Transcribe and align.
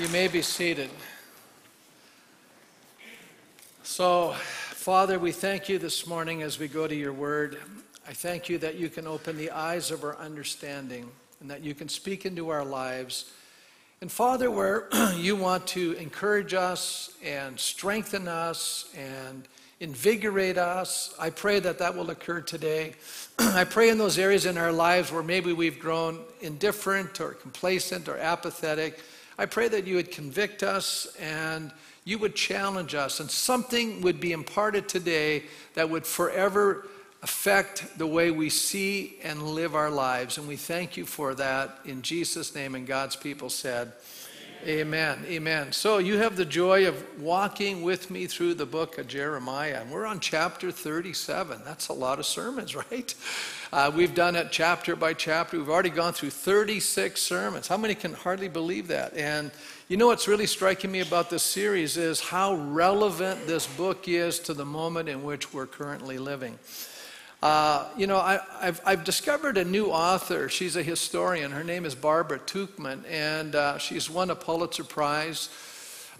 You 0.00 0.06
may 0.10 0.28
be 0.28 0.42
seated. 0.42 0.90
So, 3.82 4.32
Father, 4.36 5.18
we 5.18 5.32
thank 5.32 5.68
you 5.68 5.80
this 5.80 6.06
morning 6.06 6.42
as 6.42 6.56
we 6.56 6.68
go 6.68 6.86
to 6.86 6.94
your 6.94 7.12
word. 7.12 7.58
I 8.06 8.12
thank 8.12 8.48
you 8.48 8.58
that 8.58 8.76
you 8.76 8.90
can 8.90 9.08
open 9.08 9.36
the 9.36 9.50
eyes 9.50 9.90
of 9.90 10.04
our 10.04 10.16
understanding 10.18 11.10
and 11.40 11.50
that 11.50 11.64
you 11.64 11.74
can 11.74 11.88
speak 11.88 12.24
into 12.26 12.50
our 12.50 12.64
lives. 12.64 13.32
And 14.00 14.10
Father, 14.10 14.52
where 14.52 14.88
you 15.16 15.34
want 15.34 15.66
to 15.68 15.94
encourage 15.94 16.54
us 16.54 17.10
and 17.24 17.58
strengthen 17.58 18.28
us 18.28 18.88
and 18.96 19.48
invigorate 19.80 20.58
us, 20.58 21.12
I 21.18 21.30
pray 21.30 21.58
that 21.58 21.80
that 21.80 21.96
will 21.96 22.10
occur 22.10 22.40
today. 22.40 22.92
I 23.40 23.64
pray 23.64 23.88
in 23.88 23.98
those 23.98 24.16
areas 24.16 24.46
in 24.46 24.58
our 24.58 24.70
lives 24.70 25.10
where 25.10 25.24
maybe 25.24 25.52
we've 25.52 25.80
grown 25.80 26.20
indifferent 26.40 27.20
or 27.20 27.32
complacent 27.32 28.08
or 28.08 28.16
apathetic 28.16 29.00
I 29.38 29.46
pray 29.46 29.68
that 29.68 29.86
you 29.86 29.96
would 29.96 30.10
convict 30.10 30.62
us 30.62 31.06
and 31.20 31.72
you 32.04 32.18
would 32.18 32.34
challenge 32.34 32.94
us, 32.94 33.20
and 33.20 33.30
something 33.30 34.00
would 34.00 34.18
be 34.18 34.32
imparted 34.32 34.88
today 34.88 35.44
that 35.74 35.90
would 35.90 36.06
forever 36.06 36.88
affect 37.22 37.98
the 37.98 38.06
way 38.06 38.30
we 38.30 38.48
see 38.48 39.18
and 39.22 39.42
live 39.42 39.74
our 39.74 39.90
lives. 39.90 40.38
And 40.38 40.48
we 40.48 40.56
thank 40.56 40.96
you 40.96 41.04
for 41.04 41.34
that 41.34 41.78
in 41.84 42.02
Jesus' 42.02 42.54
name. 42.54 42.74
And 42.74 42.86
God's 42.86 43.16
people 43.16 43.50
said, 43.50 43.92
Amen. 44.66 45.24
Amen. 45.26 45.70
So 45.70 45.98
you 45.98 46.18
have 46.18 46.36
the 46.36 46.44
joy 46.44 46.88
of 46.88 47.20
walking 47.20 47.82
with 47.82 48.10
me 48.10 48.26
through 48.26 48.54
the 48.54 48.66
book 48.66 48.98
of 48.98 49.06
Jeremiah. 49.06 49.80
And 49.80 49.90
we're 49.90 50.04
on 50.04 50.18
chapter 50.18 50.72
37. 50.72 51.60
That's 51.64 51.88
a 51.88 51.92
lot 51.92 52.18
of 52.18 52.26
sermons, 52.26 52.74
right? 52.90 53.14
Uh, 53.72 53.92
we've 53.94 54.16
done 54.16 54.34
it 54.34 54.48
chapter 54.50 54.96
by 54.96 55.14
chapter. 55.14 55.58
We've 55.58 55.68
already 55.68 55.90
gone 55.90 56.12
through 56.12 56.30
36 56.30 57.20
sermons. 57.22 57.68
How 57.68 57.76
many 57.76 57.94
can 57.94 58.12
hardly 58.12 58.48
believe 58.48 58.88
that? 58.88 59.14
And 59.16 59.52
you 59.86 59.96
know 59.96 60.08
what's 60.08 60.26
really 60.26 60.46
striking 60.46 60.90
me 60.90 61.00
about 61.00 61.30
this 61.30 61.44
series 61.44 61.96
is 61.96 62.20
how 62.20 62.56
relevant 62.56 63.46
this 63.46 63.66
book 63.66 64.08
is 64.08 64.40
to 64.40 64.54
the 64.54 64.64
moment 64.64 65.08
in 65.08 65.22
which 65.22 65.54
we're 65.54 65.66
currently 65.66 66.18
living. 66.18 66.58
Uh, 67.40 67.88
you 67.96 68.08
know, 68.08 68.18
I, 68.18 68.40
have 68.60 68.80
I've 68.84 69.04
discovered 69.04 69.58
a 69.58 69.64
new 69.64 69.86
author. 69.86 70.48
She's 70.48 70.74
a 70.74 70.82
historian. 70.82 71.52
Her 71.52 71.62
name 71.62 71.84
is 71.84 71.94
Barbara 71.94 72.40
Tuchman, 72.40 73.08
and 73.08 73.54
uh, 73.54 73.78
she's 73.78 74.10
won 74.10 74.30
a 74.30 74.34
Pulitzer 74.34 74.82
Prize. 74.82 75.48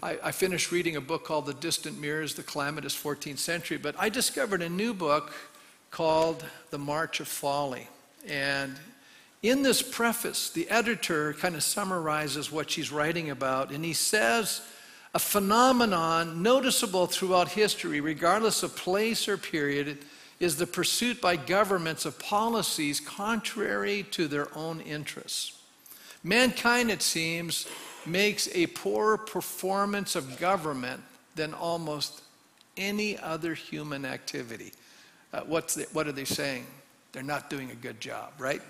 I, 0.01 0.17
I, 0.23 0.31
finished 0.31 0.71
reading 0.71 0.95
a 0.95 1.01
book 1.01 1.25
called 1.25 1.45
The 1.45 1.53
Distant 1.55 1.99
Mirrors, 1.99 2.35
The 2.35 2.43
Calamitous 2.43 2.95
14th 2.95 3.39
Century, 3.39 3.75
but 3.77 3.95
I 3.99 4.07
discovered 4.07 4.61
a 4.61 4.69
new 4.69 4.93
book 4.93 5.33
called 5.91 6.45
The 6.69 6.77
March 6.77 7.19
of 7.19 7.27
Folly. 7.27 7.89
And 8.25 8.77
in 9.43 9.61
this 9.61 9.81
preface, 9.81 10.49
the 10.51 10.69
editor 10.69 11.33
kind 11.33 11.55
of 11.55 11.63
summarizes 11.63 12.49
what 12.49 12.71
she's 12.71 12.93
writing 12.93 13.29
about, 13.29 13.71
and 13.71 13.83
he 13.83 13.91
says, 13.91 14.61
a 15.13 15.19
phenomenon 15.19 16.41
noticeable 16.41 17.07
throughout 17.07 17.49
history, 17.49 17.99
regardless 17.99 18.63
of 18.63 18.77
place 18.77 19.27
or 19.27 19.37
period, 19.37 19.97
is 20.39 20.55
the 20.55 20.67
pursuit 20.67 21.19
by 21.19 21.35
governments 21.35 22.05
of 22.05 22.17
policies 22.19 22.99
contrary 22.99 24.03
to 24.11 24.27
their 24.27 24.47
own 24.57 24.79
interests. 24.81 25.59
Mankind, 26.23 26.89
it 26.91 27.01
seems, 27.01 27.67
makes 28.05 28.47
a 28.55 28.67
poorer 28.67 29.17
performance 29.17 30.15
of 30.15 30.39
government 30.39 31.01
than 31.35 31.53
almost 31.53 32.21
any 32.77 33.17
other 33.17 33.53
human 33.53 34.05
activity. 34.05 34.71
Uh, 35.33 35.41
what's 35.41 35.75
the, 35.75 35.85
what 35.93 36.07
are 36.07 36.11
they 36.11 36.25
saying? 36.25 36.65
They're 37.11 37.23
not 37.23 37.49
doing 37.49 37.71
a 37.71 37.75
good 37.75 37.99
job, 37.99 38.31
right? 38.39 38.61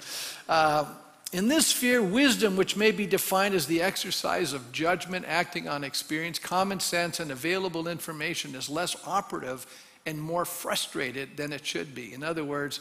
Uh, 0.47 0.85
in 1.31 1.47
this 1.47 1.67
sphere, 1.67 2.01
wisdom, 2.01 2.55
which 2.55 2.75
may 2.75 2.91
be 2.91 3.05
defined 3.05 3.53
as 3.53 3.67
the 3.67 3.83
exercise 3.83 4.53
of 4.53 4.71
judgment 4.71 5.25
acting 5.27 5.67
on 5.67 5.83
experience, 5.83 6.39
common 6.39 6.79
sense, 6.79 7.19
and 7.19 7.29
available 7.29 7.87
information, 7.87 8.55
is 8.55 8.69
less 8.69 8.95
operative 9.05 9.67
and 10.05 10.21
more 10.21 10.45
frustrated 10.45 11.37
than 11.37 11.53
it 11.53 11.65
should 11.65 11.93
be. 11.93 12.13
In 12.13 12.23
other 12.23 12.43
words, 12.43 12.79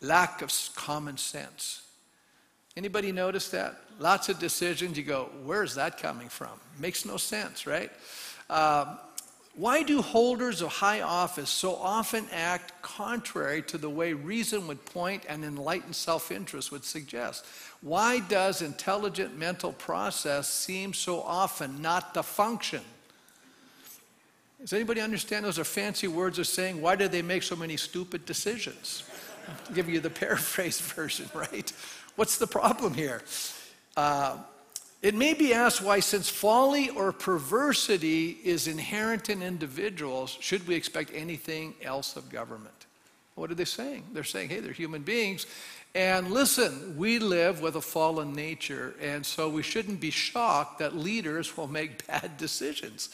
lack 0.00 0.42
of 0.42 0.52
common 0.74 1.16
sense. 1.16 1.82
Anybody 2.76 3.12
notice 3.12 3.50
that? 3.50 3.76
Lots 3.98 4.28
of 4.28 4.38
decisions, 4.38 4.96
you 4.96 5.04
go, 5.04 5.28
where's 5.44 5.74
that 5.74 5.98
coming 5.98 6.28
from? 6.28 6.58
Makes 6.78 7.04
no 7.04 7.18
sense, 7.18 7.66
right? 7.66 7.90
Uh, 8.48 8.96
why 9.54 9.82
do 9.82 10.00
holders 10.00 10.62
of 10.62 10.68
high 10.68 11.02
office 11.02 11.50
so 11.50 11.74
often 11.74 12.26
act 12.32 12.80
contrary 12.80 13.60
to 13.64 13.76
the 13.76 13.90
way 13.90 14.14
reason 14.14 14.66
would 14.66 14.82
point 14.86 15.24
and 15.28 15.44
enlightened 15.44 15.94
self 15.94 16.30
interest 16.30 16.72
would 16.72 16.84
suggest? 16.84 17.44
Why 17.82 18.20
does 18.20 18.62
intelligent 18.62 19.36
mental 19.36 19.74
process 19.74 20.48
seem 20.48 20.94
so 20.94 21.20
often 21.20 21.82
not 21.82 22.14
to 22.14 22.22
function? 22.22 22.80
Does 24.62 24.72
anybody 24.72 25.00
understand 25.00 25.44
those 25.44 25.58
are 25.58 25.64
fancy 25.64 26.06
words 26.06 26.38
of 26.38 26.46
saying, 26.46 26.80
why 26.80 26.94
do 26.94 27.08
they 27.08 27.20
make 27.20 27.42
so 27.42 27.56
many 27.56 27.76
stupid 27.76 28.24
decisions? 28.24 29.02
Give 29.74 29.88
you 29.88 29.98
the 29.98 30.10
paraphrase 30.24 30.80
version, 30.80 31.28
right? 31.34 31.72
What's 32.14 32.38
the 32.38 32.46
problem 32.46 32.94
here? 32.94 33.22
Uh, 33.96 34.38
it 35.02 35.16
may 35.16 35.34
be 35.34 35.52
asked 35.52 35.82
why, 35.82 35.98
since 35.98 36.28
folly 36.28 36.90
or 36.90 37.10
perversity 37.10 38.38
is 38.44 38.68
inherent 38.68 39.28
in 39.28 39.42
individuals, 39.42 40.38
should 40.40 40.64
we 40.68 40.76
expect 40.76 41.10
anything 41.12 41.74
else 41.82 42.14
of 42.14 42.30
government? 42.30 42.86
What 43.34 43.50
are 43.50 43.56
they 43.56 43.64
saying? 43.64 44.04
They're 44.12 44.22
saying, 44.22 44.50
hey, 44.50 44.60
they're 44.60 44.72
human 44.72 45.02
beings. 45.02 45.46
And 45.96 46.30
listen, 46.30 46.96
we 46.96 47.18
live 47.18 47.60
with 47.60 47.74
a 47.74 47.80
fallen 47.80 48.32
nature, 48.32 48.94
and 49.00 49.26
so 49.26 49.48
we 49.48 49.62
shouldn't 49.62 50.00
be 50.00 50.10
shocked 50.10 50.78
that 50.78 50.94
leaders 50.94 51.56
will 51.56 51.66
make 51.66 52.06
bad 52.06 52.36
decisions. 52.38 53.08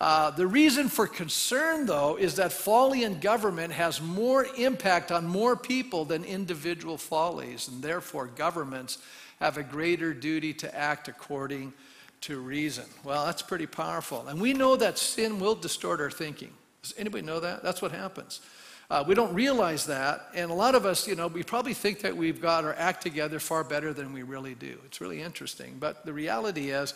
Uh, 0.00 0.30
the 0.30 0.46
reason 0.46 0.88
for 0.88 1.06
concern, 1.06 1.86
though, 1.86 2.16
is 2.16 2.34
that 2.36 2.52
folly 2.52 3.04
in 3.04 3.20
government 3.20 3.72
has 3.72 4.00
more 4.00 4.46
impact 4.56 5.12
on 5.12 5.26
more 5.26 5.56
people 5.56 6.04
than 6.04 6.24
individual 6.24 6.98
follies, 6.98 7.68
and 7.68 7.82
therefore 7.82 8.26
governments 8.26 8.98
have 9.40 9.56
a 9.56 9.62
greater 9.62 10.12
duty 10.12 10.52
to 10.52 10.74
act 10.74 11.08
according 11.08 11.72
to 12.22 12.40
reason. 12.40 12.84
Well, 13.04 13.26
that's 13.26 13.42
pretty 13.42 13.66
powerful. 13.66 14.26
And 14.28 14.40
we 14.40 14.52
know 14.52 14.76
that 14.76 14.98
sin 14.98 15.38
will 15.38 15.54
distort 15.54 16.00
our 16.00 16.10
thinking. 16.10 16.50
Does 16.82 16.94
anybody 16.98 17.24
know 17.24 17.40
that? 17.40 17.62
That's 17.62 17.80
what 17.80 17.92
happens. 17.92 18.40
Uh, 18.90 19.02
we 19.06 19.14
don't 19.14 19.34
realize 19.34 19.86
that, 19.86 20.28
and 20.34 20.50
a 20.50 20.54
lot 20.54 20.74
of 20.74 20.84
us, 20.84 21.08
you 21.08 21.14
know, 21.14 21.26
we 21.26 21.42
probably 21.42 21.72
think 21.72 22.00
that 22.00 22.14
we've 22.14 22.40
got 22.40 22.64
our 22.64 22.74
act 22.74 23.02
together 23.02 23.40
far 23.40 23.64
better 23.64 23.94
than 23.94 24.12
we 24.12 24.22
really 24.22 24.54
do. 24.54 24.78
It's 24.84 25.00
really 25.00 25.22
interesting. 25.22 25.76
But 25.80 26.04
the 26.04 26.12
reality 26.12 26.70
is, 26.70 26.92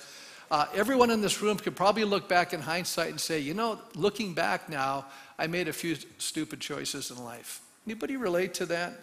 uh, 0.51 0.67
everyone 0.75 1.11
in 1.11 1.21
this 1.21 1.43
room 1.43 1.57
could 1.59 1.77
probably 1.77 2.05
look 2.05 2.29
back 2.29 2.53
in 2.53 2.61
hindsight 2.61 3.11
and 3.11 3.21
say, 3.21 3.39
you 3.39 3.55
know, 3.55 3.79
looking 3.95 4.35
back 4.35 4.69
now, 4.69 5.07
I 5.39 5.47
made 5.47 5.69
a 5.69 5.73
few 5.73 5.97
stupid 6.19 6.61
choices 6.61 7.11
in 7.11 7.23
life. 7.23 7.61
Anybody 7.87 8.17
relate 8.17 8.55
to 8.55 8.67
that? 8.67 8.99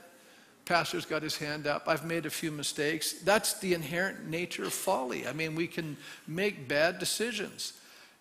Pastor's 0.65 1.05
got 1.05 1.21
his 1.21 1.37
hand 1.37 1.67
up. 1.67 1.83
I've 1.87 2.05
made 2.05 2.25
a 2.25 2.29
few 2.31 2.51
mistakes. 2.51 3.13
That's 3.13 3.59
the 3.59 3.75
inherent 3.75 4.27
nature 4.27 4.63
of 4.63 4.73
folly. 4.73 5.27
I 5.27 5.33
mean, 5.33 5.55
we 5.55 5.67
can 5.67 5.95
make 6.27 6.67
bad 6.67 6.97
decisions. 6.97 7.73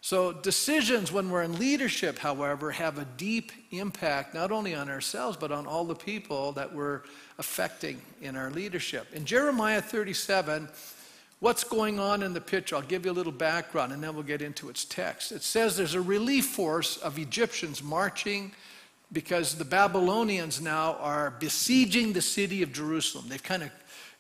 So, 0.03 0.33
decisions 0.33 1.11
when 1.11 1.31
we're 1.31 1.45
in 1.45 1.59
leadership, 1.59 2.19
however, 2.19 2.71
have 2.73 2.99
a 2.99 3.07
deep 3.17 3.53
impact 3.71 4.35
not 4.35 4.53
only 4.53 4.75
on 4.75 4.91
ourselves, 4.91 5.39
but 5.39 5.51
on 5.51 5.67
all 5.67 5.87
the 5.87 5.95
people 5.95 6.53
that 6.53 6.75
we're 6.75 7.01
affecting 7.39 8.03
in 8.21 8.37
our 8.37 8.51
leadership. 8.51 9.07
In 9.15 9.25
Jeremiah 9.25 9.81
37, 9.81 10.69
What's 11.41 11.65
going 11.65 11.99
on 11.99 12.23
in 12.23 12.33
the 12.33 12.41
picture? 12.41 12.77
I'll 12.77 12.83
give 12.83 13.05
you 13.05 13.11
a 13.11 13.13
little 13.13 13.33
background 13.33 13.93
and 13.93 14.03
then 14.03 14.15
we'll 14.15 14.23
get 14.23 14.41
into 14.41 14.69
its 14.71 14.85
text. 14.85 15.33
It 15.33 15.43
says 15.43 15.77
there's 15.77 15.95
a 15.95 16.01
relief 16.01 16.47
force 16.47 16.97
of 16.97 17.19
Egyptians 17.19 17.83
marching 17.83 18.53
because 19.13 19.57
the 19.57 19.65
Babylonians 19.65 20.61
now 20.61 20.95
are 20.95 21.35
besieging 21.39 22.13
the 22.13 22.23
city 22.23 22.63
of 22.63 22.73
Jerusalem. 22.73 23.27
They've 23.29 23.43
kind 23.43 23.63
of, 23.63 23.71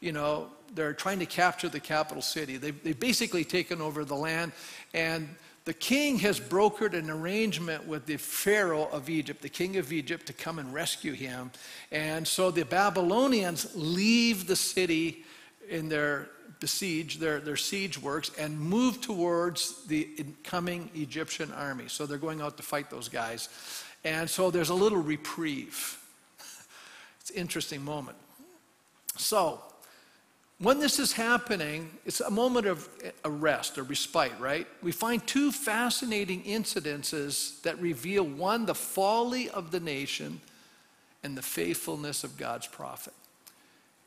you 0.00 0.12
know, 0.12 0.48
they're 0.74 0.92
trying 0.92 1.18
to 1.20 1.26
capture 1.26 1.68
the 1.68 1.80
capital 1.80 2.22
city. 2.22 2.56
They've, 2.56 2.82
they've 2.82 2.98
basically 2.98 3.44
taken 3.44 3.80
over 3.80 4.04
the 4.04 4.14
land, 4.14 4.52
and 4.92 5.28
the 5.64 5.74
king 5.74 6.18
has 6.18 6.38
brokered 6.38 6.92
an 6.92 7.08
arrangement 7.08 7.86
with 7.86 8.06
the 8.06 8.18
Pharaoh 8.18 8.88
of 8.92 9.08
Egypt, 9.08 9.40
the 9.40 9.48
king 9.48 9.76
of 9.76 9.92
Egypt, 9.92 10.26
to 10.26 10.32
come 10.32 10.58
and 10.58 10.74
rescue 10.74 11.12
him. 11.12 11.50
And 11.90 12.26
so 12.28 12.50
the 12.50 12.64
Babylonians 12.64 13.74
leave 13.74 14.46
the 14.46 14.56
city 14.56 15.24
in 15.68 15.88
their 15.88 16.28
besiege, 16.60 17.18
their, 17.18 17.40
their 17.40 17.56
siege 17.56 18.00
works, 18.00 18.30
and 18.38 18.58
move 18.58 19.00
towards 19.00 19.84
the 19.86 20.08
incoming 20.16 20.90
Egyptian 20.94 21.52
army. 21.52 21.84
So 21.88 22.06
they're 22.06 22.18
going 22.18 22.40
out 22.40 22.56
to 22.56 22.62
fight 22.62 22.90
those 22.90 23.08
guys. 23.08 23.48
And 24.04 24.28
so 24.28 24.50
there's 24.50 24.70
a 24.70 24.74
little 24.74 25.02
reprieve. 25.02 25.98
It's 27.20 27.30
an 27.30 27.36
interesting 27.36 27.82
moment. 27.82 28.18
So, 29.16 29.62
when 30.58 30.78
this 30.78 30.98
is 30.98 31.12
happening, 31.12 31.90
it's 32.04 32.20
a 32.20 32.30
moment 32.30 32.66
of 32.66 32.88
arrest 33.24 33.76
or 33.76 33.82
respite, 33.82 34.38
right? 34.38 34.66
We 34.82 34.92
find 34.92 35.26
two 35.26 35.50
fascinating 35.50 36.42
incidences 36.44 37.60
that 37.62 37.80
reveal 37.80 38.24
one, 38.24 38.66
the 38.66 38.74
folly 38.74 39.50
of 39.50 39.72
the 39.72 39.80
nation, 39.80 40.40
and 41.22 41.36
the 41.36 41.42
faithfulness 41.42 42.22
of 42.22 42.36
God's 42.36 42.66
prophet. 42.66 43.14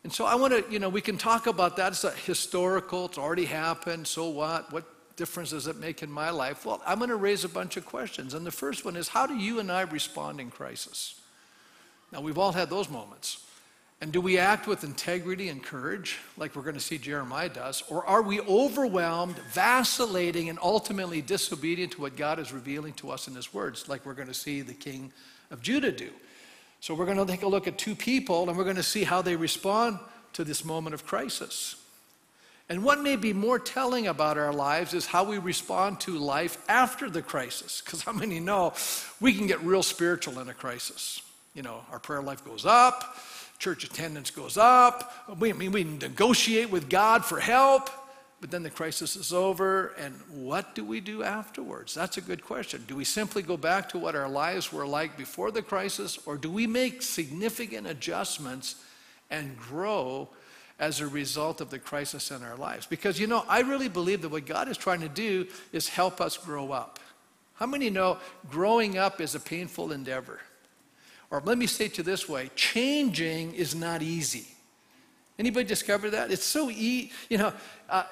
And 0.03 0.13
so 0.13 0.25
I 0.25 0.35
want 0.35 0.53
to, 0.53 0.71
you 0.71 0.79
know, 0.79 0.89
we 0.89 1.01
can 1.01 1.17
talk 1.17 1.47
about 1.47 1.75
that. 1.77 1.91
It's 1.91 2.03
a 2.03 2.11
historical, 2.11 3.05
it's 3.05 3.17
already 3.17 3.45
happened, 3.45 4.07
so 4.07 4.29
what? 4.29 4.71
What 4.71 4.85
difference 5.17 5.49
does 5.49 5.67
it 5.67 5.77
make 5.77 6.03
in 6.03 6.11
my 6.11 6.29
life? 6.29 6.65
Well, 6.65 6.81
I'm 6.85 6.99
going 6.99 7.09
to 7.09 7.15
raise 7.15 7.43
a 7.43 7.49
bunch 7.49 7.75
of 7.75 7.85
questions. 7.85 8.33
And 8.33 8.45
the 8.45 8.51
first 8.51 8.85
one 8.85 8.95
is 8.95 9.09
how 9.09 9.25
do 9.25 9.35
you 9.35 9.59
and 9.59 9.71
I 9.71 9.81
respond 9.81 10.39
in 10.39 10.49
crisis? 10.51 11.19
Now, 12.13 12.21
we've 12.21 12.37
all 12.37 12.53
had 12.53 12.69
those 12.69 12.89
moments. 12.89 13.43
And 13.99 14.11
do 14.11 14.21
we 14.21 14.37
act 14.37 14.67
with 14.67 14.83
integrity 14.83 15.49
and 15.49 15.61
courage, 15.61 16.19
like 16.37 16.55
we're 16.55 16.61
going 16.61 16.75
to 16.75 16.79
see 16.79 16.99
Jeremiah 16.99 17.49
does? 17.49 17.83
Or 17.89 18.05
are 18.05 18.21
we 18.21 18.39
overwhelmed, 18.41 19.37
vacillating, 19.51 20.49
and 20.49 20.59
ultimately 20.61 21.19
disobedient 21.21 21.93
to 21.93 22.01
what 22.01 22.15
God 22.15 22.39
is 22.39 22.53
revealing 22.53 22.93
to 22.93 23.09
us 23.09 23.27
in 23.27 23.33
His 23.33 23.53
words, 23.53 23.89
like 23.89 24.05
we're 24.05 24.13
going 24.13 24.27
to 24.27 24.35
see 24.35 24.61
the 24.61 24.75
king 24.75 25.11
of 25.49 25.63
Judah 25.63 25.91
do? 25.91 26.11
So 26.79 26.93
we're 26.93 27.05
going 27.05 27.17
to 27.17 27.25
take 27.25 27.43
a 27.43 27.47
look 27.47 27.67
at 27.67 27.77
two 27.77 27.95
people, 27.95 28.47
and 28.47 28.57
we're 28.57 28.63
going 28.63 28.75
to 28.75 28.83
see 28.83 29.03
how 29.03 29.21
they 29.21 29.35
respond 29.35 29.99
to 30.33 30.43
this 30.43 30.63
moment 30.63 30.93
of 30.93 31.05
crisis. 31.05 31.75
And 32.69 32.83
what 32.83 33.01
may 33.01 33.15
be 33.15 33.31
more 33.31 33.59
telling 33.59 34.07
about 34.07 34.37
our 34.37 34.53
lives 34.53 34.93
is 34.93 35.05
how 35.05 35.23
we 35.23 35.37
respond 35.37 36.01
to 36.01 36.17
life 36.17 36.57
after 36.67 37.09
the 37.09 37.21
crisis. 37.21 37.81
Because 37.81 38.01
how 38.03 38.11
many 38.11 38.39
know 38.39 38.73
we 39.21 39.33
can 39.33 39.47
get 39.47 39.61
real 39.61 39.83
spiritual 39.83 40.39
in 40.39 40.49
a 40.49 40.53
crisis? 40.53 41.21
You 41.53 41.63
know, 41.63 41.85
our 41.91 41.99
prayer 41.99 42.21
life 42.21 42.43
goes 42.45 42.65
up, 42.65 43.17
church 43.57 43.83
attendance 43.83 44.31
goes 44.31 44.57
up, 44.57 45.11
we, 45.39 45.49
I 45.49 45.53
mean, 45.53 45.71
we 45.71 45.83
negotiate 45.83 46.69
with 46.69 46.89
God 46.89 47.25
for 47.25 47.39
help, 47.39 47.89
but 48.39 48.51
then 48.51 48.63
the 48.63 48.69
crisis 48.69 49.15
is 49.15 49.33
over, 49.33 49.95
and 49.99 50.13
what 50.31 50.75
do 50.75 50.83
we 50.83 50.99
do 50.99 51.23
afterwards? 51.23 51.93
That's 51.93 52.17
a 52.17 52.21
good 52.21 52.43
question. 52.43 52.83
Do 52.87 52.95
we 52.95 53.03
simply 53.03 53.41
go 53.41 53.57
back 53.57 53.89
to 53.89 53.97
what 53.97 54.15
our 54.15 54.29
lives 54.29 54.71
were 54.71 54.85
like 54.85 55.17
before 55.17 55.51
the 55.51 55.61
crisis, 55.61 56.19
or 56.25 56.37
do 56.37 56.51
we 56.51 56.67
make 56.67 57.01
significant 57.01 57.87
adjustments 57.87 58.75
and 59.29 59.57
grow 59.57 60.29
as 60.79 60.99
a 60.99 61.07
result 61.07 61.59
of 61.61 61.69
the 61.69 61.79
crisis 61.79 62.31
in 62.31 62.43
our 62.43 62.55
lives. 62.55 62.85
Because, 62.85 63.19
you 63.19 63.27
know, 63.27 63.43
I 63.47 63.61
really 63.61 63.89
believe 63.89 64.21
that 64.21 64.29
what 64.29 64.45
God 64.45 64.67
is 64.67 64.77
trying 64.77 65.01
to 65.01 65.09
do 65.09 65.47
is 65.71 65.89
help 65.89 66.21
us 66.21 66.37
grow 66.37 66.71
up. 66.71 66.99
How 67.55 67.65
many 67.65 67.89
know 67.89 68.17
growing 68.49 68.97
up 68.97 69.19
is 69.19 69.33
a 69.33 69.39
painful 69.39 69.91
endeavor? 69.91 70.39
Or 71.31 71.41
let 71.43 71.57
me 71.57 71.65
say 71.65 71.85
it 71.85 71.95
to 71.95 72.03
this 72.03 72.29
way 72.29 72.51
changing 72.55 73.53
is 73.53 73.73
not 73.73 74.01
easy. 74.01 74.47
Anybody 75.39 75.65
discover 75.65 76.09
that? 76.11 76.31
It's 76.31 76.45
so 76.45 76.69
easy. 76.69 77.11
You 77.29 77.39
know, 77.39 77.53
uh, 77.89 78.03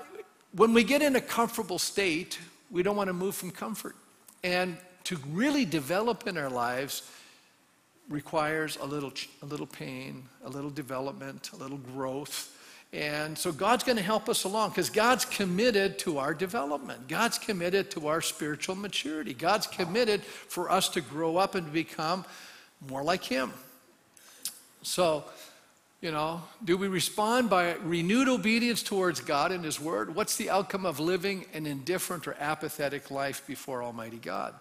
when 0.55 0.73
we 0.73 0.83
get 0.83 1.01
in 1.01 1.15
a 1.15 1.21
comfortable 1.21 1.79
state, 1.79 2.39
we 2.71 2.83
don't 2.83 2.95
want 2.95 3.07
to 3.07 3.13
move 3.13 3.35
from 3.35 3.51
comfort. 3.51 3.95
And 4.43 4.77
to 5.05 5.17
really 5.31 5.65
develop 5.65 6.27
in 6.27 6.37
our 6.37 6.49
lives, 6.49 7.09
requires 8.09 8.77
a 8.77 8.85
little, 8.85 9.11
a 9.41 9.45
little 9.45 9.65
pain, 9.65 10.23
a 10.43 10.49
little 10.49 10.69
development, 10.69 11.51
a 11.53 11.55
little 11.55 11.77
growth. 11.77 12.51
And 12.93 13.37
so 13.37 13.51
God's 13.51 13.83
going 13.83 13.97
to 13.97 14.03
help 14.03 14.29
us 14.29 14.43
along 14.43 14.69
because 14.69 14.89
God's 14.89 15.25
committed 15.25 15.99
to 15.99 16.17
our 16.17 16.33
development. 16.33 17.07
God's 17.07 17.37
committed 17.37 17.91
to 17.91 18.07
our 18.07 18.21
spiritual 18.21 18.75
maturity. 18.75 19.33
God's 19.33 19.67
committed 19.67 20.23
for 20.23 20.71
us 20.71 20.87
to 20.89 21.01
grow 21.01 21.37
up 21.37 21.55
and 21.55 21.65
to 21.65 21.73
become 21.73 22.25
more 22.87 23.03
like 23.03 23.23
Him. 23.23 23.51
So, 24.83 25.25
you 26.05 26.11
know, 26.11 26.39
do 26.63 26.77
we 26.77 26.87
respond 26.87 27.49
by 27.49 27.73
renewed 27.83 28.29
obedience 28.29 28.83
towards 28.83 29.21
God 29.21 29.51
and 29.51 29.65
His 29.65 29.81
Word? 29.81 30.13
What's 30.13 30.35
the 30.35 30.51
outcome 30.51 30.85
of 30.85 30.99
living 30.99 31.47
an 31.51 31.65
indifferent 31.65 32.27
or 32.27 32.35
apathetic 32.39 33.09
life 33.09 33.41
before 33.47 33.81
Almighty 33.81 34.17
God? 34.17 34.53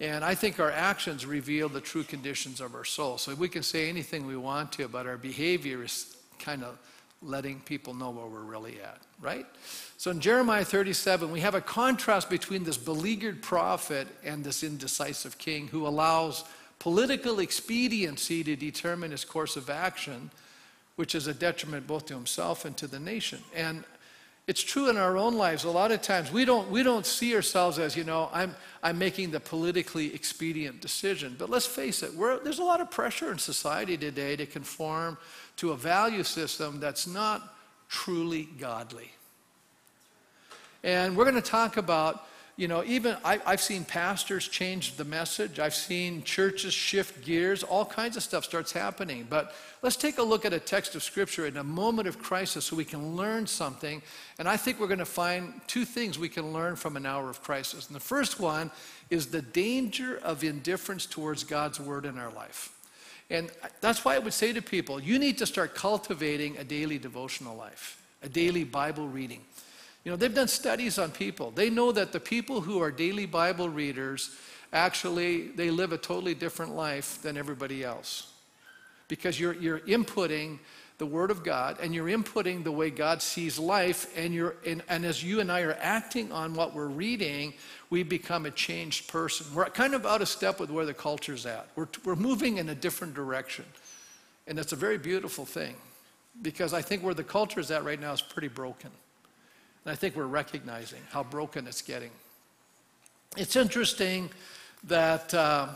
And 0.00 0.24
I 0.24 0.34
think 0.34 0.58
our 0.58 0.72
actions 0.72 1.26
reveal 1.26 1.68
the 1.68 1.80
true 1.80 2.02
conditions 2.02 2.60
of 2.60 2.74
our 2.74 2.84
soul. 2.84 3.18
So 3.18 3.36
we 3.36 3.48
can 3.48 3.62
say 3.62 3.88
anything 3.88 4.26
we 4.26 4.36
want 4.36 4.72
to, 4.72 4.88
but 4.88 5.06
our 5.06 5.16
behavior 5.16 5.84
is 5.84 6.16
kind 6.40 6.64
of 6.64 6.76
letting 7.22 7.60
people 7.60 7.94
know 7.94 8.10
where 8.10 8.26
we're 8.26 8.40
really 8.40 8.80
at, 8.80 8.98
right? 9.20 9.46
So 9.96 10.10
in 10.10 10.18
Jeremiah 10.18 10.64
37, 10.64 11.30
we 11.30 11.38
have 11.38 11.54
a 11.54 11.60
contrast 11.60 12.28
between 12.28 12.64
this 12.64 12.78
beleaguered 12.78 13.42
prophet 13.42 14.08
and 14.24 14.42
this 14.42 14.64
indecisive 14.64 15.38
king 15.38 15.68
who 15.68 15.86
allows 15.86 16.42
political 16.80 17.38
expediency 17.38 18.42
to 18.42 18.56
determine 18.56 19.12
his 19.12 19.24
course 19.24 19.54
of 19.54 19.70
action, 19.70 20.32
which 20.96 21.14
is 21.14 21.26
a 21.26 21.34
detriment 21.34 21.86
both 21.86 22.06
to 22.06 22.14
himself 22.14 22.64
and 22.64 22.76
to 22.76 22.86
the 22.86 22.98
nation. 22.98 23.40
And 23.54 23.84
it's 24.46 24.62
true 24.62 24.90
in 24.90 24.98
our 24.98 25.16
own 25.16 25.34
lives. 25.34 25.64
A 25.64 25.70
lot 25.70 25.90
of 25.90 26.02
times 26.02 26.30
we 26.30 26.44
don't, 26.44 26.70
we 26.70 26.82
don't 26.82 27.06
see 27.06 27.34
ourselves 27.34 27.78
as, 27.78 27.96
you 27.96 28.04
know, 28.04 28.28
I'm, 28.32 28.54
I'm 28.82 28.98
making 28.98 29.30
the 29.30 29.40
politically 29.40 30.14
expedient 30.14 30.82
decision. 30.82 31.34
But 31.38 31.48
let's 31.48 31.66
face 31.66 32.02
it, 32.02 32.12
there's 32.44 32.58
a 32.58 32.64
lot 32.64 32.82
of 32.82 32.90
pressure 32.90 33.32
in 33.32 33.38
society 33.38 33.96
today 33.96 34.36
to 34.36 34.44
conform 34.44 35.16
to 35.56 35.72
a 35.72 35.76
value 35.76 36.22
system 36.22 36.78
that's 36.78 37.06
not 37.06 37.56
truly 37.88 38.48
godly. 38.58 39.10
And 40.82 41.16
we're 41.16 41.24
going 41.24 41.42
to 41.42 41.50
talk 41.50 41.78
about 41.78 42.26
you 42.56 42.68
know, 42.68 42.84
even 42.84 43.16
I, 43.24 43.38
have 43.46 43.60
seen 43.60 43.84
pastors 43.84 44.46
change 44.46 44.96
the 44.96 45.04
message. 45.04 45.58
I've 45.58 45.74
seen 45.74 46.22
churches 46.22 46.72
shift 46.72 47.24
gears. 47.24 47.64
All 47.64 47.84
kinds 47.84 48.16
of 48.16 48.22
stuff 48.22 48.44
starts 48.44 48.70
happening. 48.70 49.26
But 49.28 49.54
let's 49.82 49.96
take 49.96 50.18
a 50.18 50.22
look 50.22 50.44
at 50.44 50.52
a 50.52 50.60
text 50.60 50.94
of 50.94 51.02
Scripture 51.02 51.46
in 51.46 51.56
a 51.56 51.64
moment 51.64 52.06
of 52.06 52.20
crisis 52.20 52.66
so 52.66 52.76
we 52.76 52.84
can 52.84 53.16
learn 53.16 53.48
something. 53.48 54.02
And 54.38 54.48
I 54.48 54.56
think 54.56 54.78
we're 54.78 54.86
going 54.86 55.00
to 55.00 55.04
find 55.04 55.60
two 55.66 55.84
things 55.84 56.16
we 56.16 56.28
can 56.28 56.52
learn 56.52 56.76
from 56.76 56.96
an 56.96 57.06
hour 57.06 57.28
of 57.28 57.42
crisis. 57.42 57.88
And 57.88 57.96
the 57.96 58.00
first 58.00 58.38
one 58.38 58.70
is 59.10 59.26
the 59.26 59.42
danger 59.42 60.20
of 60.22 60.44
indifference 60.44 61.06
towards 61.06 61.42
God's 61.42 61.80
word 61.80 62.06
in 62.06 62.18
our 62.18 62.32
life. 62.32 62.70
And 63.30 63.50
that's 63.80 64.04
why 64.04 64.14
I 64.14 64.18
would 64.20 64.32
say 64.32 64.52
to 64.52 64.62
people, 64.62 65.00
you 65.00 65.18
need 65.18 65.38
to 65.38 65.46
start 65.46 65.74
cultivating 65.74 66.56
a 66.58 66.64
daily 66.64 66.98
devotional 66.98 67.56
life, 67.56 68.00
a 68.22 68.28
daily 68.28 68.62
Bible 68.62 69.08
reading. 69.08 69.40
You 70.04 70.10
know, 70.10 70.16
they've 70.16 70.34
done 70.34 70.48
studies 70.48 70.98
on 70.98 71.10
people. 71.10 71.50
They 71.50 71.70
know 71.70 71.90
that 71.92 72.12
the 72.12 72.20
people 72.20 72.60
who 72.60 72.80
are 72.80 72.90
daily 72.90 73.26
Bible 73.26 73.68
readers 73.68 74.30
actually 74.74 75.48
they 75.48 75.70
live 75.70 75.92
a 75.92 75.98
totally 75.98 76.34
different 76.34 76.74
life 76.74 77.22
than 77.22 77.36
everybody 77.36 77.82
else. 77.82 78.32
Because 79.08 79.38
you're, 79.38 79.54
you're 79.54 79.80
inputting 79.80 80.58
the 80.98 81.06
Word 81.06 81.30
of 81.30 81.44
God 81.44 81.78
and 81.80 81.94
you're 81.94 82.08
inputting 82.08 82.64
the 82.64 82.72
way 82.72 82.90
God 82.90 83.22
sees 83.22 83.58
life, 83.58 84.06
and, 84.16 84.34
you're, 84.34 84.56
and, 84.66 84.82
and 84.88 85.04
as 85.04 85.22
you 85.22 85.40
and 85.40 85.50
I 85.50 85.62
are 85.62 85.76
acting 85.80 86.32
on 86.32 86.54
what 86.54 86.74
we're 86.74 86.86
reading, 86.86 87.54
we 87.90 88.02
become 88.02 88.46
a 88.46 88.50
changed 88.50 89.08
person. 89.08 89.46
We're 89.54 89.66
kind 89.66 89.94
of 89.94 90.06
out 90.06 90.22
of 90.22 90.28
step 90.28 90.60
with 90.60 90.70
where 90.70 90.86
the 90.86 90.94
culture's 90.94 91.46
at. 91.46 91.68
We're, 91.76 91.88
we're 92.04 92.16
moving 92.16 92.58
in 92.58 92.68
a 92.68 92.74
different 92.74 93.14
direction. 93.14 93.64
And 94.46 94.58
it's 94.58 94.72
a 94.72 94.76
very 94.76 94.98
beautiful 94.98 95.44
thing 95.44 95.74
because 96.42 96.74
I 96.74 96.82
think 96.82 97.02
where 97.02 97.14
the 97.14 97.24
culture 97.24 97.60
is 97.60 97.70
at 97.70 97.84
right 97.84 98.00
now 98.00 98.12
is 98.12 98.22
pretty 98.22 98.48
broken. 98.48 98.90
And 99.84 99.92
I 99.92 99.94
think 99.94 100.16
we're 100.16 100.26
recognizing 100.26 101.00
how 101.10 101.22
broken 101.22 101.66
it's 101.66 101.82
getting. 101.82 102.10
It's 103.36 103.56
interesting 103.56 104.30
that 104.84 105.34
uh, 105.34 105.68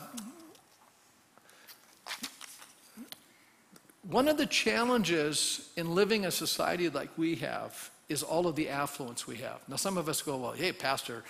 one 4.08 4.28
of 4.28 4.38
the 4.38 4.46
challenges 4.46 5.70
in 5.76 5.94
living 5.94 6.24
a 6.24 6.30
society 6.30 6.88
like 6.88 7.10
we 7.16 7.34
have 7.36 7.90
is 8.08 8.22
all 8.22 8.46
of 8.46 8.56
the 8.56 8.70
affluence 8.70 9.26
we 9.26 9.36
have. 9.36 9.60
Now, 9.68 9.76
some 9.76 9.98
of 9.98 10.08
us 10.08 10.22
go, 10.22 10.38
well, 10.38 10.52
hey, 10.52 10.72
Pastor, 10.72 11.24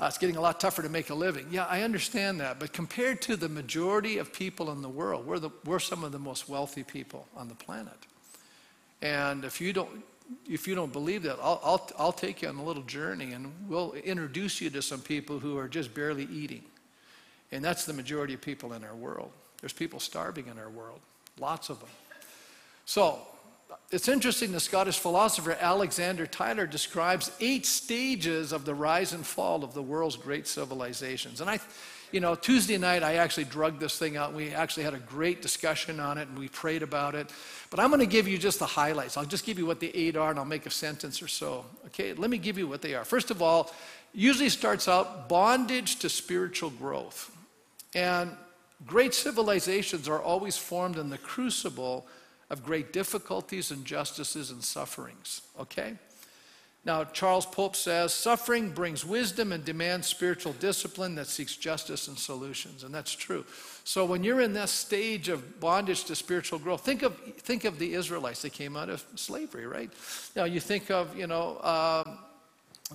uh, 0.00 0.06
it's 0.06 0.16
getting 0.16 0.36
a 0.36 0.40
lot 0.40 0.58
tougher 0.58 0.82
to 0.82 0.88
make 0.88 1.10
a 1.10 1.14
living. 1.14 1.46
Yeah, 1.50 1.66
I 1.66 1.82
understand 1.82 2.40
that. 2.40 2.58
But 2.58 2.72
compared 2.72 3.20
to 3.22 3.36
the 3.36 3.48
majority 3.48 4.16
of 4.16 4.32
people 4.32 4.70
in 4.70 4.80
the 4.80 4.88
world, 4.88 5.26
we're, 5.26 5.38
the, 5.38 5.50
we're 5.66 5.78
some 5.78 6.02
of 6.02 6.12
the 6.12 6.18
most 6.18 6.48
wealthy 6.48 6.82
people 6.82 7.28
on 7.36 7.48
the 7.48 7.54
planet. 7.54 7.98
And 9.02 9.44
if 9.44 9.60
you 9.60 9.74
don't, 9.74 9.90
if 10.48 10.66
you 10.66 10.74
don't 10.74 10.92
believe 10.92 11.22
that, 11.24 11.38
I'll, 11.42 11.60
I'll, 11.64 11.90
I'll 11.98 12.12
take 12.12 12.42
you 12.42 12.48
on 12.48 12.56
a 12.56 12.64
little 12.64 12.82
journey 12.82 13.32
and 13.32 13.52
we'll 13.68 13.92
introduce 13.92 14.60
you 14.60 14.70
to 14.70 14.82
some 14.82 15.00
people 15.00 15.38
who 15.38 15.58
are 15.58 15.68
just 15.68 15.94
barely 15.94 16.24
eating. 16.32 16.62
And 17.52 17.64
that's 17.64 17.84
the 17.84 17.92
majority 17.92 18.34
of 18.34 18.40
people 18.40 18.72
in 18.72 18.84
our 18.84 18.94
world. 18.94 19.30
There's 19.60 19.72
people 19.72 20.00
starving 20.00 20.46
in 20.48 20.58
our 20.58 20.70
world, 20.70 21.00
lots 21.38 21.70
of 21.70 21.80
them. 21.80 21.88
So 22.86 23.18
it's 23.90 24.08
interesting 24.08 24.52
the 24.52 24.60
Scottish 24.60 24.98
philosopher 24.98 25.56
Alexander 25.60 26.26
Tytler 26.26 26.66
describes 26.66 27.30
eight 27.40 27.64
stages 27.64 28.52
of 28.52 28.64
the 28.64 28.74
rise 28.74 29.12
and 29.12 29.24
fall 29.24 29.62
of 29.62 29.72
the 29.72 29.82
world's 29.82 30.16
great 30.16 30.46
civilizations. 30.46 31.40
And 31.40 31.48
I, 31.48 31.60
you 32.12 32.20
know, 32.20 32.34
Tuesday 32.34 32.78
night 32.78 33.02
I 33.02 33.16
actually 33.16 33.44
drugged 33.44 33.80
this 33.80 33.98
thing 33.98 34.16
out. 34.16 34.32
We 34.32 34.50
actually 34.50 34.84
had 34.84 34.94
a 34.94 34.98
great 34.98 35.42
discussion 35.42 36.00
on 36.00 36.18
it 36.18 36.28
and 36.28 36.38
we 36.38 36.48
prayed 36.48 36.82
about 36.82 37.14
it. 37.14 37.30
But 37.70 37.80
I'm 37.80 37.90
going 37.90 38.00
to 38.00 38.06
give 38.06 38.28
you 38.28 38.38
just 38.38 38.58
the 38.58 38.66
highlights. 38.66 39.16
I'll 39.16 39.24
just 39.24 39.44
give 39.44 39.58
you 39.58 39.66
what 39.66 39.80
the 39.80 39.94
eight 39.96 40.16
are 40.16 40.30
and 40.30 40.38
I'll 40.38 40.44
make 40.44 40.66
a 40.66 40.70
sentence 40.70 41.22
or 41.22 41.28
so. 41.28 41.64
Okay, 41.86 42.12
let 42.12 42.30
me 42.30 42.38
give 42.38 42.58
you 42.58 42.68
what 42.68 42.82
they 42.82 42.94
are. 42.94 43.04
First 43.04 43.30
of 43.30 43.42
all, 43.42 43.72
usually 44.12 44.48
starts 44.48 44.88
out 44.88 45.28
bondage 45.28 45.96
to 45.96 46.08
spiritual 46.08 46.70
growth. 46.70 47.36
And 47.94 48.30
great 48.86 49.14
civilizations 49.14 50.08
are 50.08 50.20
always 50.20 50.56
formed 50.56 50.98
in 50.98 51.10
the 51.10 51.18
crucible 51.18 52.06
of 52.50 52.64
great 52.64 52.92
difficulties, 52.92 53.70
injustices, 53.70 54.50
and 54.50 54.62
sufferings. 54.62 55.42
Okay? 55.58 55.94
Now, 56.86 57.04
Charles 57.04 57.46
Pope 57.46 57.76
says 57.76 58.12
suffering 58.12 58.70
brings 58.70 59.06
wisdom 59.06 59.52
and 59.52 59.64
demands 59.64 60.06
spiritual 60.06 60.52
discipline 60.54 61.14
that 61.14 61.28
seeks 61.28 61.56
justice 61.56 62.08
and 62.08 62.18
solutions. 62.18 62.84
And 62.84 62.94
that's 62.94 63.12
true. 63.12 63.46
So, 63.84 64.04
when 64.04 64.22
you're 64.22 64.42
in 64.42 64.52
this 64.52 64.70
stage 64.70 65.30
of 65.30 65.60
bondage 65.60 66.04
to 66.04 66.14
spiritual 66.14 66.58
growth, 66.58 66.84
think 66.84 67.02
of, 67.02 67.16
think 67.38 67.64
of 67.64 67.78
the 67.78 67.94
Israelites. 67.94 68.42
They 68.42 68.50
came 68.50 68.76
out 68.76 68.90
of 68.90 69.02
slavery, 69.14 69.66
right? 69.66 69.90
Now, 70.36 70.44
you 70.44 70.60
think 70.60 70.90
of, 70.90 71.16
you 71.16 71.26
know, 71.26 71.56
uh, 71.56 72.04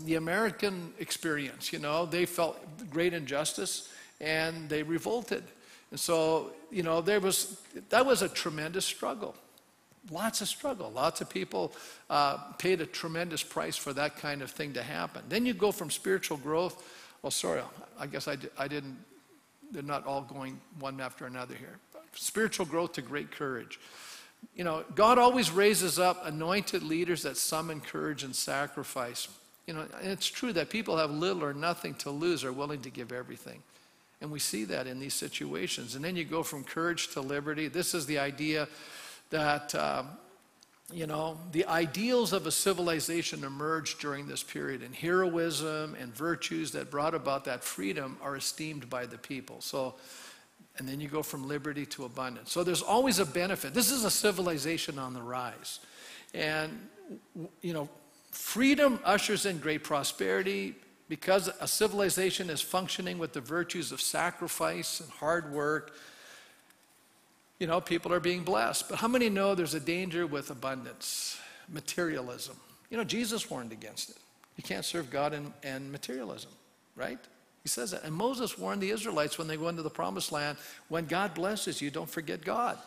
the 0.05 0.15
American 0.15 0.93
experience. 0.99 1.73
You 1.73 1.79
know, 1.79 2.05
they 2.05 2.25
felt 2.25 2.59
great 2.91 3.13
injustice 3.13 3.89
and 4.21 4.69
they 4.69 4.83
revolted. 4.83 5.43
And 5.91 5.99
so, 5.99 6.51
you 6.69 6.83
know, 6.83 7.01
there 7.01 7.19
was, 7.19 7.59
that 7.89 8.05
was 8.05 8.21
a 8.21 8.29
tremendous 8.29 8.85
struggle. 8.85 9.35
Lots 10.11 10.41
of 10.41 10.47
struggle. 10.47 10.91
Lots 10.91 11.21
of 11.21 11.29
people 11.29 11.73
uh, 12.09 12.37
paid 12.57 12.81
a 12.81 12.85
tremendous 12.85 13.43
price 13.43 13.75
for 13.75 13.93
that 13.93 14.17
kind 14.17 14.41
of 14.41 14.51
thing 14.51 14.73
to 14.73 14.83
happen. 14.83 15.23
Then 15.29 15.45
you 15.45 15.53
go 15.53 15.71
from 15.71 15.89
spiritual 15.89 16.37
growth. 16.37 16.83
Well, 17.21 17.31
sorry, 17.31 17.61
I 17.99 18.07
guess 18.07 18.27
I, 18.27 18.37
I 18.57 18.67
didn't, 18.67 18.97
they're 19.71 19.83
not 19.83 20.05
all 20.05 20.21
going 20.21 20.59
one 20.79 20.99
after 20.99 21.25
another 21.25 21.55
here. 21.55 21.77
Spiritual 22.13 22.65
growth 22.65 22.93
to 22.93 23.01
great 23.01 23.31
courage. 23.31 23.79
You 24.55 24.63
know, 24.63 24.83
God 24.95 25.17
always 25.17 25.51
raises 25.51 25.99
up 25.99 26.25
anointed 26.25 26.81
leaders 26.81 27.23
that 27.23 27.37
summon 27.37 27.81
courage 27.81 28.23
and 28.23 28.35
sacrifice. 28.35 29.27
You 29.67 29.73
know, 29.73 29.85
it's 30.01 30.27
true 30.27 30.53
that 30.53 30.69
people 30.69 30.97
have 30.97 31.11
little 31.11 31.43
or 31.43 31.53
nothing 31.53 31.93
to 31.95 32.09
lose 32.09 32.43
are 32.43 32.53
willing 32.53 32.81
to 32.81 32.89
give 32.89 33.11
everything. 33.11 33.61
And 34.21 34.31
we 34.31 34.39
see 34.39 34.65
that 34.65 34.87
in 34.87 34.99
these 34.99 35.13
situations. 35.13 35.95
And 35.95 36.03
then 36.03 36.15
you 36.15 36.25
go 36.25 36.43
from 36.43 36.63
courage 36.63 37.09
to 37.09 37.21
liberty. 37.21 37.67
This 37.67 37.93
is 37.93 38.05
the 38.05 38.19
idea 38.19 38.67
that, 39.29 39.73
um, 39.75 40.07
you 40.91 41.05
know, 41.05 41.37
the 41.51 41.65
ideals 41.65 42.33
of 42.33 42.47
a 42.47 42.51
civilization 42.51 43.43
emerged 43.43 43.99
during 43.99 44.27
this 44.27 44.41
period, 44.41 44.81
and 44.81 44.93
heroism 44.95 45.95
and 45.99 46.13
virtues 46.15 46.71
that 46.71 46.89
brought 46.89 47.13
about 47.13 47.45
that 47.45 47.63
freedom 47.63 48.17
are 48.21 48.35
esteemed 48.35 48.89
by 48.89 49.05
the 49.05 49.17
people. 49.17 49.61
So, 49.61 49.95
and 50.77 50.87
then 50.87 50.99
you 50.99 51.07
go 51.07 51.21
from 51.21 51.47
liberty 51.47 51.85
to 51.87 52.05
abundance. 52.05 52.51
So 52.51 52.63
there's 52.63 52.81
always 52.81 53.19
a 53.19 53.25
benefit. 53.25 53.73
This 53.73 53.91
is 53.91 54.05
a 54.05 54.11
civilization 54.11 54.97
on 54.97 55.13
the 55.13 55.21
rise. 55.21 55.79
And, 56.33 56.87
you 57.61 57.73
know, 57.73 57.89
freedom 58.31 58.99
ushers 59.03 59.45
in 59.45 59.59
great 59.59 59.83
prosperity 59.83 60.75
because 61.07 61.49
a 61.59 61.67
civilization 61.67 62.49
is 62.49 62.61
functioning 62.61 63.17
with 63.17 63.33
the 63.33 63.41
virtues 63.41 63.91
of 63.91 63.99
sacrifice 63.99 65.01
and 65.01 65.09
hard 65.09 65.51
work 65.51 65.95
you 67.59 67.67
know, 67.67 67.81
people 67.81 68.13
are 68.13 68.19
being 68.19 68.43
blessed. 68.43 68.89
But 68.89 68.99
how 68.99 69.07
many 69.07 69.29
know 69.29 69.53
there's 69.53 69.73
a 69.73 69.79
danger 69.79 70.25
with 70.25 70.49
abundance, 70.49 71.37
materialism? 71.67 72.55
You 72.89 72.97
know, 72.97 73.03
Jesus 73.03 73.49
warned 73.49 73.71
against 73.71 74.09
it. 74.09 74.17
You 74.55 74.63
can't 74.63 74.85
serve 74.85 75.09
God 75.09 75.33
and, 75.33 75.53
and 75.63 75.91
materialism, 75.91 76.51
right? 76.95 77.19
He 77.63 77.69
says 77.69 77.91
that. 77.91 78.03
And 78.03 78.13
Moses 78.13 78.57
warned 78.57 78.81
the 78.81 78.89
Israelites 78.89 79.37
when 79.37 79.47
they 79.47 79.57
go 79.57 79.67
into 79.67 79.83
the 79.83 79.89
promised 79.89 80.31
land 80.31 80.57
when 80.87 81.05
God 81.05 81.33
blesses 81.33 81.81
you, 81.81 81.91
don't 81.91 82.09
forget 82.09 82.43
God. 82.43 82.77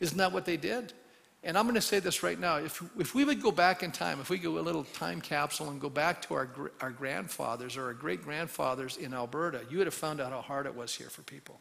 Isn't 0.00 0.18
that 0.18 0.32
what 0.32 0.44
they 0.44 0.56
did? 0.56 0.92
And 1.44 1.56
I'm 1.56 1.64
going 1.64 1.76
to 1.76 1.80
say 1.80 2.00
this 2.00 2.22
right 2.22 2.38
now. 2.38 2.56
If, 2.56 2.82
if 2.98 3.14
we 3.14 3.24
would 3.24 3.40
go 3.40 3.52
back 3.52 3.82
in 3.82 3.92
time, 3.92 4.20
if 4.20 4.30
we 4.30 4.38
go 4.38 4.58
a 4.58 4.60
little 4.60 4.84
time 4.84 5.20
capsule 5.20 5.70
and 5.70 5.80
go 5.80 5.88
back 5.88 6.20
to 6.22 6.34
our, 6.34 6.48
our 6.80 6.90
grandfathers 6.90 7.76
or 7.76 7.84
our 7.84 7.94
great 7.94 8.24
grandfathers 8.24 8.96
in 8.96 9.14
Alberta, 9.14 9.60
you 9.70 9.78
would 9.78 9.86
have 9.86 9.94
found 9.94 10.20
out 10.20 10.32
how 10.32 10.40
hard 10.40 10.66
it 10.66 10.74
was 10.74 10.94
here 10.94 11.08
for 11.08 11.22
people. 11.22 11.60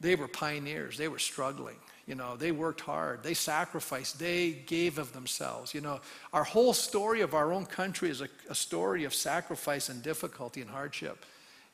They 0.00 0.16
were 0.16 0.28
pioneers. 0.28 0.96
They 0.96 1.08
were 1.08 1.18
struggling. 1.18 1.76
You 2.06 2.14
know, 2.14 2.36
they 2.36 2.50
worked 2.50 2.80
hard. 2.80 3.22
They 3.22 3.34
sacrificed. 3.34 4.18
They 4.18 4.50
gave 4.50 4.98
of 4.98 5.12
themselves. 5.12 5.74
You 5.74 5.80
know, 5.80 6.00
our 6.32 6.42
whole 6.42 6.72
story 6.72 7.20
of 7.20 7.34
our 7.34 7.52
own 7.52 7.66
country 7.66 8.10
is 8.10 8.20
a, 8.20 8.28
a 8.48 8.54
story 8.54 9.04
of 9.04 9.14
sacrifice 9.14 9.88
and 9.88 10.02
difficulty 10.02 10.60
and 10.60 10.70
hardship. 10.70 11.24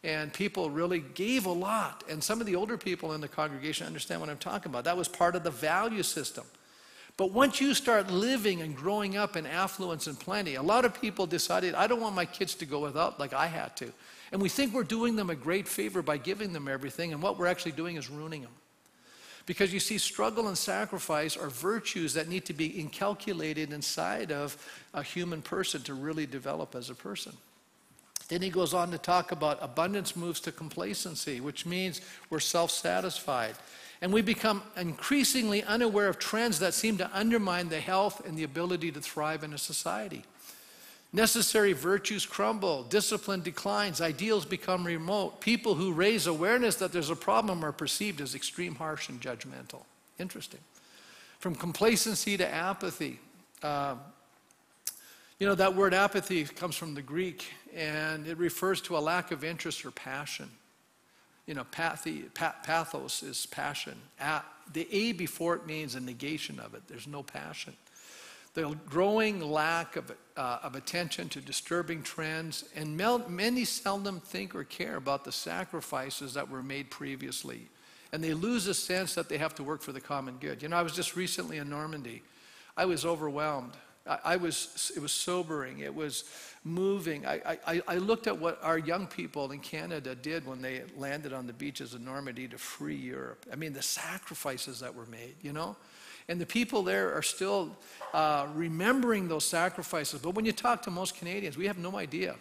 And 0.04 0.32
people 0.32 0.68
really 0.68 1.00
gave 1.00 1.46
a 1.46 1.52
lot. 1.52 2.04
And 2.10 2.22
some 2.22 2.40
of 2.40 2.46
the 2.46 2.56
older 2.56 2.76
people 2.76 3.14
in 3.14 3.20
the 3.20 3.28
congregation 3.28 3.86
understand 3.86 4.20
what 4.20 4.28
I'm 4.28 4.36
talking 4.38 4.70
about. 4.70 4.84
That 4.84 4.96
was 4.96 5.08
part 5.08 5.36
of 5.36 5.42
the 5.42 5.50
value 5.50 6.02
system. 6.02 6.44
But 7.16 7.32
once 7.32 7.60
you 7.60 7.72
start 7.72 8.10
living 8.10 8.60
and 8.60 8.76
growing 8.76 9.16
up 9.16 9.36
in 9.36 9.46
affluence 9.46 10.06
and 10.06 10.20
plenty, 10.20 10.56
a 10.56 10.62
lot 10.62 10.84
of 10.84 11.00
people 11.00 11.26
decided, 11.26 11.74
I 11.74 11.86
don't 11.86 12.00
want 12.00 12.14
my 12.14 12.26
kids 12.26 12.54
to 12.56 12.66
go 12.66 12.80
without 12.80 13.18
like 13.18 13.32
I 13.32 13.46
had 13.46 13.74
to. 13.78 13.90
And 14.32 14.42
we 14.42 14.48
think 14.48 14.74
we're 14.74 14.84
doing 14.84 15.16
them 15.16 15.30
a 15.30 15.34
great 15.34 15.68
favor 15.68 16.02
by 16.02 16.16
giving 16.16 16.52
them 16.52 16.68
everything, 16.68 17.12
and 17.12 17.22
what 17.22 17.38
we're 17.38 17.46
actually 17.46 17.72
doing 17.72 17.96
is 17.96 18.10
ruining 18.10 18.42
them. 18.42 18.52
Because 19.46 19.72
you 19.72 19.78
see, 19.78 19.98
struggle 19.98 20.48
and 20.48 20.58
sacrifice 20.58 21.36
are 21.36 21.48
virtues 21.48 22.14
that 22.14 22.28
need 22.28 22.44
to 22.46 22.52
be 22.52 22.66
inculcated 22.66 23.72
inside 23.72 24.32
of 24.32 24.56
a 24.92 25.04
human 25.04 25.40
person 25.40 25.82
to 25.82 25.94
really 25.94 26.26
develop 26.26 26.74
as 26.74 26.90
a 26.90 26.94
person. 26.94 27.32
Then 28.28 28.42
he 28.42 28.50
goes 28.50 28.74
on 28.74 28.90
to 28.90 28.98
talk 28.98 29.30
about 29.30 29.58
abundance 29.62 30.16
moves 30.16 30.40
to 30.40 30.52
complacency, 30.52 31.40
which 31.40 31.64
means 31.64 32.00
we're 32.28 32.40
self 32.40 32.72
satisfied. 32.72 33.54
And 34.02 34.12
we 34.12 34.20
become 34.20 34.62
increasingly 34.76 35.62
unaware 35.62 36.08
of 36.08 36.18
trends 36.18 36.58
that 36.58 36.74
seem 36.74 36.98
to 36.98 37.10
undermine 37.16 37.68
the 37.68 37.80
health 37.80 38.26
and 38.26 38.36
the 38.36 38.42
ability 38.42 38.90
to 38.92 39.00
thrive 39.00 39.44
in 39.44 39.54
a 39.54 39.58
society. 39.58 40.24
Necessary 41.16 41.72
virtues 41.72 42.26
crumble, 42.26 42.82
discipline 42.82 43.40
declines, 43.40 44.02
ideals 44.02 44.44
become 44.44 44.84
remote. 44.84 45.40
People 45.40 45.74
who 45.74 45.94
raise 45.94 46.26
awareness 46.26 46.76
that 46.76 46.92
there's 46.92 47.08
a 47.08 47.16
problem 47.16 47.64
are 47.64 47.72
perceived 47.72 48.20
as 48.20 48.34
extreme, 48.34 48.74
harsh, 48.74 49.08
and 49.08 49.18
judgmental. 49.18 49.84
Interesting. 50.18 50.60
From 51.38 51.54
complacency 51.54 52.36
to 52.36 52.46
apathy. 52.46 53.18
Uh, 53.62 53.94
you 55.38 55.46
know, 55.46 55.54
that 55.54 55.74
word 55.74 55.94
apathy 55.94 56.44
comes 56.44 56.76
from 56.76 56.92
the 56.92 57.00
Greek 57.00 57.46
and 57.74 58.26
it 58.26 58.36
refers 58.36 58.82
to 58.82 58.98
a 58.98 59.00
lack 59.00 59.30
of 59.30 59.42
interest 59.42 59.86
or 59.86 59.92
passion. 59.92 60.50
You 61.46 61.54
know, 61.54 61.64
pathy, 61.72 62.24
pathos 62.34 63.22
is 63.22 63.46
passion. 63.46 63.94
the 64.70 64.86
A 64.94 65.12
before 65.12 65.54
it 65.54 65.66
means 65.66 65.94
a 65.94 66.00
negation 66.00 66.60
of 66.60 66.74
it. 66.74 66.82
There's 66.88 67.06
no 67.06 67.22
passion 67.22 67.72
the 68.56 68.74
growing 68.88 69.38
lack 69.40 69.96
of, 69.96 70.10
uh, 70.34 70.58
of 70.62 70.74
attention 70.76 71.28
to 71.28 71.42
disturbing 71.42 72.02
trends, 72.02 72.64
and 72.74 72.96
many 72.96 73.66
seldom 73.66 74.18
think 74.18 74.54
or 74.54 74.64
care 74.64 74.96
about 74.96 75.24
the 75.24 75.30
sacrifices 75.30 76.32
that 76.34 76.48
were 76.48 76.62
made 76.62 76.90
previously. 76.90 77.68
And 78.12 78.24
they 78.24 78.32
lose 78.32 78.66
a 78.66 78.72
sense 78.72 79.14
that 79.14 79.28
they 79.28 79.36
have 79.36 79.54
to 79.56 79.62
work 79.62 79.82
for 79.82 79.92
the 79.92 80.00
common 80.00 80.38
good. 80.38 80.62
You 80.62 80.70
know, 80.70 80.76
I 80.76 80.82
was 80.82 80.94
just 80.94 81.16
recently 81.16 81.58
in 81.58 81.68
Normandy. 81.68 82.22
I 82.78 82.86
was 82.86 83.04
overwhelmed. 83.04 83.72
I, 84.06 84.18
I 84.24 84.36
was, 84.36 84.90
it 84.96 85.00
was 85.00 85.12
sobering. 85.12 85.80
It 85.80 85.94
was 85.94 86.24
moving. 86.64 87.26
I, 87.26 87.58
I, 87.66 87.82
I 87.86 87.96
looked 87.98 88.26
at 88.26 88.38
what 88.38 88.58
our 88.62 88.78
young 88.78 89.06
people 89.06 89.52
in 89.52 89.60
Canada 89.60 90.14
did 90.14 90.46
when 90.46 90.62
they 90.62 90.84
landed 90.96 91.34
on 91.34 91.46
the 91.46 91.52
beaches 91.52 91.92
of 91.92 92.00
Normandy 92.00 92.48
to 92.48 92.56
free 92.56 92.96
Europe. 92.96 93.44
I 93.52 93.56
mean, 93.56 93.74
the 93.74 93.82
sacrifices 93.82 94.80
that 94.80 94.94
were 94.94 95.06
made, 95.06 95.34
you 95.42 95.52
know? 95.52 95.76
And 96.28 96.40
the 96.40 96.46
people 96.46 96.82
there 96.82 97.14
are 97.14 97.22
still 97.22 97.76
uh, 98.12 98.46
remembering 98.54 99.28
those 99.28 99.44
sacrifices. 99.44 100.20
But 100.20 100.34
when 100.34 100.44
you 100.44 100.52
talk 100.52 100.82
to 100.82 100.90
most 100.90 101.16
Canadians, 101.16 101.56
we 101.56 101.66
have 101.66 101.78
no 101.78 101.96
idea. 101.96 102.36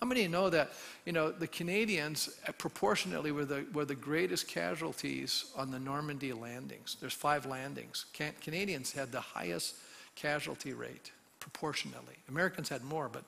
How 0.00 0.06
many 0.06 0.28
know 0.28 0.48
that, 0.50 0.72
you 1.06 1.12
know, 1.12 1.30
the 1.30 1.48
Canadians 1.48 2.38
uh, 2.46 2.52
proportionately 2.52 3.32
were 3.32 3.44
the, 3.44 3.66
were 3.72 3.84
the 3.84 3.96
greatest 3.96 4.46
casualties 4.46 5.46
on 5.56 5.70
the 5.70 5.78
Normandy 5.78 6.32
landings? 6.32 6.96
There's 7.00 7.14
five 7.14 7.46
landings. 7.46 8.06
Can, 8.12 8.32
Canadians 8.40 8.92
had 8.92 9.10
the 9.10 9.20
highest 9.20 9.74
casualty 10.14 10.72
rate 10.72 11.10
proportionately. 11.40 12.14
Americans 12.28 12.68
had 12.68 12.84
more, 12.84 13.08
but 13.08 13.24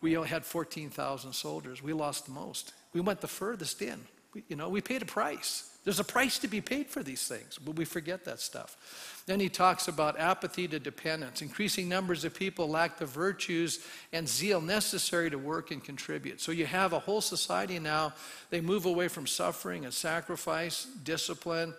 we 0.00 0.12
had 0.14 0.44
14,000 0.44 1.32
soldiers. 1.32 1.82
We 1.82 1.92
lost 1.92 2.26
the 2.26 2.32
most. 2.32 2.72
We 2.92 3.00
went 3.00 3.20
the 3.20 3.28
furthest 3.28 3.80
in. 3.80 4.00
We, 4.34 4.42
you 4.48 4.56
know, 4.56 4.68
we 4.68 4.80
paid 4.80 5.02
a 5.02 5.06
price. 5.06 5.71
There's 5.84 5.98
a 5.98 6.04
price 6.04 6.38
to 6.38 6.48
be 6.48 6.60
paid 6.60 6.86
for 6.86 7.02
these 7.02 7.26
things, 7.26 7.58
but 7.58 7.74
we 7.74 7.84
forget 7.84 8.24
that 8.24 8.38
stuff. 8.38 9.22
Then 9.26 9.40
he 9.40 9.48
talks 9.48 9.88
about 9.88 10.18
apathy 10.18 10.68
to 10.68 10.78
dependence. 10.78 11.42
Increasing 11.42 11.88
numbers 11.88 12.24
of 12.24 12.34
people 12.34 12.68
lack 12.68 12.98
the 12.98 13.06
virtues 13.06 13.84
and 14.12 14.28
zeal 14.28 14.60
necessary 14.60 15.28
to 15.30 15.38
work 15.38 15.72
and 15.72 15.82
contribute. 15.82 16.40
So 16.40 16.52
you 16.52 16.66
have 16.66 16.92
a 16.92 17.00
whole 17.00 17.20
society 17.20 17.80
now, 17.80 18.12
they 18.50 18.60
move 18.60 18.86
away 18.86 19.08
from 19.08 19.26
suffering 19.26 19.84
and 19.84 19.92
sacrifice, 19.92 20.86
discipline. 21.02 21.74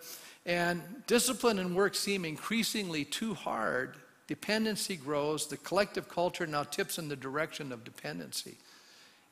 And 0.46 0.82
discipline 1.06 1.58
and 1.58 1.74
work 1.74 1.94
seem 1.94 2.26
increasingly 2.26 3.06
too 3.06 3.32
hard. 3.32 3.96
Dependency 4.26 4.96
grows. 4.96 5.46
The 5.46 5.56
collective 5.56 6.10
culture 6.10 6.46
now 6.46 6.64
tips 6.64 6.98
in 6.98 7.08
the 7.08 7.16
direction 7.16 7.72
of 7.72 7.84
dependency. 7.84 8.56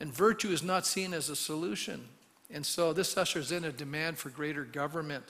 And 0.01 0.13
virtue 0.13 0.49
is 0.49 0.63
not 0.63 0.87
seen 0.87 1.13
as 1.13 1.29
a 1.29 1.37
solution. 1.37 2.09
And 2.53 2.65
so 2.65 2.93
this 2.93 3.17
ushers 3.17 3.51
in 3.53 3.65
a 3.65 3.73
demand 3.73 4.19
for 4.19 4.31
greater 4.31 4.65
government 4.65 5.25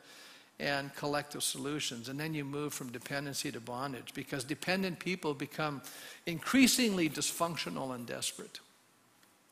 and 0.59 0.95
collective 0.95 1.43
solutions. 1.43 2.09
And 2.09 2.19
then 2.19 2.35
you 2.35 2.45
move 2.45 2.73
from 2.75 2.91
dependency 2.93 3.51
to 3.53 3.61
bondage 3.61 4.13
because 4.15 4.45
dependent 4.45 4.99
people 4.99 5.35
become 5.35 5.83
increasingly 6.27 7.09
dysfunctional 7.09 7.95
and 7.95 8.07
desperate. 8.07 8.61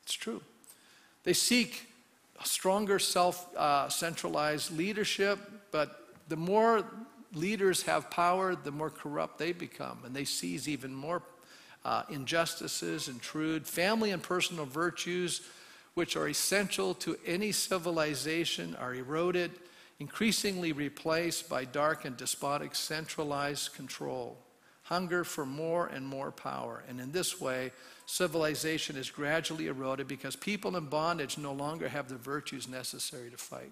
It's 0.05 0.15
true. 0.15 0.43
They 1.25 1.33
seek 1.33 1.87
stronger 2.45 2.99
self 2.99 3.55
uh, 3.57 3.89
centralized 3.89 4.77
leadership, 4.77 5.39
but 5.71 6.09
the 6.29 6.37
more 6.37 6.85
leaders 7.35 7.83
have 7.83 8.11
power, 8.11 8.55
the 8.55 8.71
more 8.71 8.91
corrupt 8.91 9.39
they 9.39 9.53
become. 9.53 9.99
And 10.05 10.15
they 10.15 10.25
seize 10.25 10.69
even 10.69 10.95
more 10.95 11.23
uh, 11.85 12.03
injustices, 12.11 13.09
intrude 13.09 13.67
family 13.67 14.11
and 14.11 14.23
personal 14.23 14.65
virtues 14.65 15.43
which 15.95 16.17
are 16.17 16.29
essential 16.29 16.95
to 16.95 17.17
any 17.27 17.53
civilization, 17.53 18.77
are 18.77 18.95
eroded, 18.95 19.51
increasingly 19.99 20.73
replaced 20.73 21.49
by 21.49 21.65
dark 21.65 22.05
and 22.05 22.17
despotic 22.17 22.75
centralized 22.75 23.75
control. 23.75 24.39
hunger 24.91 25.23
for 25.23 25.47
more 25.47 25.87
and 25.87 26.05
more 26.07 26.33
power. 26.33 26.83
And 26.89 27.01
in 27.01 27.13
this 27.13 27.41
way, 27.41 27.71
civilization 28.07 28.97
is 28.97 29.09
gradually 29.09 29.69
eroded 29.69 30.09
because 30.09 30.35
people 30.35 30.77
in 30.77 30.87
bondage 30.87 31.39
no 31.39 31.53
longer 31.53 31.89
have 31.89 32.09
the 32.09 32.17
virtues 32.17 32.67
necessary 32.69 33.31
to 33.31 33.37
fight. 33.37 33.71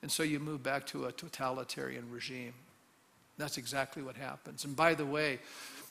And 0.00 0.10
so 0.10 0.22
you 0.22 0.38
move 0.38 0.62
back 0.62 0.86
to 0.88 1.06
a 1.06 1.12
totalitarian 1.12 2.08
regime. 2.08 2.54
That's 3.36 3.58
exactly 3.58 4.00
what 4.00 4.14
happens. 4.14 4.64
And 4.64 4.76
by 4.76 4.94
the 4.94 5.06
way, 5.06 5.40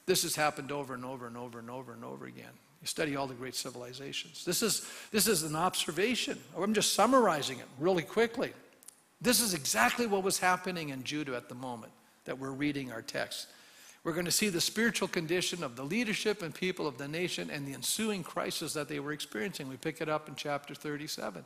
this 0.06 0.24
has 0.24 0.36
happened 0.36 0.72
over 0.72 0.94
and 0.94 1.04
over 1.04 1.28
and 1.28 1.36
over 1.36 1.60
and 1.60 1.70
over 1.70 1.92
and 1.92 2.06
over 2.06 2.26
again. 2.26 2.56
You 2.82 2.88
study 2.88 3.16
all 3.16 3.28
the 3.28 3.34
great 3.34 3.56
civilizations. 3.56 4.46
This 4.46 4.62
is, 4.62 4.88
this 5.12 5.28
is 5.28 5.44
an 5.44 5.56
observation. 5.56 6.38
I'm 6.58 6.74
just 6.74 6.94
summarizing 6.94 7.60
it 7.60 7.66
really 7.80 8.04
quickly. 8.04 8.54
This 9.20 9.42
is 9.42 9.54
exactly 9.54 10.06
what 10.06 10.24
was 10.24 10.38
happening 10.38 10.90
in 10.90 11.04
Judah 11.04 11.36
at 11.36 11.50
the 11.50 11.56
moment 11.56 11.92
that 12.26 12.38
we're 12.38 12.52
reading 12.52 12.92
our 12.92 13.02
text. 13.02 13.48
We're 14.04 14.14
going 14.14 14.26
to 14.26 14.32
see 14.32 14.50
the 14.50 14.62
spiritual 14.62 15.08
condition 15.08 15.64
of 15.64 15.76
the 15.76 15.84
leadership 15.84 16.42
and 16.42 16.54
people 16.54 16.88
of 16.88 16.98
the 16.98 17.08
nation 17.08 17.50
and 17.50 17.68
the 17.68 17.74
ensuing 17.74 18.24
crisis 18.24 18.74
that 18.74 18.88
they 18.88 19.00
were 19.00 19.12
experiencing. 19.12 19.68
We 19.68 19.76
pick 19.76 20.02
it 20.02 20.08
up 20.08 20.30
in 20.30 20.36
chapter 20.36 20.74
37. 20.76 21.44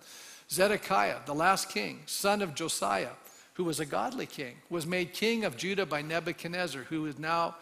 Zedekiah, 0.49 1.17
the 1.25 1.33
last 1.33 1.69
king, 1.69 2.01
son 2.05 2.41
of 2.41 2.53
Josiah, 2.53 3.13
who 3.53 3.63
was 3.63 3.79
a 3.79 3.85
godly 3.85 4.25
king, 4.25 4.55
was 4.69 4.85
made 4.85 5.13
king 5.13 5.45
of 5.45 5.57
Judah 5.57 5.85
by 5.85 6.01
Nebuchadnezzar, 6.01 6.83
who 6.83 7.05
is 7.05 7.17
now, 7.17 7.55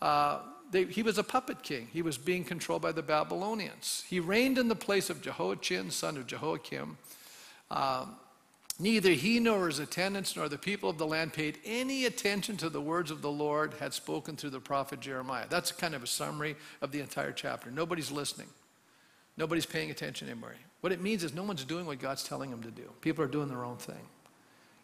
uh, 0.00 0.40
they, 0.74 0.84
he 0.84 1.02
was 1.02 1.18
a 1.18 1.22
puppet 1.22 1.62
king. 1.62 1.88
He 1.92 2.02
was 2.02 2.18
being 2.18 2.42
controlled 2.42 2.82
by 2.82 2.92
the 2.92 3.02
Babylonians. 3.02 4.04
He 4.08 4.18
reigned 4.18 4.58
in 4.58 4.68
the 4.68 4.74
place 4.74 5.08
of 5.08 5.22
Jehoiachin, 5.22 5.90
son 5.90 6.16
of 6.16 6.26
Jehoiakim. 6.26 6.98
Uh, 7.70 8.06
Neither 8.80 9.10
he 9.10 9.38
nor 9.38 9.68
his 9.68 9.78
attendants 9.78 10.34
nor 10.34 10.48
the 10.48 10.58
people 10.58 10.90
of 10.90 10.98
the 10.98 11.06
land 11.06 11.32
paid 11.32 11.58
any 11.64 12.06
attention 12.06 12.56
to 12.56 12.68
the 12.68 12.80
words 12.80 13.12
of 13.12 13.22
the 13.22 13.30
Lord 13.30 13.74
had 13.74 13.94
spoken 13.94 14.34
through 14.34 14.50
the 14.50 14.58
prophet 14.58 14.98
Jeremiah. 14.98 15.46
That's 15.48 15.70
kind 15.70 15.94
of 15.94 16.02
a 16.02 16.08
summary 16.08 16.56
of 16.82 16.90
the 16.90 16.98
entire 16.98 17.30
chapter. 17.30 17.70
Nobody's 17.70 18.10
listening. 18.10 18.48
Nobody's 19.36 19.64
paying 19.64 19.92
attention 19.92 20.28
anymore. 20.28 20.56
What 20.80 20.92
it 20.92 21.00
means 21.00 21.22
is 21.22 21.32
no 21.32 21.44
one's 21.44 21.64
doing 21.64 21.86
what 21.86 22.00
God's 22.00 22.24
telling 22.24 22.50
them 22.50 22.64
to 22.64 22.70
do. 22.72 22.90
People 23.00 23.22
are 23.22 23.28
doing 23.28 23.46
their 23.46 23.64
own 23.64 23.76
thing. 23.76 24.08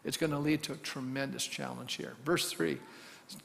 It's 0.05 0.15
going 0.15 0.31
to 0.31 0.39
lead 0.39 0.63
to 0.63 0.71
a 0.73 0.77
tremendous 0.77 1.45
challenge 1.45 1.95
here. 1.95 2.13
Verse 2.23 2.49
3 2.49 2.77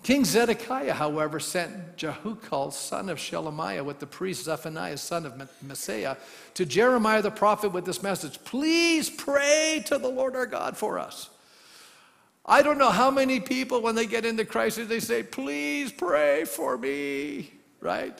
King 0.02 0.25
Zedekiah, 0.25 0.95
however, 0.95 1.40
sent 1.40 1.97
Jehukal, 1.97 2.73
son 2.73 3.09
of 3.09 3.18
Shelemiah, 3.18 3.85
with 3.85 3.99
the 3.99 4.06
priest 4.06 4.45
Zephaniah, 4.45 4.97
son 4.99 5.26
of 5.26 5.35
Maaseiah, 5.64 6.16
to 6.54 6.64
Jeremiah 6.64 7.23
the 7.23 7.30
prophet 7.30 7.71
with 7.71 7.85
this 7.85 8.02
message 8.02 8.42
Please 8.45 9.11
pray 9.11 9.83
to 9.87 9.99
the 9.99 10.09
Lord 10.09 10.37
our 10.37 10.47
God 10.47 10.76
for 10.76 10.99
us. 10.99 11.30
I 12.45 12.62
don't 12.62 12.78
know 12.78 12.90
how 12.90 13.11
many 13.11 13.40
people, 13.40 13.83
when 13.83 13.97
they 13.97 14.06
get 14.06 14.25
into 14.25 14.45
crisis, 14.45 14.88
they 14.88 15.00
say, 15.00 15.23
Please 15.23 15.90
pray 15.90 16.45
for 16.45 16.78
me, 16.78 17.52
right? 17.80 18.16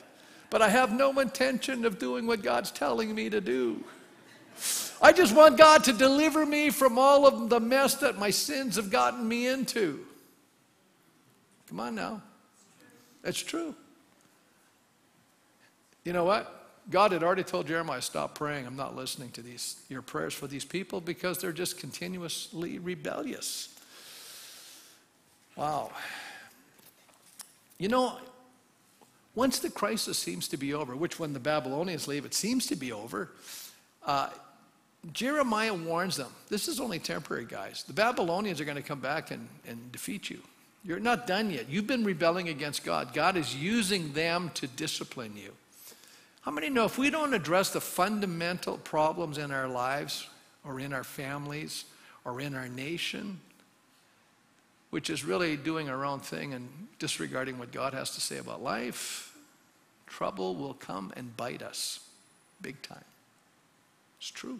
But 0.49 0.61
I 0.61 0.69
have 0.69 0.93
no 0.93 1.17
intention 1.19 1.85
of 1.85 1.99
doing 1.99 2.27
what 2.27 2.41
God's 2.41 2.71
telling 2.71 3.13
me 3.13 3.29
to 3.29 3.41
do. 3.41 3.83
I 5.01 5.13
just 5.13 5.35
want 5.35 5.57
God 5.57 5.83
to 5.85 5.93
deliver 5.93 6.45
me 6.45 6.69
from 6.69 6.97
all 6.97 7.27
of 7.27 7.49
the 7.49 7.59
mess 7.59 7.95
that 7.95 8.17
my 8.17 8.29
sins 8.29 8.75
have 8.77 8.89
gotten 8.89 9.27
me 9.27 9.47
into. 9.47 10.06
Come 11.67 11.79
on 11.79 11.95
now. 11.95 12.21
That's 13.21 13.41
true. 13.41 13.75
You 16.03 16.13
know 16.13 16.23
what? 16.23 16.53
God 16.89 17.11
had 17.11 17.21
already 17.21 17.43
told 17.43 17.67
Jeremiah, 17.67 18.01
stop 18.01 18.35
praying. 18.35 18.65
I'm 18.65 18.77
not 18.77 18.95
listening 18.95 19.31
to 19.31 19.41
these 19.41 19.81
your 19.89 20.01
prayers 20.01 20.33
for 20.33 20.47
these 20.47 20.63
people 20.63 21.01
because 21.01 21.39
they're 21.39 21.51
just 21.51 21.77
continuously 21.77 22.79
rebellious. 22.79 23.75
Wow. 25.57 25.91
You 27.77 27.89
know, 27.89 28.17
once 29.35 29.59
the 29.59 29.69
crisis 29.69 30.17
seems 30.17 30.47
to 30.47 30.57
be 30.57 30.73
over, 30.73 30.95
which 30.95 31.19
when 31.19 31.33
the 31.33 31.39
Babylonians 31.39 32.07
leave, 32.07 32.25
it 32.25 32.33
seems 32.33 32.67
to 32.67 32.75
be 32.75 32.91
over, 32.91 33.31
uh, 34.05 34.29
Jeremiah 35.11 35.73
warns 35.73 36.15
them 36.15 36.31
this 36.47 36.67
is 36.67 36.79
only 36.79 36.99
temporary, 36.99 37.45
guys. 37.45 37.83
The 37.83 37.93
Babylonians 37.93 38.61
are 38.61 38.65
going 38.65 38.77
to 38.77 38.83
come 38.83 38.99
back 38.99 39.31
and, 39.31 39.47
and 39.67 39.91
defeat 39.91 40.29
you. 40.29 40.39
You're 40.83 40.99
not 40.99 41.27
done 41.27 41.51
yet. 41.51 41.69
You've 41.69 41.87
been 41.87 42.05
rebelling 42.05 42.49
against 42.49 42.85
God. 42.85 43.13
God 43.13 43.35
is 43.35 43.55
using 43.55 44.13
them 44.13 44.51
to 44.55 44.67
discipline 44.67 45.33
you. 45.35 45.51
How 46.41 46.51
many 46.51 46.69
know 46.69 46.85
if 46.85 46.97
we 46.97 47.09
don't 47.09 47.33
address 47.33 47.71
the 47.71 47.81
fundamental 47.81 48.77
problems 48.77 49.37
in 49.37 49.51
our 49.51 49.67
lives 49.67 50.27
or 50.63 50.79
in 50.79 50.93
our 50.93 51.03
families 51.03 51.83
or 52.23 52.39
in 52.39 52.55
our 52.55 52.69
nation, 52.69 53.41
which 54.89 55.09
is 55.09 55.25
really 55.25 55.57
doing 55.57 55.89
our 55.89 56.05
own 56.05 56.21
thing 56.21 56.53
and 56.53 56.69
disregarding 56.99 57.59
what 57.59 57.73
God 57.73 57.93
has 57.93 58.11
to 58.11 58.21
say 58.21 58.37
about 58.37 58.63
life, 58.63 59.35
trouble 60.05 60.55
will 60.55 60.73
come 60.73 61.11
and 61.17 61.35
bite 61.35 61.61
us 61.61 61.99
big 62.61 62.81
time. 62.81 63.03
It's 64.19 64.31
true. 64.31 64.59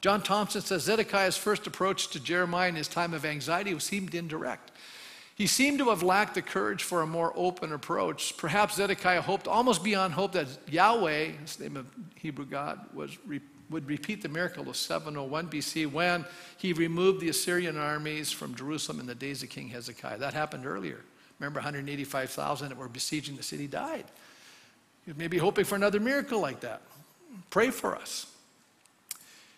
John 0.00 0.22
Thompson 0.22 0.62
says 0.62 0.84
Zedekiah's 0.84 1.36
first 1.36 1.66
approach 1.66 2.08
to 2.10 2.20
Jeremiah 2.20 2.68
in 2.68 2.76
his 2.76 2.88
time 2.88 3.12
of 3.12 3.24
anxiety 3.24 3.78
seemed 3.80 4.14
indirect. 4.14 4.70
He 5.40 5.46
seemed 5.46 5.78
to 5.78 5.88
have 5.88 6.02
lacked 6.02 6.34
the 6.34 6.42
courage 6.42 6.82
for 6.82 7.00
a 7.00 7.06
more 7.06 7.32
open 7.34 7.72
approach. 7.72 8.36
Perhaps 8.36 8.74
Zedekiah 8.74 9.22
hoped, 9.22 9.48
almost 9.48 9.82
beyond 9.82 10.12
hope, 10.12 10.32
that 10.32 10.48
Yahweh, 10.68 11.28
his 11.28 11.58
name 11.58 11.78
of 11.78 11.86
Hebrew 12.16 12.44
God, 12.44 12.78
was 12.92 13.16
would 13.70 13.88
repeat 13.88 14.20
the 14.20 14.28
miracle 14.28 14.68
of 14.68 14.76
701 14.76 15.48
BC 15.48 15.90
when 15.90 16.26
he 16.58 16.74
removed 16.74 17.20
the 17.20 17.30
Assyrian 17.30 17.78
armies 17.78 18.30
from 18.30 18.54
Jerusalem 18.54 19.00
in 19.00 19.06
the 19.06 19.14
days 19.14 19.42
of 19.42 19.48
King 19.48 19.68
Hezekiah. 19.68 20.18
That 20.18 20.34
happened 20.34 20.66
earlier. 20.66 21.00
Remember, 21.38 21.56
185,000 21.60 22.68
that 22.68 22.76
were 22.76 22.88
besieging 22.90 23.38
the 23.38 23.42
city 23.42 23.66
died. 23.66 24.04
You 25.06 25.14
may 25.14 25.28
be 25.28 25.38
hoping 25.38 25.64
for 25.64 25.74
another 25.74 26.00
miracle 26.00 26.38
like 26.38 26.60
that. 26.60 26.82
Pray 27.48 27.70
for 27.70 27.96
us. 27.96 28.26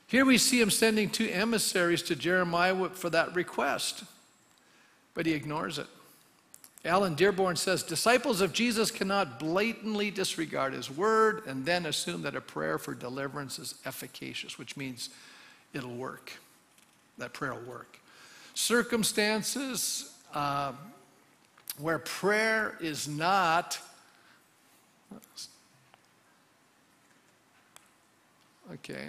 Here 0.06 0.24
we 0.24 0.38
see 0.38 0.60
him 0.60 0.70
sending 0.70 1.10
two 1.10 1.28
emissaries 1.28 2.02
to 2.02 2.14
Jeremiah 2.14 2.90
for 2.90 3.10
that 3.10 3.34
request 3.34 4.04
but 5.14 5.26
he 5.26 5.32
ignores 5.32 5.78
it. 5.78 5.86
Alan 6.84 7.14
Dearborn 7.14 7.54
says 7.54 7.84
disciples 7.84 8.40
of 8.40 8.52
Jesus 8.52 8.90
cannot 8.90 9.38
blatantly 9.38 10.10
disregard 10.10 10.72
his 10.72 10.90
word 10.90 11.42
and 11.46 11.64
then 11.64 11.86
assume 11.86 12.22
that 12.22 12.34
a 12.34 12.40
prayer 12.40 12.76
for 12.76 12.92
deliverance 12.92 13.58
is 13.58 13.76
efficacious, 13.86 14.58
which 14.58 14.76
means 14.76 15.10
it'll 15.72 15.94
work. 15.94 16.32
That 17.18 17.32
prayer 17.32 17.54
will 17.54 17.70
work. 17.70 18.00
Circumstances 18.54 20.12
uh, 20.34 20.72
where 21.78 22.00
prayer 22.00 22.76
is 22.80 23.06
not. 23.06 23.78
Okay. 28.72 29.08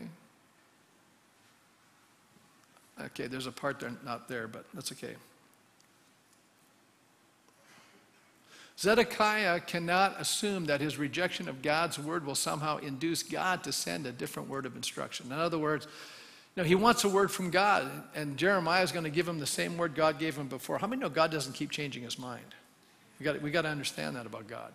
Okay, 3.02 3.26
there's 3.26 3.48
a 3.48 3.52
part 3.52 3.80
there 3.80 3.92
not 4.06 4.28
there, 4.28 4.48
but 4.48 4.66
that's 4.76 4.92
okay. 4.92 5.16
Zedekiah 8.80 9.60
cannot 9.60 10.20
assume 10.20 10.66
that 10.66 10.82
his 10.82 10.98
rejection 10.98 11.48
of 11.48 11.62
God's 11.62 12.00
word 12.00 12.26
will 12.26 12.36
somehow 12.36 12.78
induce 12.78 13.24
God 13.24 13.64
to 13.64 13.72
send 13.72 14.06
a 14.06 14.12
different 14.12 14.50
word 14.50 14.66
of 14.66 14.76
instruction. 14.76 15.28
In 15.28 15.34
other 15.34 15.60
words, 15.60 15.88
you 16.56 16.64
know, 16.64 16.68
he 16.68 16.76
wants 16.76 17.04
a 17.04 17.10
word 17.10 17.32
from 17.32 17.50
God, 17.50 17.90
and 18.16 18.38
Jeremiah 18.38 18.84
is 18.84 18.92
going 18.92 19.06
to 19.06 19.10
give 19.10 19.28
him 19.28 19.40
the 19.40 19.46
same 19.46 19.78
word 19.78 19.96
God 19.96 20.20
gave 20.20 20.36
him 20.36 20.48
before. 20.48 20.78
How 20.78 20.88
many 20.88 21.02
know 21.02 21.10
God 21.10 21.32
doesn't 21.32 21.54
keep 21.54 21.72
changing 21.72 22.04
his 22.04 22.20
mind? 22.20 22.46
We 23.20 23.24
got, 23.24 23.42
we 23.42 23.52
got 23.52 23.64
to 23.64 23.70
understand 23.70 24.16
that 24.16 24.26
about 24.26 24.48
God. 24.48 24.74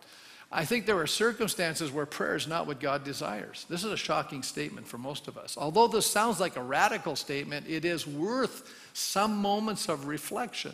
I 0.51 0.65
think 0.65 0.87
there 0.87 0.99
are 0.99 1.07
circumstances 1.07 1.93
where 1.93 2.07
prayer 2.07 2.35
is 2.35 2.49
not 2.49 2.67
what 2.67 2.81
God 2.81 3.05
desires. 3.05 3.67
This 3.69 3.85
is 3.85 3.93
a 3.93 3.97
shocking 3.97 4.43
statement 4.43 4.89
for 4.89 4.97
most 4.97 5.29
of 5.29 5.37
us. 5.37 5.59
Although 5.59 5.89
this 5.89 6.07
sounds 6.07 6.41
like 6.41 6.57
a 6.57 6.63
radical 6.63 7.17
statement, 7.17 7.67
it 7.69 7.85
is 7.85 8.07
worth 8.07 8.75
some 8.95 9.37
moments 9.37 9.89
of 9.89 10.07
reflection. 10.07 10.73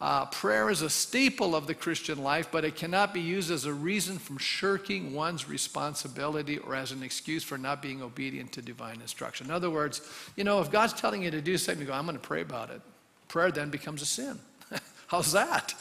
Uh, 0.00 0.24
prayer 0.26 0.70
is 0.70 0.80
a 0.80 0.88
staple 0.88 1.54
of 1.54 1.66
the 1.66 1.74
Christian 1.74 2.22
life, 2.22 2.48
but 2.50 2.64
it 2.64 2.74
cannot 2.74 3.12
be 3.12 3.20
used 3.20 3.50
as 3.50 3.66
a 3.66 3.72
reason 3.72 4.18
from 4.18 4.38
shirking 4.38 5.12
one's 5.12 5.46
responsibility 5.46 6.56
or 6.56 6.74
as 6.74 6.90
an 6.90 7.02
excuse 7.02 7.44
for 7.44 7.58
not 7.58 7.82
being 7.82 8.02
obedient 8.02 8.50
to 8.52 8.62
divine 8.62 9.00
instruction. 9.02 9.46
In 9.48 9.52
other 9.52 9.68
words, 9.68 10.00
you 10.36 10.44
know, 10.44 10.60
if 10.62 10.70
God's 10.70 10.94
telling 10.94 11.22
you 11.22 11.30
to 11.30 11.42
do 11.42 11.58
something, 11.58 11.82
you 11.82 11.86
go, 11.86 11.92
I'm 11.92 12.06
going 12.06 12.16
to 12.16 12.22
pray 12.22 12.40
about 12.40 12.70
it. 12.70 12.80
Prayer 13.28 13.50
then 13.50 13.68
becomes 13.68 14.00
a 14.00 14.06
sin. 14.06 14.38
How's 15.06 15.32
that? 15.32 15.74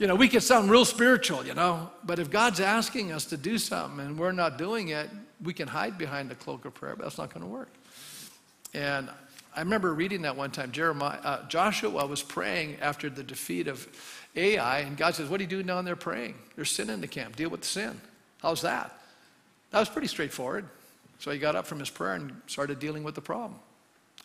You 0.00 0.08
know, 0.08 0.16
we 0.16 0.28
can 0.28 0.40
sound 0.40 0.68
real 0.68 0.84
spiritual, 0.84 1.46
you 1.46 1.54
know, 1.54 1.90
but 2.02 2.18
if 2.18 2.28
God's 2.28 2.58
asking 2.58 3.12
us 3.12 3.24
to 3.26 3.36
do 3.36 3.56
something 3.56 4.04
and 4.04 4.18
we're 4.18 4.32
not 4.32 4.58
doing 4.58 4.88
it, 4.88 5.08
we 5.44 5.52
can 5.52 5.68
hide 5.68 5.96
behind 5.96 6.28
the 6.28 6.34
cloak 6.34 6.64
of 6.64 6.74
prayer, 6.74 6.96
but 6.96 7.04
that's 7.04 7.18
not 7.18 7.32
going 7.32 7.44
to 7.44 7.50
work. 7.50 7.70
And 8.74 9.08
I 9.54 9.60
remember 9.60 9.92
reading 9.92 10.22
that 10.22 10.36
one 10.36 10.50
time. 10.50 10.70
Jeremiah, 10.72 11.18
uh, 11.22 11.48
Joshua 11.48 12.06
was 12.06 12.22
praying 12.22 12.78
after 12.80 13.10
the 13.10 13.22
defeat 13.22 13.66
of 13.66 13.86
Ai, 14.36 14.80
and 14.80 14.96
God 14.96 15.14
says, 15.14 15.28
What 15.28 15.40
are 15.40 15.42
you 15.42 15.48
doing 15.48 15.66
down 15.66 15.84
there 15.84 15.96
praying? 15.96 16.34
There's 16.56 16.70
sin 16.70 16.88
in 16.90 17.00
the 17.00 17.08
camp. 17.08 17.36
Deal 17.36 17.50
with 17.50 17.62
the 17.62 17.66
sin. 17.66 18.00
How's 18.40 18.62
that? 18.62 18.96
That 19.70 19.80
was 19.80 19.88
pretty 19.88 20.08
straightforward. 20.08 20.68
So 21.18 21.30
he 21.30 21.38
got 21.38 21.56
up 21.56 21.66
from 21.66 21.78
his 21.78 21.90
prayer 21.90 22.14
and 22.14 22.40
started 22.46 22.78
dealing 22.78 23.04
with 23.04 23.14
the 23.14 23.20
problem. 23.20 23.60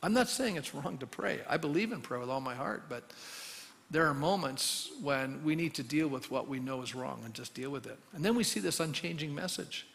I'm 0.01 0.13
not 0.13 0.29
saying 0.29 0.55
it's 0.55 0.73
wrong 0.73 0.97
to 0.99 1.07
pray. 1.07 1.41
I 1.49 1.57
believe 1.57 1.91
in 1.91 2.01
prayer 2.01 2.19
with 2.19 2.29
all 2.29 2.41
my 2.41 2.55
heart, 2.55 2.83
but 2.89 3.11
there 3.91 4.05
are 4.07 4.13
moments 4.13 4.91
when 5.01 5.43
we 5.43 5.55
need 5.55 5.73
to 5.75 5.83
deal 5.83 6.07
with 6.07 6.31
what 6.31 6.47
we 6.47 6.59
know 6.59 6.81
is 6.81 6.95
wrong 6.95 7.21
and 7.25 7.33
just 7.33 7.53
deal 7.53 7.69
with 7.69 7.85
it. 7.85 7.97
And 8.13 8.23
then 8.23 8.35
we 8.35 8.43
see 8.43 8.59
this 8.59 8.79
unchanging 8.79 9.33
message. 9.33 9.87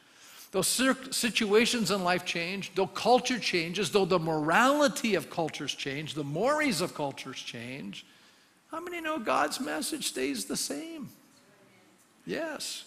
Though 0.52 0.62
situations 0.62 1.92
in 1.92 2.02
life 2.02 2.24
change, 2.24 2.72
though 2.74 2.88
culture 2.88 3.38
changes, 3.38 3.92
though 3.92 4.04
the 4.04 4.18
morality 4.18 5.14
of 5.14 5.30
cultures 5.30 5.72
change, 5.72 6.14
the 6.14 6.24
mores 6.24 6.80
of 6.80 6.92
cultures 6.92 7.38
change, 7.38 8.04
how 8.70 8.80
many 8.80 9.00
know 9.00 9.18
God's 9.18 9.60
message 9.60 10.08
stays 10.08 10.46
the 10.46 10.56
same? 10.56 11.08
Yes. 12.26 12.84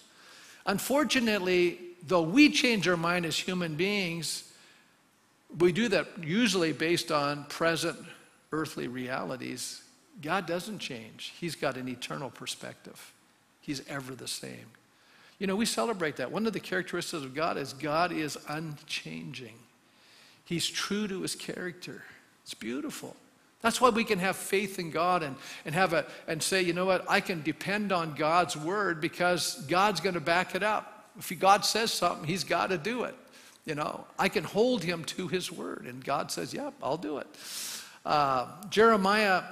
Unfortunately, 0.66 1.80
though 2.06 2.22
we 2.22 2.50
change 2.50 2.88
our 2.88 2.98
mind 2.98 3.26
as 3.26 3.38
human 3.38 3.76
beings, 3.76 4.52
we 5.58 5.72
do 5.72 5.88
that 5.90 6.08
usually 6.22 6.74
based 6.74 7.12
on 7.12 7.46
present 7.46 7.98
earthly 8.52 8.88
realities. 8.88 9.84
God 10.22 10.46
doesn't 10.46 10.80
change, 10.80 11.34
He's 11.40 11.56
got 11.56 11.78
an 11.78 11.88
eternal 11.88 12.30
perspective. 12.30 13.14
He's 13.62 13.88
ever 13.88 14.16
the 14.16 14.28
same. 14.28 14.68
You 15.40 15.48
know, 15.48 15.56
we 15.56 15.66
celebrate 15.66 16.18
that. 16.18 16.32
One 16.32 16.46
of 16.48 16.54
the 16.54 16.60
characteristics 16.60 17.24
of 17.24 17.34
God 17.34 17.58
is 17.58 17.74
God 17.74 18.12
is 18.12 18.38
unchanging. 18.48 19.56
He's 20.46 20.68
true 20.68 21.08
to 21.08 21.22
his 21.22 21.36
character. 21.36 22.04
It's 22.44 22.54
beautiful. 22.54 23.16
That's 23.62 23.80
why 23.80 23.90
we 23.90 24.04
can 24.04 24.20
have 24.20 24.36
faith 24.36 24.78
in 24.78 24.92
God 24.92 25.24
and, 25.24 25.38
and 25.66 25.74
have 25.74 25.94
a 25.94 26.06
and 26.28 26.44
say, 26.44 26.62
you 26.62 26.74
know 26.74 26.86
what, 26.86 27.10
I 27.10 27.22
can 27.22 27.42
depend 27.42 27.94
on 27.94 28.14
God's 28.14 28.58
word 28.58 29.00
because 29.00 29.64
God's 29.68 30.02
going 30.02 30.16
to 30.16 30.22
back 30.22 30.54
it 30.54 30.64
up. 30.64 31.10
If 31.18 31.40
God 31.40 31.64
says 31.64 31.94
something, 31.94 32.28
he's 32.28 32.44
got 32.44 32.68
to 32.68 32.78
do 32.78 33.04
it. 33.04 33.16
You 33.66 33.76
know, 33.76 34.06
I 34.20 34.28
can 34.28 34.44
hold 34.44 34.84
him 34.84 35.06
to 35.06 35.30
his 35.30 35.50
word, 35.50 35.86
and 35.88 36.04
God 36.04 36.30
says, 36.30 36.54
Yep, 36.54 36.74
yeah, 36.78 36.86
I'll 36.86 36.98
do 36.98 37.20
it. 37.20 37.28
Uh, 38.06 38.48
Jeremiah 38.70 39.44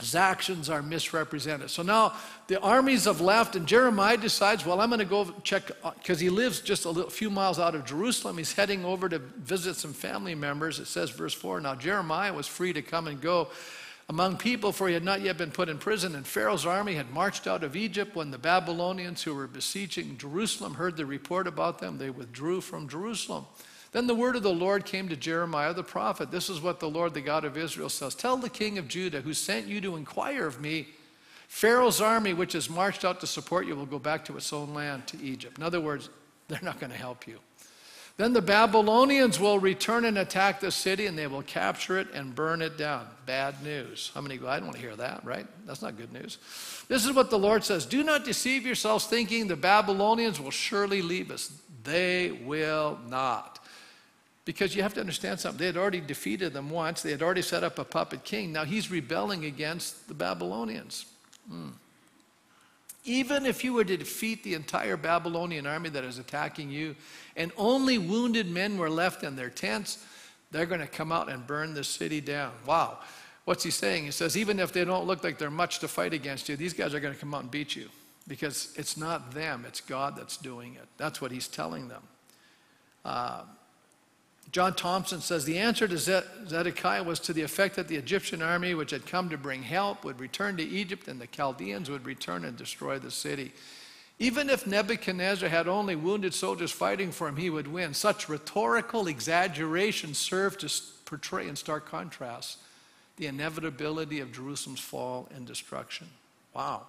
his 0.00 0.14
actions 0.14 0.68
are 0.68 0.82
misrepresented. 0.82 1.70
So 1.70 1.82
now 1.82 2.14
the 2.48 2.60
armies 2.60 3.04
have 3.04 3.20
left, 3.20 3.56
and 3.56 3.66
Jeremiah 3.66 4.16
decides, 4.16 4.64
well, 4.64 4.80
I'm 4.80 4.88
going 4.88 4.98
to 4.98 5.04
go 5.04 5.32
check, 5.44 5.70
because 5.98 6.18
he 6.18 6.30
lives 6.30 6.60
just 6.60 6.84
a 6.86 6.90
little, 6.90 7.10
few 7.10 7.30
miles 7.30 7.58
out 7.58 7.74
of 7.74 7.84
Jerusalem. 7.84 8.38
He's 8.38 8.52
heading 8.52 8.84
over 8.84 9.08
to 9.08 9.18
visit 9.18 9.74
some 9.74 9.92
family 9.92 10.34
members. 10.34 10.78
It 10.78 10.86
says, 10.86 11.10
verse 11.10 11.34
4 11.34 11.60
Now 11.60 11.74
Jeremiah 11.74 12.32
was 12.32 12.46
free 12.46 12.72
to 12.72 12.82
come 12.82 13.06
and 13.06 13.20
go 13.20 13.48
among 14.08 14.38
people, 14.38 14.72
for 14.72 14.88
he 14.88 14.94
had 14.94 15.04
not 15.04 15.20
yet 15.20 15.38
been 15.38 15.50
put 15.50 15.68
in 15.68 15.78
prison. 15.78 16.14
And 16.14 16.26
Pharaoh's 16.26 16.66
army 16.66 16.94
had 16.94 17.10
marched 17.10 17.46
out 17.46 17.62
of 17.62 17.76
Egypt. 17.76 18.16
When 18.16 18.30
the 18.30 18.38
Babylonians 18.38 19.22
who 19.22 19.34
were 19.34 19.46
besieging 19.46 20.18
Jerusalem 20.18 20.74
heard 20.74 20.96
the 20.96 21.06
report 21.06 21.46
about 21.46 21.78
them, 21.78 21.98
they 21.98 22.10
withdrew 22.10 22.60
from 22.60 22.88
Jerusalem. 22.88 23.46
Then 23.92 24.06
the 24.06 24.14
word 24.14 24.36
of 24.36 24.42
the 24.42 24.52
Lord 24.52 24.86
came 24.86 25.08
to 25.10 25.16
Jeremiah 25.16 25.74
the 25.74 25.82
prophet. 25.82 26.30
This 26.30 26.48
is 26.48 26.60
what 26.60 26.80
the 26.80 26.88
Lord, 26.88 27.12
the 27.12 27.20
God 27.20 27.44
of 27.44 27.58
Israel, 27.58 27.90
says 27.90 28.14
Tell 28.14 28.38
the 28.38 28.48
king 28.48 28.78
of 28.78 28.88
Judah, 28.88 29.20
who 29.20 29.34
sent 29.34 29.66
you 29.66 29.80
to 29.82 29.96
inquire 29.96 30.46
of 30.46 30.60
me, 30.60 30.88
Pharaoh's 31.46 32.00
army, 32.00 32.32
which 32.32 32.54
has 32.54 32.70
marched 32.70 33.04
out 33.04 33.20
to 33.20 33.26
support 33.26 33.66
you, 33.66 33.76
will 33.76 33.84
go 33.84 33.98
back 33.98 34.24
to 34.24 34.36
its 34.38 34.52
own 34.54 34.72
land, 34.72 35.06
to 35.08 35.22
Egypt. 35.22 35.58
In 35.58 35.64
other 35.64 35.80
words, 35.80 36.08
they're 36.48 36.58
not 36.62 36.80
going 36.80 36.90
to 36.90 36.96
help 36.96 37.26
you. 37.26 37.38
Then 38.16 38.32
the 38.32 38.42
Babylonians 38.42 39.40
will 39.40 39.58
return 39.58 40.04
and 40.04 40.18
attack 40.18 40.60
the 40.60 40.70
city, 40.70 41.06
and 41.06 41.16
they 41.16 41.26
will 41.26 41.42
capture 41.42 41.98
it 41.98 42.08
and 42.12 42.34
burn 42.34 42.62
it 42.62 42.78
down. 42.78 43.06
Bad 43.26 43.62
news. 43.62 44.10
How 44.14 44.20
many 44.20 44.36
go, 44.38 44.48
I 44.48 44.56
don't 44.56 44.66
want 44.66 44.76
to 44.76 44.82
hear 44.82 44.96
that, 44.96 45.24
right? 45.24 45.46
That's 45.66 45.82
not 45.82 45.96
good 45.96 46.12
news. 46.12 46.38
This 46.88 47.04
is 47.04 47.12
what 47.12 47.30
the 47.30 47.38
Lord 47.38 47.64
says 47.64 47.84
Do 47.84 48.02
not 48.02 48.24
deceive 48.24 48.64
yourselves, 48.64 49.06
thinking 49.06 49.46
the 49.46 49.56
Babylonians 49.56 50.40
will 50.40 50.50
surely 50.50 51.02
leave 51.02 51.30
us. 51.30 51.52
They 51.84 52.30
will 52.44 52.98
not. 53.08 53.58
Because 54.44 54.74
you 54.74 54.82
have 54.82 54.94
to 54.94 55.00
understand 55.00 55.38
something. 55.38 55.58
They 55.58 55.66
had 55.66 55.76
already 55.76 56.00
defeated 56.00 56.52
them 56.52 56.68
once, 56.70 57.02
they 57.02 57.10
had 57.10 57.22
already 57.22 57.42
set 57.42 57.62
up 57.62 57.78
a 57.78 57.84
puppet 57.84 58.24
king. 58.24 58.52
Now 58.52 58.64
he's 58.64 58.90
rebelling 58.90 59.44
against 59.44 60.08
the 60.08 60.14
Babylonians. 60.14 61.06
Hmm. 61.48 61.68
Even 63.04 63.46
if 63.46 63.64
you 63.64 63.72
were 63.72 63.84
to 63.84 63.96
defeat 63.96 64.44
the 64.44 64.54
entire 64.54 64.96
Babylonian 64.96 65.66
army 65.66 65.88
that 65.88 66.04
is 66.04 66.18
attacking 66.18 66.70
you, 66.70 66.94
and 67.36 67.50
only 67.56 67.98
wounded 67.98 68.48
men 68.48 68.78
were 68.78 68.90
left 68.90 69.24
in 69.24 69.34
their 69.34 69.50
tents, 69.50 70.04
they're 70.52 70.66
going 70.66 70.80
to 70.80 70.86
come 70.86 71.10
out 71.10 71.28
and 71.28 71.44
burn 71.46 71.74
the 71.74 71.82
city 71.82 72.20
down. 72.20 72.52
Wow. 72.64 72.98
What's 73.44 73.64
he 73.64 73.70
saying? 73.70 74.04
He 74.04 74.12
says, 74.12 74.36
even 74.36 74.60
if 74.60 74.72
they 74.72 74.84
don't 74.84 75.06
look 75.06 75.24
like 75.24 75.38
they're 75.38 75.50
much 75.50 75.80
to 75.80 75.88
fight 75.88 76.12
against 76.12 76.48
you, 76.48 76.56
these 76.56 76.74
guys 76.74 76.94
are 76.94 77.00
going 77.00 77.14
to 77.14 77.18
come 77.18 77.34
out 77.34 77.42
and 77.42 77.50
beat 77.50 77.74
you 77.74 77.88
because 78.28 78.72
it's 78.76 78.96
not 78.96 79.32
them, 79.32 79.64
it's 79.66 79.80
God 79.80 80.14
that's 80.16 80.36
doing 80.36 80.74
it. 80.74 80.86
That's 80.96 81.20
what 81.20 81.32
he's 81.32 81.48
telling 81.48 81.88
them. 81.88 82.02
Uh, 83.04 83.42
John 84.52 84.74
Thompson 84.74 85.22
says 85.22 85.46
the 85.46 85.58
answer 85.58 85.88
to 85.88 85.96
Zedekiah 85.96 87.02
was 87.02 87.18
to 87.20 87.32
the 87.32 87.40
effect 87.40 87.76
that 87.76 87.88
the 87.88 87.96
Egyptian 87.96 88.42
army, 88.42 88.74
which 88.74 88.90
had 88.90 89.06
come 89.06 89.30
to 89.30 89.38
bring 89.38 89.62
help, 89.62 90.04
would 90.04 90.20
return 90.20 90.58
to 90.58 90.62
Egypt 90.62 91.08
and 91.08 91.18
the 91.18 91.26
Chaldeans 91.26 91.88
would 91.88 92.04
return 92.04 92.44
and 92.44 92.54
destroy 92.54 92.98
the 92.98 93.10
city. 93.10 93.52
Even 94.18 94.50
if 94.50 94.66
Nebuchadnezzar 94.66 95.48
had 95.48 95.68
only 95.68 95.96
wounded 95.96 96.34
soldiers 96.34 96.70
fighting 96.70 97.12
for 97.12 97.28
him, 97.28 97.36
he 97.36 97.48
would 97.48 97.66
win. 97.66 97.94
Such 97.94 98.28
rhetorical 98.28 99.06
exaggeration 99.06 100.12
served 100.12 100.60
to 100.60 100.70
portray 101.06 101.48
in 101.48 101.56
stark 101.56 101.86
contrast 101.86 102.58
the 103.16 103.26
inevitability 103.26 104.20
of 104.20 104.32
Jerusalem's 104.32 104.80
fall 104.80 105.28
and 105.34 105.46
destruction. 105.46 106.08
Wow. 106.54 106.86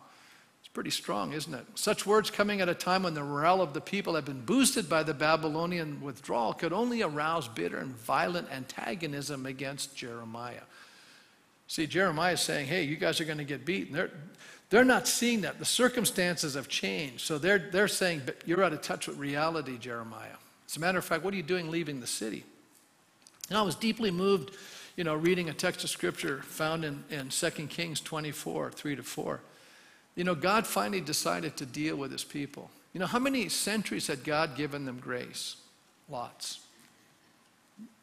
Pretty 0.73 0.89
strong, 0.89 1.33
isn't 1.33 1.53
it? 1.53 1.65
Such 1.75 2.07
words 2.07 2.31
coming 2.31 2.59
at 2.59 2.67
a 2.67 2.73
time 2.73 3.03
when 3.03 3.13
the 3.13 3.21
morale 3.21 3.61
of 3.61 3.73
the 3.73 3.81
people 3.81 4.15
had 4.15 4.25
been 4.25 4.41
boosted 4.41 4.89
by 4.89 5.03
the 5.03 5.13
Babylonian 5.13 6.01
withdrawal 6.01 6.53
could 6.53 6.73
only 6.73 7.03
arouse 7.03 7.47
bitter 7.47 7.77
and 7.77 7.95
violent 7.95 8.51
antagonism 8.51 9.45
against 9.45 9.95
Jeremiah. 9.95 10.63
See, 11.67 11.85
Jeremiah 11.85 12.33
is 12.33 12.41
saying, 12.41 12.67
hey, 12.67 12.83
you 12.83 12.95
guys 12.95 13.21
are 13.21 13.25
going 13.25 13.37
to 13.37 13.43
get 13.43 13.65
beaten. 13.65 13.93
They're, 13.93 14.11
they're 14.71 14.83
not 14.83 15.07
seeing 15.07 15.41
that. 15.41 15.59
The 15.59 15.65
circumstances 15.65 16.55
have 16.55 16.67
changed. 16.67 17.21
So 17.21 17.37
they're, 17.37 17.69
they're 17.71 17.87
saying, 17.87 18.23
but 18.25 18.37
you're 18.45 18.63
out 18.63 18.73
of 18.73 18.81
touch 18.81 19.07
with 19.07 19.17
reality, 19.17 19.77
Jeremiah. 19.77 20.37
As 20.67 20.77
a 20.77 20.79
matter 20.79 20.97
of 20.97 21.05
fact, 21.05 21.23
what 21.23 21.35
are 21.35 21.37
you 21.37 21.43
doing 21.43 21.69
leaving 21.69 21.99
the 21.99 22.07
city? 22.07 22.43
And 23.49 23.57
I 23.59 23.61
was 23.61 23.75
deeply 23.75 24.09
moved, 24.09 24.55
you 24.95 25.03
know, 25.03 25.13
reading 25.13 25.49
a 25.49 25.53
text 25.53 25.83
of 25.83 25.91
scripture 25.91 26.41
found 26.41 26.83
in, 26.83 27.03
in 27.11 27.29
2 27.29 27.49
Kings 27.67 28.01
24, 28.01 28.71
3 28.71 28.95
to 28.95 29.03
4. 29.03 29.39
You 30.15 30.23
know, 30.23 30.35
God 30.35 30.67
finally 30.67 31.01
decided 31.01 31.57
to 31.57 31.65
deal 31.65 31.95
with 31.95 32.11
his 32.11 32.23
people. 32.23 32.69
You 32.93 32.99
know, 32.99 33.07
how 33.07 33.19
many 33.19 33.49
centuries 33.49 34.07
had 34.07 34.23
God 34.23 34.55
given 34.55 34.85
them 34.85 34.99
grace? 34.99 35.55
Lots. 36.07 36.59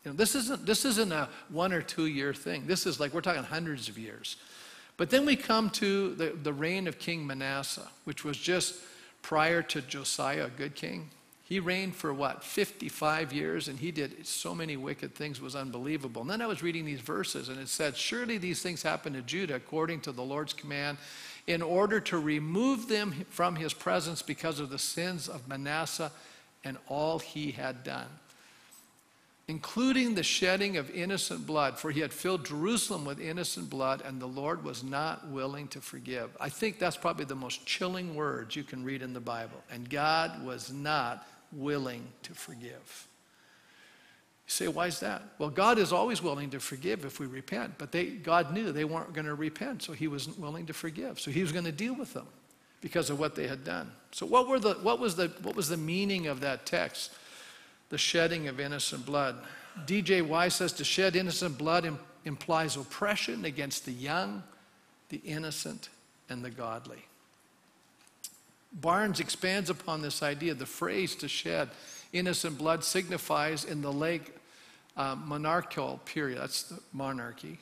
You 0.04 0.10
know, 0.10 0.12
this 0.12 0.34
isn't, 0.34 0.66
this 0.66 0.84
isn't 0.84 1.12
a 1.12 1.28
one 1.50 1.72
or 1.72 1.82
two 1.82 2.06
year 2.06 2.34
thing. 2.34 2.66
This 2.66 2.86
is 2.86 2.98
like, 2.98 3.14
we're 3.14 3.20
talking 3.20 3.44
hundreds 3.44 3.88
of 3.88 3.98
years. 3.98 4.36
But 4.96 5.10
then 5.10 5.24
we 5.24 5.36
come 5.36 5.70
to 5.70 6.14
the, 6.14 6.30
the 6.42 6.52
reign 6.52 6.86
of 6.86 6.98
King 6.98 7.26
Manasseh, 7.26 7.88
which 8.04 8.24
was 8.24 8.36
just 8.36 8.76
prior 9.22 9.62
to 9.62 9.80
Josiah, 9.82 10.46
a 10.46 10.50
good 10.50 10.74
king. 10.74 11.10
He 11.44 11.58
reigned 11.58 11.96
for 11.96 12.14
what, 12.14 12.44
55 12.44 13.32
years, 13.32 13.66
and 13.66 13.78
he 13.78 13.90
did 13.90 14.24
so 14.26 14.54
many 14.54 14.76
wicked 14.76 15.14
things, 15.14 15.40
was 15.40 15.56
unbelievable. 15.56 16.22
And 16.22 16.30
then 16.30 16.40
I 16.40 16.46
was 16.46 16.62
reading 16.62 16.84
these 16.84 17.00
verses, 17.00 17.48
and 17.48 17.58
it 17.58 17.68
said, 17.68 17.96
Surely 17.96 18.38
these 18.38 18.62
things 18.62 18.82
happened 18.82 19.16
to 19.16 19.22
Judah 19.22 19.56
according 19.56 20.02
to 20.02 20.12
the 20.12 20.22
Lord's 20.22 20.52
command 20.52 20.96
in 21.50 21.62
order 21.62 21.98
to 21.98 22.16
remove 22.16 22.86
them 22.86 23.12
from 23.28 23.56
his 23.56 23.74
presence 23.74 24.22
because 24.22 24.60
of 24.60 24.70
the 24.70 24.78
sins 24.78 25.28
of 25.28 25.48
Manasseh 25.48 26.12
and 26.62 26.78
all 26.86 27.18
he 27.18 27.50
had 27.50 27.82
done, 27.82 28.06
including 29.48 30.14
the 30.14 30.22
shedding 30.22 30.76
of 30.76 30.88
innocent 30.90 31.44
blood, 31.48 31.76
for 31.76 31.90
he 31.90 31.98
had 31.98 32.12
filled 32.12 32.46
Jerusalem 32.46 33.04
with 33.04 33.18
innocent 33.18 33.68
blood, 33.68 34.00
and 34.04 34.20
the 34.20 34.26
Lord 34.26 34.62
was 34.62 34.84
not 34.84 35.26
willing 35.28 35.66
to 35.68 35.80
forgive. 35.80 36.30
I 36.38 36.50
think 36.50 36.78
that's 36.78 36.96
probably 36.96 37.24
the 37.24 37.34
most 37.34 37.66
chilling 37.66 38.14
words 38.14 38.54
you 38.54 38.62
can 38.62 38.84
read 38.84 39.02
in 39.02 39.12
the 39.12 39.18
Bible. 39.18 39.60
And 39.72 39.90
God 39.90 40.44
was 40.44 40.72
not 40.72 41.26
willing 41.50 42.06
to 42.22 42.32
forgive. 42.32 43.08
Say, 44.50 44.66
why 44.66 44.88
is 44.88 44.98
that? 44.98 45.22
Well, 45.38 45.48
God 45.48 45.78
is 45.78 45.92
always 45.92 46.20
willing 46.20 46.50
to 46.50 46.58
forgive 46.58 47.04
if 47.04 47.20
we 47.20 47.26
repent, 47.26 47.74
but 47.78 47.92
they, 47.92 48.06
God 48.06 48.52
knew 48.52 48.72
they 48.72 48.84
weren't 48.84 49.12
going 49.12 49.28
to 49.28 49.36
repent, 49.36 49.80
so 49.80 49.92
He 49.92 50.08
wasn't 50.08 50.40
willing 50.40 50.66
to 50.66 50.72
forgive. 50.72 51.20
So 51.20 51.30
He 51.30 51.40
was 51.40 51.52
going 51.52 51.66
to 51.66 51.72
deal 51.72 51.94
with 51.94 52.14
them 52.14 52.26
because 52.80 53.10
of 53.10 53.20
what 53.20 53.36
they 53.36 53.46
had 53.46 53.62
done. 53.62 53.92
So, 54.10 54.26
what, 54.26 54.48
were 54.48 54.58
the, 54.58 54.74
what, 54.82 54.98
was, 54.98 55.14
the, 55.14 55.28
what 55.42 55.54
was 55.54 55.68
the 55.68 55.76
meaning 55.76 56.26
of 56.26 56.40
that 56.40 56.66
text? 56.66 57.12
The 57.90 57.96
shedding 57.98 58.48
of 58.48 58.58
innocent 58.58 59.06
blood. 59.06 59.36
D.J. 59.86 60.22
Wiseman 60.22 60.68
says 60.68 60.72
to 60.78 60.84
shed 60.84 61.14
innocent 61.14 61.56
blood 61.56 61.88
implies 62.24 62.76
oppression 62.76 63.44
against 63.44 63.84
the 63.84 63.92
young, 63.92 64.42
the 65.10 65.18
innocent, 65.24 65.90
and 66.28 66.44
the 66.44 66.50
godly. 66.50 67.04
Barnes 68.72 69.20
expands 69.20 69.70
upon 69.70 70.02
this 70.02 70.24
idea. 70.24 70.54
The 70.54 70.66
phrase 70.66 71.14
to 71.16 71.28
shed 71.28 71.68
innocent 72.12 72.58
blood 72.58 72.82
signifies 72.82 73.64
in 73.64 73.80
the 73.80 73.92
lake 73.92 74.32
uh, 75.00 75.16
monarchical 75.16 75.98
period, 76.04 76.38
that's 76.38 76.64
the 76.64 76.78
monarchy, 76.92 77.58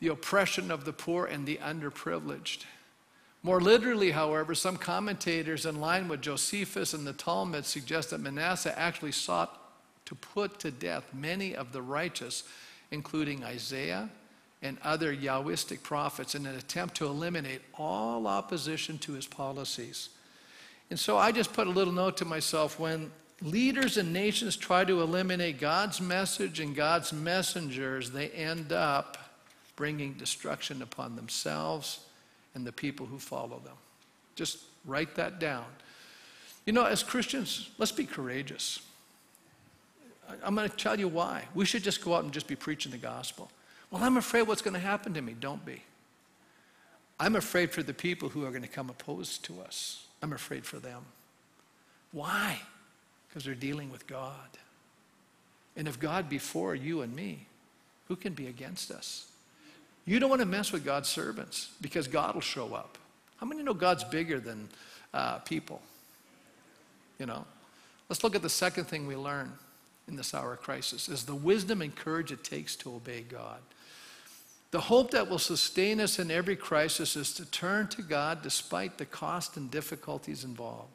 the 0.00 0.08
oppression 0.08 0.72
of 0.72 0.84
the 0.84 0.92
poor 0.92 1.24
and 1.24 1.46
the 1.46 1.56
underprivileged. 1.58 2.64
More 3.44 3.60
literally, 3.60 4.10
however, 4.10 4.56
some 4.56 4.76
commentators 4.76 5.66
in 5.66 5.80
line 5.80 6.08
with 6.08 6.20
Josephus 6.20 6.92
and 6.92 7.06
the 7.06 7.12
Talmud 7.12 7.64
suggest 7.64 8.10
that 8.10 8.18
Manasseh 8.18 8.76
actually 8.76 9.12
sought 9.12 9.56
to 10.06 10.16
put 10.16 10.58
to 10.60 10.72
death 10.72 11.04
many 11.14 11.54
of 11.54 11.70
the 11.70 11.80
righteous, 11.80 12.42
including 12.90 13.44
Isaiah 13.44 14.10
and 14.60 14.76
other 14.82 15.14
Yahwistic 15.14 15.80
prophets 15.84 16.34
in 16.34 16.44
an 16.44 16.56
attempt 16.56 16.96
to 16.96 17.06
eliminate 17.06 17.62
all 17.74 18.26
opposition 18.26 18.98
to 18.98 19.12
his 19.12 19.28
policies. 19.28 20.08
And 20.90 20.98
so 20.98 21.18
I 21.18 21.30
just 21.30 21.52
put 21.52 21.68
a 21.68 21.70
little 21.70 21.92
note 21.92 22.16
to 22.16 22.24
myself 22.24 22.80
when 22.80 23.12
leaders 23.42 23.96
and 23.96 24.12
nations 24.12 24.56
try 24.56 24.84
to 24.84 25.02
eliminate 25.02 25.60
God's 25.60 26.00
message 26.00 26.60
and 26.60 26.74
God's 26.74 27.12
messengers, 27.12 28.10
they 28.10 28.28
end 28.30 28.72
up 28.72 29.18
bringing 29.76 30.14
destruction 30.14 30.82
upon 30.82 31.16
themselves 31.16 32.00
and 32.54 32.66
the 32.66 32.72
people 32.72 33.06
who 33.06 33.18
follow 33.18 33.60
them. 33.64 33.76
Just 34.36 34.58
write 34.84 35.14
that 35.16 35.38
down. 35.38 35.64
You 36.66 36.72
know, 36.72 36.84
as 36.84 37.02
Christians, 37.02 37.70
let's 37.78 37.92
be 37.92 38.06
courageous. 38.06 38.80
I'm 40.42 40.54
going 40.54 40.68
to 40.68 40.76
tell 40.76 40.98
you 40.98 41.08
why. 41.08 41.44
We 41.54 41.66
should 41.66 41.82
just 41.82 42.02
go 42.02 42.14
out 42.14 42.24
and 42.24 42.32
just 42.32 42.46
be 42.46 42.56
preaching 42.56 42.92
the 42.92 42.98
gospel. 42.98 43.50
Well, 43.90 44.02
I'm 44.02 44.16
afraid 44.16 44.42
what's 44.42 44.62
going 44.62 44.74
to 44.74 44.80
happen 44.80 45.12
to 45.14 45.20
me. 45.20 45.34
Don't 45.38 45.64
be. 45.64 45.82
I'm 47.20 47.36
afraid 47.36 47.70
for 47.70 47.82
the 47.82 47.94
people 47.94 48.28
who 48.28 48.44
are 48.44 48.50
going 48.50 48.62
to 48.62 48.68
come 48.68 48.88
opposed 48.88 49.44
to 49.44 49.60
us. 49.60 50.06
I'm 50.22 50.32
afraid 50.32 50.64
for 50.64 50.78
them. 50.78 51.02
Why? 52.12 52.60
Because 53.34 53.46
they're 53.46 53.56
dealing 53.56 53.90
with 53.90 54.06
God. 54.06 54.48
And 55.76 55.88
if 55.88 55.98
God 55.98 56.28
be 56.28 56.38
for 56.38 56.72
you 56.76 57.02
and 57.02 57.12
me, 57.14 57.48
who 58.06 58.14
can 58.14 58.32
be 58.32 58.46
against 58.46 58.92
us? 58.92 59.26
You 60.06 60.20
don't 60.20 60.30
want 60.30 60.40
to 60.40 60.46
mess 60.46 60.70
with 60.70 60.84
God's 60.84 61.08
servants 61.08 61.70
because 61.80 62.06
God 62.06 62.34
will 62.34 62.42
show 62.42 62.74
up. 62.74 62.96
How 63.38 63.46
many 63.46 63.64
know 63.64 63.74
God's 63.74 64.04
bigger 64.04 64.38
than 64.38 64.68
uh, 65.12 65.38
people? 65.38 65.82
You 67.18 67.26
know? 67.26 67.44
Let's 68.08 68.22
look 68.22 68.36
at 68.36 68.42
the 68.42 68.48
second 68.48 68.84
thing 68.84 69.06
we 69.08 69.16
learn 69.16 69.50
in 70.06 70.14
this 70.14 70.32
hour 70.32 70.52
of 70.52 70.60
crisis 70.60 71.08
is 71.08 71.24
the 71.24 71.34
wisdom 71.34 71.82
and 71.82 71.94
courage 71.94 72.30
it 72.30 72.44
takes 72.44 72.76
to 72.76 72.94
obey 72.94 73.22
God. 73.22 73.58
The 74.70 74.80
hope 74.80 75.12
that 75.12 75.28
will 75.28 75.38
sustain 75.38 76.00
us 76.00 76.18
in 76.18 76.30
every 76.30 76.56
crisis 76.56 77.16
is 77.16 77.32
to 77.34 77.50
turn 77.50 77.88
to 77.88 78.02
God 78.02 78.42
despite 78.42 78.98
the 78.98 79.06
cost 79.06 79.56
and 79.56 79.70
difficulties 79.70 80.44
involved. 80.44 80.90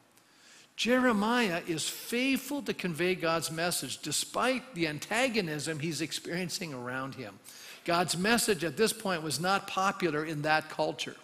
Jeremiah 0.80 1.62
is 1.68 1.90
faithful 1.90 2.62
to 2.62 2.74
convey 2.74 3.14
God's 3.14 3.52
message 3.52 3.98
despite 3.98 4.76
the 4.76 4.88
antagonism 4.88 5.78
he's 5.78 6.00
experiencing 6.00 6.74
around 6.74 7.16
him. 7.16 7.38
God's 7.84 8.18
message 8.18 8.64
at 8.64 8.78
this 8.78 8.94
point 8.94 9.22
was 9.22 9.42
not 9.42 9.68
popular 9.68 10.24
in 10.24 10.44
that 10.44 10.70
culture. 10.70 11.18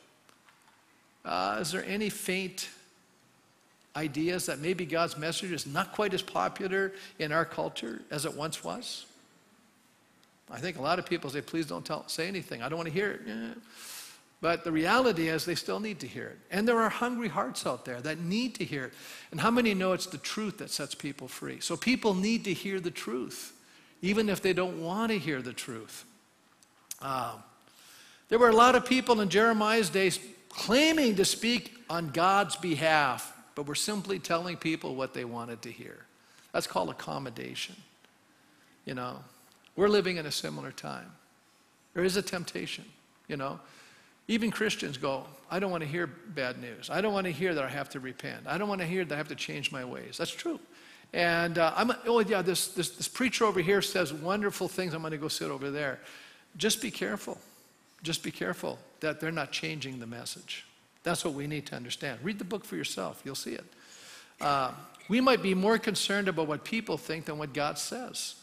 Uh, 1.24 1.60
is 1.62 1.72
there 1.72 1.86
any 1.86 2.10
faint 2.10 2.68
ideas 3.96 4.48
that 4.48 4.60
maybe 4.60 4.86
God's 4.86 5.18
message 5.18 5.54
is 5.54 5.66
not 5.66 5.94
quite 5.94 6.14
as 6.14 6.22
popular 6.22 6.92
in 7.18 7.32
our 7.32 7.46
culture 7.46 8.02
as 8.12 8.26
it 8.26 8.36
once 8.36 8.62
was? 8.62 9.06
I 10.52 10.60
think 10.60 10.78
a 10.78 10.82
lot 10.82 11.00
of 11.00 11.06
people 11.06 11.30
say, 11.30 11.40
please 11.40 11.66
don't 11.66 11.86
tell, 11.86 12.06
say 12.10 12.28
anything. 12.28 12.62
I 12.62 12.68
don't 12.68 12.78
want 12.78 12.90
to 12.90 12.94
hear 12.94 13.12
it. 13.12 13.22
Yeah. 13.26 13.54
But 14.42 14.64
the 14.64 14.72
reality 14.72 15.30
is, 15.30 15.46
they 15.46 15.56
still 15.56 15.80
need 15.80 16.00
to 16.02 16.08
hear 16.08 16.28
it. 16.28 16.38
And 16.52 16.68
there 16.68 16.80
are 16.80 16.90
hungry 16.90 17.30
hearts 17.30 17.66
out 17.66 17.86
there 17.86 18.02
that 18.02 18.20
need 18.20 18.56
to 18.56 18.66
hear 18.66 18.86
it. 18.86 18.94
And 19.32 19.40
how 19.40 19.50
many 19.50 19.74
know 19.74 19.94
it's 19.94 20.06
the 20.06 20.18
truth 20.18 20.58
that 20.58 20.70
sets 20.70 20.94
people 20.94 21.28
free? 21.28 21.60
So 21.62 21.78
people 21.78 22.14
need 22.14 22.44
to 22.44 22.54
hear 22.54 22.80
the 22.80 22.92
truth, 22.92 23.54
even 24.02 24.30
if 24.30 24.42
they 24.42 24.54
don't 24.54 24.82
want 24.82 25.12
to 25.12 25.18
hear 25.18 25.42
the 25.42 25.54
truth. 25.54 26.06
Um, 27.02 27.44
there 28.30 28.40
were 28.40 28.50
a 28.50 28.56
lot 28.56 28.76
of 28.76 28.86
people 28.86 29.22
in 29.22 29.30
Jeremiah's 29.30 29.90
days 29.90 30.20
claiming 30.50 31.16
to 31.16 31.26
speak 31.26 31.74
on 31.90 32.10
God's 32.10 32.56
behalf, 32.56 33.34
but 33.56 33.68
were 33.68 33.76
simply 33.76 34.20
telling 34.20 34.58
people 34.58 34.96
what 34.96 35.14
they 35.14 35.26
wanted 35.26 35.62
to 35.64 35.72
hear. 35.72 35.98
That's 36.52 36.68
called 36.68 36.90
accommodation. 36.90 37.76
You 38.86 38.94
know, 38.94 39.20
we're 39.76 39.90
living 39.90 40.18
in 40.18 40.26
a 40.26 40.32
similar 40.32 40.72
time. 40.72 41.12
There 41.94 42.04
is 42.04 42.18
a 42.18 42.22
temptation, 42.22 42.86
you 43.28 43.38
know. 43.38 43.60
Even 44.28 44.52
Christians 44.52 44.98
go, 44.98 45.26
I 45.52 45.60
don't 45.60 45.72
want 45.72 45.84
to 45.84 45.90
hear 45.90 46.08
bad 46.08 46.60
news. 46.60 46.90
I 46.90 47.02
don't 47.02 47.14
want 47.14 47.26
to 47.26 47.32
hear 47.32 47.54
that 47.54 47.64
I 47.64 47.70
have 47.70 47.90
to 47.90 48.00
repent. 48.00 48.48
I 48.48 48.58
don't 48.58 48.68
want 48.68 48.82
to 48.82 48.88
hear 48.88 49.06
that 49.06 49.14
I 49.14 49.18
have 49.18 49.28
to 49.28 49.36
change 49.36 49.72
my 49.72 49.86
ways. 49.86 50.18
That's 50.18 50.32
true. 50.32 50.60
And 51.14 51.58
uh, 51.58 51.74
I'm, 51.76 51.92
oh, 52.08 52.20
yeah, 52.20 52.42
this, 52.42 52.70
this, 52.70 52.90
this 52.90 53.08
preacher 53.08 53.46
over 53.46 53.62
here 53.62 53.82
says 53.82 54.12
wonderful 54.12 54.68
things. 54.68 54.94
I'm 54.94 55.02
going 55.02 55.12
to 55.12 55.18
go 55.18 55.28
sit 55.28 55.52
over 55.52 55.70
there. 55.70 56.00
Just 56.58 56.82
be 56.82 56.92
careful. 56.92 57.38
Just 58.04 58.24
be 58.24 58.32
careful 58.32 58.80
that 59.00 59.20
they're 59.20 59.32
not 59.32 59.52
changing 59.52 60.00
the 60.00 60.08
message. 60.08 60.66
That's 61.04 61.24
what 61.24 61.36
we 61.36 61.46
need 61.46 61.68
to 61.68 61.76
understand. 61.76 62.20
Read 62.24 62.40
the 62.40 62.46
book 62.46 62.66
for 62.66 62.76
yourself, 62.76 63.22
you'll 63.24 63.36
see 63.36 63.54
it. 63.54 63.66
Uh, 64.42 64.72
we 65.08 65.22
might 65.22 65.44
be 65.44 65.54
more 65.54 65.78
concerned 65.78 66.28
about 66.28 66.48
what 66.48 66.66
people 66.66 66.98
think 66.98 67.26
than 67.26 67.38
what 67.38 67.54
God 67.54 67.78
says. 67.78 68.36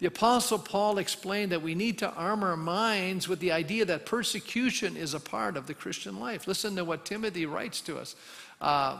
The 0.00 0.06
Apostle 0.06 0.58
Paul 0.58 0.96
explained 0.96 1.52
that 1.52 1.60
we 1.60 1.74
need 1.74 1.98
to 1.98 2.10
arm 2.10 2.42
our 2.42 2.56
minds 2.56 3.28
with 3.28 3.38
the 3.38 3.52
idea 3.52 3.84
that 3.84 4.06
persecution 4.06 4.96
is 4.96 5.12
a 5.12 5.20
part 5.20 5.58
of 5.58 5.66
the 5.66 5.74
Christian 5.74 6.18
life. 6.18 6.48
Listen 6.48 6.74
to 6.76 6.84
what 6.84 7.04
Timothy 7.04 7.44
writes 7.44 7.82
to 7.82 7.98
us. 7.98 8.16
Uh, 8.62 8.98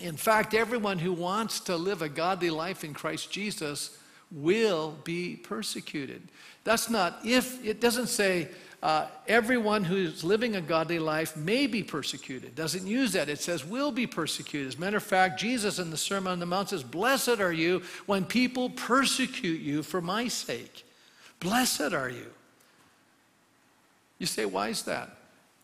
in 0.00 0.16
fact, 0.16 0.52
everyone 0.52 0.98
who 0.98 1.12
wants 1.12 1.60
to 1.60 1.76
live 1.76 2.02
a 2.02 2.08
godly 2.10 2.50
life 2.50 2.84
in 2.84 2.92
Christ 2.92 3.30
Jesus 3.30 3.96
will 4.30 4.96
be 5.04 5.36
persecuted. 5.36 6.22
That's 6.64 6.90
not 6.90 7.20
if, 7.24 7.64
it 7.64 7.80
doesn't 7.80 8.08
say 8.08 8.48
uh, 8.82 9.06
everyone 9.28 9.84
who's 9.84 10.24
living 10.24 10.56
a 10.56 10.60
godly 10.60 10.98
life 10.98 11.36
may 11.36 11.68
be 11.68 11.84
persecuted. 11.84 12.56
Doesn't 12.56 12.86
use 12.86 13.12
that. 13.12 13.28
It 13.28 13.38
says 13.38 13.64
will 13.64 13.92
be 13.92 14.08
persecuted. 14.08 14.68
As 14.68 14.74
a 14.74 14.80
matter 14.80 14.96
of 14.96 15.04
fact, 15.04 15.38
Jesus 15.38 15.78
in 15.78 15.90
the 15.90 15.96
Sermon 15.96 16.32
on 16.32 16.40
the 16.40 16.46
Mount 16.46 16.70
says, 16.70 16.82
Blessed 16.82 17.40
are 17.40 17.52
you 17.52 17.82
when 18.06 18.24
people 18.24 18.70
persecute 18.70 19.60
you 19.60 19.84
for 19.84 20.00
my 20.00 20.26
sake. 20.26 20.84
Blessed 21.38 21.92
are 21.92 22.08
you. 22.08 22.26
You 24.18 24.26
say, 24.26 24.44
why 24.44 24.68
is 24.68 24.82
that? 24.84 25.10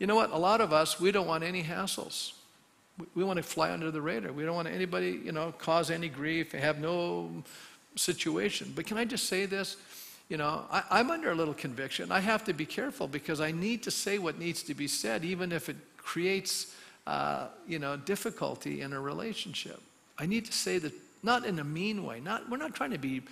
You 0.00 0.08
know 0.08 0.16
what? 0.16 0.32
A 0.32 0.36
lot 0.36 0.60
of 0.60 0.72
us, 0.72 1.00
we 1.00 1.12
don't 1.12 1.28
want 1.28 1.44
any 1.44 1.62
hassles. 1.62 2.32
We 3.14 3.22
want 3.22 3.36
to 3.36 3.42
fly 3.44 3.70
under 3.70 3.92
the 3.92 4.00
radar. 4.00 4.32
We 4.32 4.44
don't 4.44 4.56
want 4.56 4.66
anybody, 4.66 5.20
you 5.24 5.30
know, 5.30 5.52
cause 5.58 5.92
any 5.92 6.08
grief, 6.08 6.50
have 6.50 6.80
no 6.80 7.30
situation. 7.94 8.72
But 8.74 8.86
can 8.86 8.98
I 8.98 9.04
just 9.04 9.28
say 9.28 9.46
this? 9.46 9.76
You 10.28 10.36
know, 10.36 10.64
I, 10.70 11.00
am 11.00 11.10
under 11.10 11.30
a 11.30 11.34
little 11.34 11.54
conviction. 11.54 12.12
I 12.12 12.20
have 12.20 12.44
to 12.44 12.52
be 12.52 12.66
careful 12.66 13.08
because 13.08 13.40
I 13.40 13.50
need 13.50 13.82
to 13.84 13.90
say 13.90 14.18
what 14.18 14.38
needs 14.38 14.62
to 14.64 14.74
be 14.74 14.86
said, 14.86 15.24
even 15.24 15.52
if 15.52 15.70
it 15.70 15.76
creates, 15.96 16.74
uh, 17.06 17.48
you 17.66 17.78
know, 17.78 17.96
difficulty 17.96 18.82
in 18.82 18.92
a 18.92 19.00
relationship. 19.00 19.80
I 20.18 20.26
need 20.26 20.44
to 20.44 20.52
say 20.52 20.78
that 20.78 20.92
not 21.22 21.46
in 21.46 21.58
a 21.58 21.64
mean 21.64 22.04
way. 22.04 22.20
Not 22.20 22.48
we're 22.50 22.58
not 22.58 22.74
trying 22.74 22.90
to 22.90 22.98
be, 22.98 23.22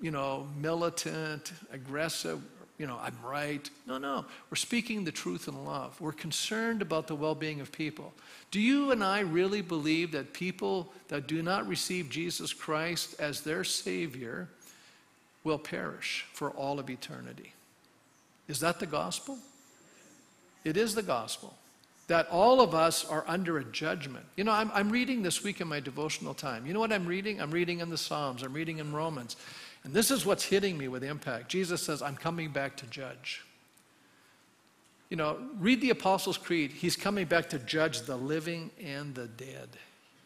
you 0.00 0.10
know, 0.10 0.48
militant, 0.60 1.52
aggressive. 1.72 2.40
You 2.78 2.86
know, 2.86 2.98
I'm 3.00 3.16
right. 3.22 3.68
No, 3.86 3.98
no. 3.98 4.24
We're 4.50 4.56
speaking 4.56 5.04
the 5.04 5.12
truth 5.12 5.48
in 5.48 5.64
love. 5.64 6.00
We're 6.00 6.12
concerned 6.12 6.80
about 6.80 7.06
the 7.06 7.14
well-being 7.14 7.60
of 7.60 7.70
people. 7.70 8.14
Do 8.50 8.58
you 8.58 8.90
and 8.90 9.04
I 9.04 9.20
really 9.20 9.60
believe 9.60 10.12
that 10.12 10.32
people 10.32 10.90
that 11.08 11.26
do 11.26 11.42
not 11.42 11.68
receive 11.68 12.08
Jesus 12.08 12.54
Christ 12.54 13.20
as 13.20 13.42
their 13.42 13.64
Savior? 13.64 14.48
Will 15.44 15.58
perish 15.58 16.26
for 16.32 16.50
all 16.50 16.78
of 16.78 16.90
eternity. 16.90 17.54
Is 18.48 18.60
that 18.60 18.80
the 18.80 18.86
gospel? 18.86 19.38
It 20.64 20.76
is 20.76 20.94
the 20.94 21.02
gospel. 21.02 21.54
That 22.08 22.28
all 22.28 22.60
of 22.60 22.74
us 22.74 23.04
are 23.04 23.24
under 23.28 23.58
a 23.58 23.64
judgment. 23.64 24.26
You 24.36 24.44
know, 24.44 24.52
I'm, 24.52 24.70
I'm 24.74 24.90
reading 24.90 25.22
this 25.22 25.44
week 25.44 25.60
in 25.60 25.68
my 25.68 25.78
devotional 25.78 26.34
time. 26.34 26.66
You 26.66 26.74
know 26.74 26.80
what 26.80 26.92
I'm 26.92 27.06
reading? 27.06 27.40
I'm 27.40 27.52
reading 27.52 27.78
in 27.80 27.88
the 27.88 27.96
Psalms, 27.96 28.42
I'm 28.42 28.52
reading 28.52 28.78
in 28.78 28.92
Romans. 28.92 29.36
And 29.84 29.94
this 29.94 30.10
is 30.10 30.26
what's 30.26 30.44
hitting 30.44 30.76
me 30.76 30.88
with 30.88 31.04
impact. 31.04 31.48
Jesus 31.48 31.82
says, 31.82 32.02
I'm 32.02 32.16
coming 32.16 32.50
back 32.50 32.76
to 32.78 32.86
judge. 32.86 33.44
You 35.08 35.16
know, 35.16 35.38
read 35.58 35.80
the 35.80 35.90
Apostles' 35.90 36.36
Creed. 36.36 36.70
He's 36.70 36.96
coming 36.96 37.26
back 37.26 37.48
to 37.50 37.58
judge 37.58 38.02
the 38.02 38.16
living 38.16 38.70
and 38.82 39.14
the 39.14 39.26
dead. 39.26 39.68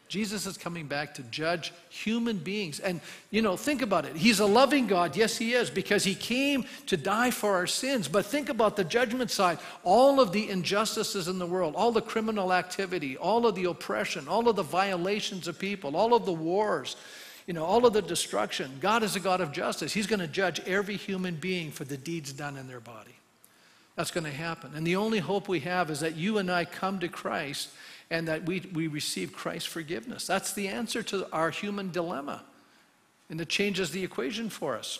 Jesus 0.07 0.45
is 0.45 0.57
coming 0.57 0.85
back 0.85 1.15
to 1.15 1.23
judge 1.23 1.73
human 1.89 2.37
beings. 2.37 2.79
And, 2.79 3.01
you 3.31 3.41
know, 3.41 3.57
think 3.57 3.81
about 3.81 4.05
it. 4.05 4.15
He's 4.15 4.39
a 4.39 4.45
loving 4.45 4.85
God. 4.85 5.15
Yes, 5.15 5.35
He 5.35 5.53
is, 5.53 5.69
because 5.69 6.03
He 6.03 6.13
came 6.13 6.65
to 6.85 6.95
die 6.95 7.31
for 7.31 7.55
our 7.55 7.65
sins. 7.65 8.07
But 8.07 8.25
think 8.25 8.49
about 8.49 8.75
the 8.75 8.83
judgment 8.83 9.31
side. 9.31 9.57
All 9.83 10.19
of 10.19 10.31
the 10.31 10.49
injustices 10.49 11.27
in 11.27 11.39
the 11.39 11.47
world, 11.47 11.75
all 11.75 11.91
the 11.91 12.01
criminal 12.01 12.53
activity, 12.53 13.17
all 13.17 13.47
of 13.47 13.55
the 13.55 13.65
oppression, 13.65 14.27
all 14.27 14.47
of 14.47 14.55
the 14.55 14.63
violations 14.63 15.47
of 15.47 15.57
people, 15.57 15.97
all 15.97 16.13
of 16.13 16.25
the 16.25 16.33
wars, 16.33 16.95
you 17.47 17.53
know, 17.53 17.65
all 17.65 17.85
of 17.85 17.93
the 17.93 18.01
destruction. 18.01 18.77
God 18.79 19.01
is 19.01 19.15
a 19.15 19.19
God 19.19 19.41
of 19.41 19.51
justice. 19.51 19.91
He's 19.93 20.07
going 20.07 20.19
to 20.19 20.27
judge 20.27 20.59
every 20.61 20.97
human 20.97 21.35
being 21.35 21.71
for 21.71 21.83
the 21.83 21.97
deeds 21.97 22.31
done 22.31 22.57
in 22.57 22.67
their 22.67 22.79
body. 22.79 23.15
That's 23.95 24.11
going 24.11 24.25
to 24.25 24.31
happen. 24.31 24.71
And 24.75 24.85
the 24.85 24.97
only 24.97 25.19
hope 25.19 25.47
we 25.47 25.61
have 25.61 25.89
is 25.89 26.01
that 26.01 26.15
you 26.15 26.37
and 26.37 26.51
I 26.51 26.65
come 26.65 26.99
to 26.99 27.07
Christ 27.07 27.69
and 28.09 28.27
that 28.27 28.45
we, 28.45 28.61
we 28.73 28.87
receive 28.87 29.33
Christ's 29.33 29.67
forgiveness. 29.67 30.27
That's 30.27 30.53
the 30.53 30.67
answer 30.67 31.01
to 31.03 31.31
our 31.31 31.49
human 31.49 31.91
dilemma. 31.91 32.43
And 33.29 33.41
it 33.41 33.49
changes 33.49 33.91
the 33.91 34.03
equation 34.03 34.49
for 34.49 34.75
us. 34.75 34.99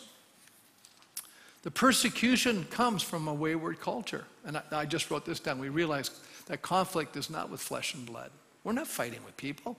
The 1.63 1.71
persecution 1.71 2.65
comes 2.65 3.03
from 3.03 3.27
a 3.27 3.33
wayward 3.33 3.79
culture. 3.79 4.25
And 4.45 4.57
I, 4.57 4.61
I 4.71 4.85
just 4.85 5.09
wrote 5.09 5.25
this 5.25 5.39
down. 5.39 5.59
We 5.59 5.69
realize 5.69 6.11
that 6.47 6.61
conflict 6.61 7.15
is 7.17 7.29
not 7.29 7.49
with 7.49 7.59
flesh 7.59 7.93
and 7.93 8.05
blood. 8.05 8.31
We're 8.63 8.73
not 8.73 8.87
fighting 8.87 9.23
with 9.25 9.37
people. 9.37 9.77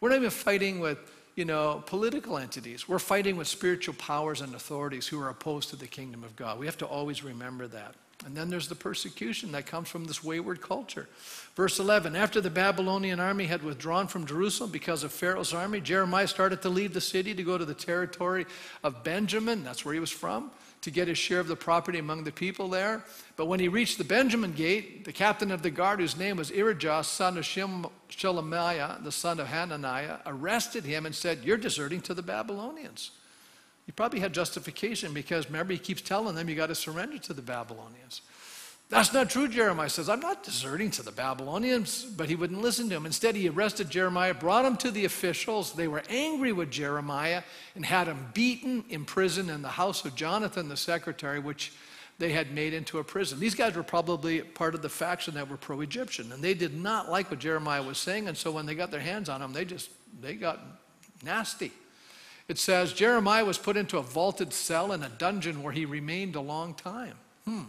We're 0.00 0.10
not 0.10 0.16
even 0.16 0.30
fighting 0.30 0.80
with, 0.80 0.98
you 1.36 1.44
know, 1.44 1.82
political 1.86 2.36
entities. 2.36 2.88
We're 2.88 2.98
fighting 2.98 3.36
with 3.36 3.46
spiritual 3.46 3.94
powers 3.94 4.40
and 4.40 4.54
authorities 4.54 5.06
who 5.06 5.20
are 5.20 5.28
opposed 5.28 5.70
to 5.70 5.76
the 5.76 5.86
kingdom 5.86 6.24
of 6.24 6.34
God. 6.36 6.58
We 6.58 6.66
have 6.66 6.78
to 6.78 6.86
always 6.86 7.22
remember 7.22 7.66
that. 7.68 7.94
And 8.24 8.36
then 8.36 8.50
there's 8.50 8.68
the 8.68 8.74
persecution 8.74 9.52
that 9.52 9.66
comes 9.66 9.88
from 9.88 10.04
this 10.04 10.22
wayward 10.22 10.60
culture. 10.60 11.08
Verse 11.56 11.78
11 11.78 12.14
After 12.14 12.40
the 12.40 12.50
Babylonian 12.50 13.20
army 13.20 13.46
had 13.46 13.62
withdrawn 13.62 14.06
from 14.06 14.26
Jerusalem 14.26 14.70
because 14.70 15.02
of 15.02 15.12
Pharaoh's 15.12 15.52
army, 15.52 15.80
Jeremiah 15.80 16.28
started 16.28 16.62
to 16.62 16.68
leave 16.68 16.94
the 16.94 17.00
city 17.00 17.34
to 17.34 17.42
go 17.42 17.58
to 17.58 17.64
the 17.64 17.74
territory 17.74 18.46
of 18.84 19.02
Benjamin. 19.02 19.64
That's 19.64 19.84
where 19.84 19.94
he 19.94 20.00
was 20.00 20.10
from 20.10 20.50
to 20.82 20.90
get 20.90 21.08
his 21.08 21.16
share 21.16 21.38
of 21.40 21.46
the 21.46 21.56
property 21.56 21.98
among 21.98 22.24
the 22.24 22.32
people 22.32 22.68
there. 22.68 23.04
But 23.36 23.46
when 23.46 23.60
he 23.60 23.68
reached 23.68 23.98
the 23.98 24.04
Benjamin 24.04 24.52
gate, 24.52 25.04
the 25.04 25.12
captain 25.12 25.50
of 25.52 25.62
the 25.62 25.70
guard, 25.70 26.00
whose 26.00 26.16
name 26.16 26.36
was 26.36 26.50
Irijah, 26.50 27.04
son 27.04 27.38
of 27.38 27.44
Shem- 27.44 27.86
Shelemiah, 28.10 29.02
the 29.02 29.12
son 29.12 29.38
of 29.38 29.46
Hananiah, 29.46 30.18
arrested 30.26 30.84
him 30.84 31.06
and 31.06 31.14
said, 31.14 31.44
You're 31.44 31.56
deserting 31.56 32.00
to 32.02 32.14
the 32.14 32.22
Babylonians. 32.22 33.12
He 33.86 33.92
probably 33.92 34.20
had 34.20 34.32
justification 34.32 35.12
because 35.12 35.46
remember, 35.46 35.72
he 35.72 35.78
keeps 35.78 36.02
telling 36.02 36.34
them, 36.34 36.48
You 36.48 36.54
got 36.54 36.68
to 36.68 36.74
surrender 36.74 37.18
to 37.18 37.32
the 37.32 37.42
Babylonians. 37.42 38.22
That's 38.92 39.14
not 39.14 39.30
true, 39.30 39.48
Jeremiah 39.48 39.88
says. 39.88 40.10
I'm 40.10 40.20
not 40.20 40.44
deserting 40.44 40.90
to 40.92 41.02
the 41.02 41.12
Babylonians, 41.12 42.04
but 42.04 42.28
he 42.28 42.36
wouldn't 42.36 42.60
listen 42.60 42.90
to 42.90 42.96
him. 42.96 43.06
Instead, 43.06 43.34
he 43.34 43.48
arrested 43.48 43.88
Jeremiah, 43.88 44.34
brought 44.34 44.66
him 44.66 44.76
to 44.76 44.90
the 44.90 45.06
officials. 45.06 45.72
They 45.72 45.88
were 45.88 46.02
angry 46.10 46.52
with 46.52 46.70
Jeremiah 46.70 47.42
and 47.74 47.86
had 47.86 48.06
him 48.06 48.28
beaten, 48.34 48.84
imprisoned 48.90 49.48
in 49.48 49.62
the 49.62 49.68
house 49.68 50.04
of 50.04 50.14
Jonathan, 50.14 50.68
the 50.68 50.76
secretary, 50.76 51.38
which 51.38 51.72
they 52.18 52.32
had 52.32 52.52
made 52.52 52.74
into 52.74 52.98
a 52.98 53.04
prison. 53.04 53.40
These 53.40 53.54
guys 53.54 53.74
were 53.74 53.82
probably 53.82 54.42
part 54.42 54.74
of 54.74 54.82
the 54.82 54.90
faction 54.90 55.34
that 55.34 55.48
were 55.48 55.56
pro 55.56 55.80
Egyptian, 55.80 56.30
and 56.30 56.44
they 56.44 56.52
did 56.52 56.74
not 56.74 57.10
like 57.10 57.30
what 57.30 57.40
Jeremiah 57.40 57.82
was 57.82 57.96
saying, 57.96 58.28
and 58.28 58.36
so 58.36 58.50
when 58.50 58.66
they 58.66 58.74
got 58.74 58.90
their 58.90 59.00
hands 59.00 59.30
on 59.30 59.40
him, 59.40 59.54
they 59.54 59.64
just 59.64 59.88
they 60.20 60.34
got 60.34 60.60
nasty. 61.24 61.72
It 62.52 62.58
says 62.58 62.92
Jeremiah 62.92 63.46
was 63.46 63.56
put 63.56 63.78
into 63.78 63.96
a 63.96 64.02
vaulted 64.02 64.52
cell 64.52 64.92
in 64.92 65.02
a 65.02 65.08
dungeon 65.08 65.62
where 65.62 65.72
he 65.72 65.86
remained 65.86 66.36
a 66.36 66.40
long 66.42 66.74
time. 66.74 67.14
Hmm. 67.46 67.62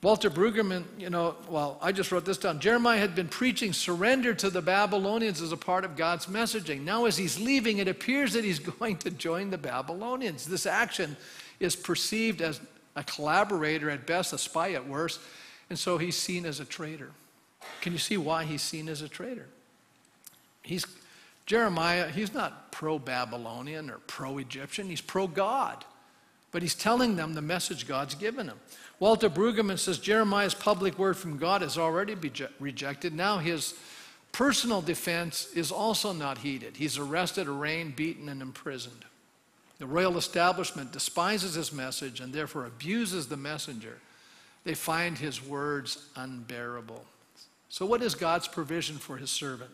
Walter 0.00 0.30
Brueggemann, 0.30 0.84
you 0.96 1.10
know, 1.10 1.34
well, 1.50 1.78
I 1.82 1.92
just 1.92 2.10
wrote 2.10 2.24
this 2.24 2.38
down. 2.38 2.58
Jeremiah 2.58 2.98
had 2.98 3.14
been 3.14 3.28
preaching 3.28 3.74
surrender 3.74 4.32
to 4.32 4.48
the 4.48 4.62
Babylonians 4.62 5.42
as 5.42 5.52
a 5.52 5.58
part 5.58 5.84
of 5.84 5.94
God's 5.94 6.24
messaging. 6.24 6.84
Now, 6.84 7.04
as 7.04 7.18
he's 7.18 7.38
leaving, 7.38 7.76
it 7.76 7.86
appears 7.86 8.32
that 8.32 8.44
he's 8.44 8.58
going 8.80 8.96
to 8.96 9.10
join 9.10 9.50
the 9.50 9.58
Babylonians. 9.58 10.46
This 10.46 10.64
action 10.64 11.14
is 11.60 11.76
perceived 11.76 12.40
as 12.40 12.62
a 12.94 13.04
collaborator 13.04 13.90
at 13.90 14.06
best, 14.06 14.32
a 14.32 14.38
spy 14.38 14.72
at 14.72 14.88
worst, 14.88 15.20
and 15.68 15.78
so 15.78 15.98
he's 15.98 16.16
seen 16.16 16.46
as 16.46 16.60
a 16.60 16.64
traitor. 16.64 17.10
Can 17.82 17.92
you 17.92 17.98
see 17.98 18.16
why 18.16 18.44
he's 18.44 18.62
seen 18.62 18.88
as 18.88 19.02
a 19.02 19.08
traitor? 19.10 19.48
He's 20.62 20.86
Jeremiah, 21.46 22.08
he's 22.08 22.34
not 22.34 22.72
pro 22.72 22.98
Babylonian 22.98 23.88
or 23.88 23.98
pro 24.06 24.38
Egyptian, 24.38 24.88
he's 24.88 25.00
pro 25.00 25.26
God. 25.26 25.84
But 26.50 26.62
he's 26.62 26.74
telling 26.74 27.16
them 27.16 27.34
the 27.34 27.42
message 27.42 27.86
God's 27.86 28.14
given 28.14 28.48
him. 28.48 28.58
Walter 28.98 29.28
Brueggemann 29.28 29.78
says 29.78 29.98
Jeremiah's 29.98 30.54
public 30.54 30.98
word 30.98 31.16
from 31.16 31.36
God 31.38 31.62
is 31.62 31.76
already 31.76 32.16
rejected. 32.58 33.14
Now 33.14 33.38
his 33.38 33.74
personal 34.32 34.80
defense 34.80 35.48
is 35.54 35.70
also 35.70 36.12
not 36.12 36.38
heeded. 36.38 36.76
He's 36.76 36.98
arrested, 36.98 37.46
arraigned, 37.46 37.94
beaten, 37.96 38.28
and 38.28 38.40
imprisoned. 38.40 39.04
The 39.78 39.86
royal 39.86 40.16
establishment 40.16 40.92
despises 40.92 41.54
his 41.54 41.72
message 41.72 42.20
and 42.20 42.32
therefore 42.32 42.64
abuses 42.64 43.26
the 43.26 43.36
messenger. 43.36 43.98
They 44.64 44.74
find 44.74 45.18
his 45.18 45.44
words 45.44 46.08
unbearable. 46.16 47.04
So, 47.68 47.84
what 47.84 48.02
is 48.02 48.14
God's 48.14 48.48
provision 48.48 48.96
for 48.96 49.18
his 49.18 49.30
servant? 49.30 49.72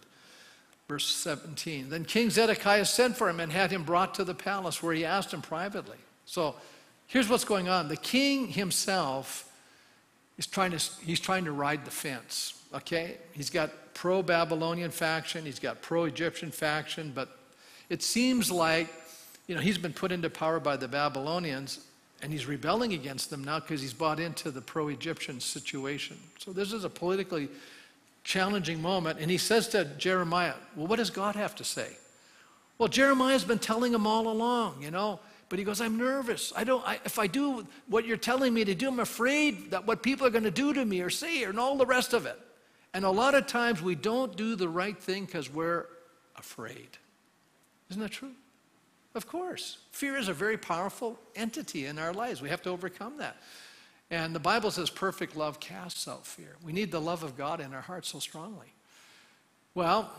Verse 0.88 1.07
17. 1.07 1.88
Then 1.88 2.05
King 2.05 2.31
Zedekiah 2.31 2.85
sent 2.85 3.16
for 3.16 3.29
him 3.29 3.40
and 3.40 3.51
had 3.51 3.71
him 3.71 3.85
brought 3.85 4.14
to 4.14 4.25
the 4.25 4.35
palace 4.35 4.83
where 4.83 4.95
he 4.95 5.05
asked 5.05 5.33
him 5.33 5.42
privately. 5.42 5.99
So, 6.27 6.57
Here's 7.12 7.29
what's 7.29 7.45
going 7.45 7.68
on 7.68 7.88
the 7.88 7.97
king 7.99 8.49
himself 8.49 9.47
is 10.38 10.47
trying 10.47 10.71
to, 10.71 10.79
he's 11.05 11.21
trying 11.21 11.45
to 11.45 11.53
ride 11.53 11.85
the 11.85 11.90
fence, 11.90 12.59
okay? 12.73 13.18
He's 13.33 13.51
got 13.51 13.71
pro 13.92 14.23
Babylonian 14.23 14.90
faction, 14.90 15.45
he's 15.45 15.59
got 15.59 15.83
pro 15.83 16.05
Egyptian 16.05 16.51
faction, 16.51 17.12
but 17.14 17.37
it 17.90 18.03
seems 18.03 18.51
like, 18.51 18.88
you 19.47 19.55
know, 19.55 19.61
he's 19.61 19.77
been 19.77 19.92
put 19.92 20.11
into 20.11 20.31
power 20.31 20.59
by 20.59 20.79
the 20.79 20.88
Babylonians 20.88 21.81
and 22.23 22.33
he's 22.33 22.47
rebelling 22.47 22.95
against 22.95 23.29
them 23.29 23.45
now 23.45 23.61
because 23.61 23.83
he's 23.83 23.92
bought 23.92 24.18
into 24.18 24.51
the 24.51 24.62
pro 24.62 24.88
Egyptian 24.88 25.38
situation. 25.38 26.16
So 26.38 26.51
this 26.55 26.73
is 26.73 26.85
a 26.85 26.88
politically 26.88 27.51
challenging 28.25 28.81
moment. 28.81 29.19
And 29.19 29.31
he 29.31 29.39
says 29.39 29.69
to 29.69 29.85
Jeremiah, 29.85 30.55
Well, 30.77 30.87
what 30.87 30.97
does 30.97 31.11
God 31.11 31.37
have 31.37 31.55
to 31.57 31.65
say? 31.65 31.89
Well, 32.79 32.89
Jeremiah's 32.89 33.45
been 33.45 33.59
telling 33.59 33.95
him 33.95 34.07
all 34.07 34.29
along, 34.29 34.83
you 34.83 34.91
know, 34.91 35.21
but 35.49 35.59
he 35.59 35.65
goes, 35.65 35.81
I'm 35.81 35.99
nervous. 35.99 36.53
I 36.57 36.65
don't, 36.65 36.87
I, 36.87 36.99
if 37.05 37.19
I 37.19 37.27
do 37.27 37.67
what 37.87 38.07
you're 38.07 38.17
telling 38.17 38.55
me 38.55 38.65
to 38.65 38.75
do, 38.75 38.89
I'm 38.89 39.01
afraid 39.01 39.71
that 39.71 39.87
what 39.87 40.03
people 40.03 40.27
are 40.27 40.31
going 40.31 40.45
to 40.45 40.51
do 40.51 40.73
to 40.73 40.85
me 40.85 41.01
or 41.03 41.11
say 41.11 41.45
and 41.45 41.61
all 41.61 41.77
the 41.77 41.87
rest 41.87 42.15
of 42.15 42.27
it. 42.27 42.39
And 42.95 43.05
a 43.05 43.11
lot 43.11 43.35
of 43.35 43.47
times 43.47 43.83
we 43.83 43.95
don't 43.95 44.37
do 44.37 44.57
the 44.57 44.69
right 44.69 44.99
thing 44.99 45.27
because 45.27 45.53
we're 45.53 45.87
afraid. 46.37 46.89
Isn't 47.91 48.03
that 48.03 48.11
true? 48.11 48.33
Of 49.15 49.27
course. 49.27 49.79
Fear 49.93 50.17
is 50.17 50.29
a 50.29 50.33
very 50.33 50.57
powerful 50.57 51.19
entity 51.37 51.87
in 51.87 51.99
our 51.99 52.13
lives. 52.13 52.41
We 52.41 52.49
have 52.49 52.63
to 52.63 52.71
overcome 52.71 53.19
that. 53.19 53.37
And 54.12 54.35
the 54.35 54.40
Bible 54.40 54.70
says 54.70 54.90
perfect 54.90 55.37
love 55.37 55.59
casts 55.59 56.07
out 56.07 56.27
fear. 56.27 56.57
We 56.62 56.75
need 56.75 56.92
the 56.92 57.01
love 57.01 57.22
of 57.22 57.35
God 57.35 57.61
in 57.61 57.72
our 57.72 57.81
hearts 57.81 58.11
so 58.11 58.18
strongly. 58.18 58.75
Well, 59.75 60.12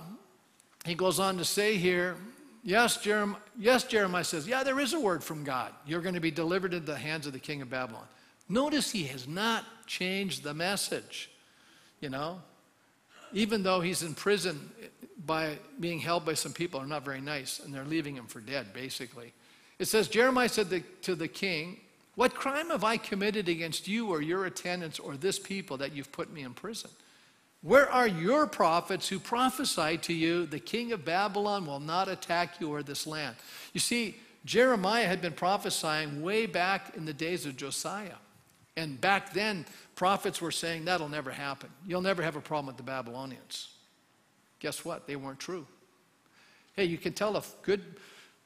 he 0.84 0.96
goes 0.96 1.20
on 1.20 1.38
to 1.38 1.46
say 1.46 1.78
here, 1.78 2.18
Yes, 2.66 2.98
Jeremiah, 2.98 3.42
yes, 3.60 3.84
Jeremiah 3.84 4.24
says, 4.24 4.48
Yeah, 4.48 4.64
there 4.64 4.80
is 4.80 4.94
a 4.94 5.00
word 5.00 5.24
from 5.24 5.44
God. 5.44 5.72
You're 5.86 6.02
going 6.02 6.16
to 6.16 6.22
be 6.22 6.32
delivered 6.32 6.74
into 6.74 6.88
the 6.88 6.98
hands 6.98 7.28
of 7.28 7.34
the 7.34 7.40
king 7.40 7.62
of 7.62 7.70
Babylon. 7.70 8.08
Notice 8.50 8.90
he 8.90 9.04
has 9.04 9.28
not 9.28 9.64
changed 9.86 10.44
the 10.44 10.56
message, 10.56 11.30
you 12.00 12.10
know, 12.10 12.42
even 13.32 13.62
though 13.62 13.80
he's 13.80 14.02
in 14.02 14.16
prison 14.16 14.72
eh, 14.82 14.88
by 15.26 15.58
being 15.80 16.00
held 16.00 16.26
by 16.26 16.34
some 16.34 16.54
people 16.54 16.80
who 16.80 16.86
are 16.86 16.90
not 16.90 17.06
very 17.06 17.22
nice 17.22 17.60
and 17.60 17.72
they're 17.72 17.86
leaving 17.86 18.16
him 18.16 18.26
for 18.26 18.40
dead, 18.40 18.74
basically. 18.74 19.34
It 19.78 19.86
says, 19.86 20.08
Jeremiah 20.08 20.50
said 20.50 20.84
to 21.04 21.16
the 21.16 21.28
king, 21.28 21.80
What 22.16 22.36
crime 22.36 22.70
have 22.70 22.84
I 22.84 22.98
committed 22.98 23.50
against 23.50 23.88
you 23.88 24.10
or 24.10 24.22
your 24.22 24.46
attendants 24.46 25.00
or 25.00 25.18
this 25.18 25.40
people 25.40 25.78
that 25.78 25.94
you've 25.94 26.12
put 26.12 26.32
me 26.32 26.44
in 26.44 26.54
prison? 26.54 26.92
Where 27.62 27.90
are 27.90 28.08
your 28.08 28.46
prophets 28.46 29.08
who 29.08 29.20
prophesied 29.20 30.04
to 30.04 30.14
you, 30.14 30.46
the 30.46 30.60
king 30.60 30.92
of 30.92 31.06
Babylon 31.06 31.66
will 31.66 31.80
not 31.80 32.10
attack 32.10 32.60
you 32.60 32.70
or 32.70 32.84
this 32.84 33.08
land? 33.08 33.36
You 33.72 33.80
see, 33.80 34.18
Jeremiah 34.46 35.08
had 35.08 35.22
been 35.22 35.34
prophesying 35.34 36.22
way 36.22 36.46
back 36.46 36.96
in 36.96 37.06
the 37.06 37.14
days 37.14 37.46
of 37.46 37.56
Josiah. 37.56 38.16
And 38.76 39.00
back 39.00 39.34
then, 39.34 39.66
prophets 39.96 40.42
were 40.42 40.52
saying, 40.52 40.86
that'll 40.86 41.08
never 41.08 41.32
happen. 41.32 41.70
You'll 41.88 42.02
never 42.02 42.22
have 42.22 42.36
a 42.36 42.42
problem 42.42 42.68
with 42.68 42.78
the 42.78 42.84
Babylonians. 42.84 43.70
Guess 44.60 44.84
what? 44.84 45.08
They 45.08 45.16
weren't 45.16 45.40
true. 45.40 45.66
Hey, 46.76 46.86
you 46.86 46.98
can 46.98 47.14
tell 47.14 47.38
a 47.38 47.44
good 47.62 47.82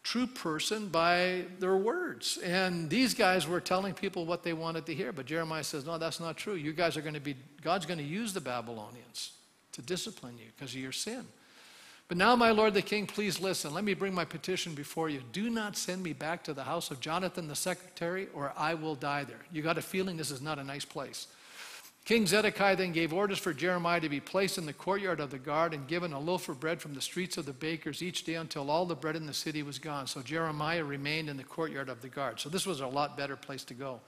true 0.07 0.25
person 0.25 0.87
by 0.87 1.43
their 1.59 1.75
words. 1.75 2.37
And 2.37 2.89
these 2.89 3.13
guys 3.13 3.45
were 3.45 3.59
telling 3.59 3.93
people 3.93 4.25
what 4.25 4.41
they 4.41 4.53
wanted 4.53 4.85
to 4.85 4.93
hear. 4.93 5.11
But 5.11 5.25
Jeremiah 5.25 5.65
says, 5.65 5.85
No, 5.85 5.97
that's 5.97 6.21
not 6.21 6.37
true. 6.37 6.53
You 6.53 6.71
guys 6.71 6.95
are 6.95 7.01
going 7.01 7.13
to 7.13 7.19
be, 7.19 7.35
God's 7.61 7.85
going 7.85 7.97
to 7.97 8.05
use 8.05 8.31
the 8.31 8.39
Babylonians 8.39 9.33
to 9.73 9.81
discipline 9.81 10.37
you 10.37 10.45
because 10.55 10.73
of 10.73 10.79
your 10.79 10.93
sin. 10.93 11.25
But 12.07 12.15
now, 12.15 12.37
my 12.37 12.51
lord 12.51 12.73
the 12.73 12.81
king, 12.81 13.05
please 13.05 13.41
listen. 13.41 13.73
Let 13.73 13.83
me 13.83 13.93
bring 13.93 14.13
my 14.13 14.23
petition 14.23 14.73
before 14.73 15.09
you. 15.09 15.21
Do 15.33 15.49
not 15.49 15.75
send 15.75 16.01
me 16.01 16.13
back 16.13 16.41
to 16.45 16.53
the 16.53 16.63
house 16.63 16.89
of 16.89 17.01
Jonathan 17.01 17.49
the 17.49 17.55
secretary, 17.55 18.29
or 18.33 18.53
I 18.55 18.75
will 18.75 18.95
die 18.95 19.25
there. 19.25 19.41
You 19.51 19.61
got 19.61 19.77
a 19.77 19.81
feeling 19.81 20.15
this 20.15 20.31
is 20.31 20.41
not 20.41 20.57
a 20.57 20.63
nice 20.63 20.85
place. 20.85 21.27
King 22.07 22.25
Zedekiah 22.25 22.77
then 22.77 22.93
gave 22.93 23.11
orders 23.11 23.37
for 23.37 23.51
Jeremiah 23.51 23.99
to 23.99 24.07
be 24.07 24.21
placed 24.21 24.57
in 24.57 24.65
the 24.65 24.71
courtyard 24.71 25.19
of 25.19 25.29
the 25.29 25.37
guard 25.37 25.73
and 25.73 25.89
given 25.89 26.13
a 26.13 26.19
loaf 26.19 26.47
of 26.47 26.57
bread 26.57 26.79
from 26.79 26.93
the 26.93 27.01
streets 27.01 27.35
of 27.35 27.45
the 27.45 27.51
bakers 27.51 28.01
each 28.01 28.23
day 28.23 28.35
until 28.35 28.71
all 28.71 28.85
the 28.85 28.95
bread 28.95 29.17
in 29.17 29.27
the 29.27 29.33
city 29.33 29.61
was 29.61 29.77
gone. 29.77 30.07
So 30.07 30.21
Jeremiah 30.21 30.85
remained 30.85 31.27
in 31.27 31.35
the 31.35 31.43
courtyard 31.43 31.89
of 31.89 32.01
the 32.01 32.07
guard. 32.07 32.39
So 32.39 32.47
this 32.47 32.65
was 32.65 32.79
a 32.79 32.87
lot 32.87 33.17
better 33.17 33.35
place 33.35 33.65
to 33.65 33.73
go. 33.73 33.99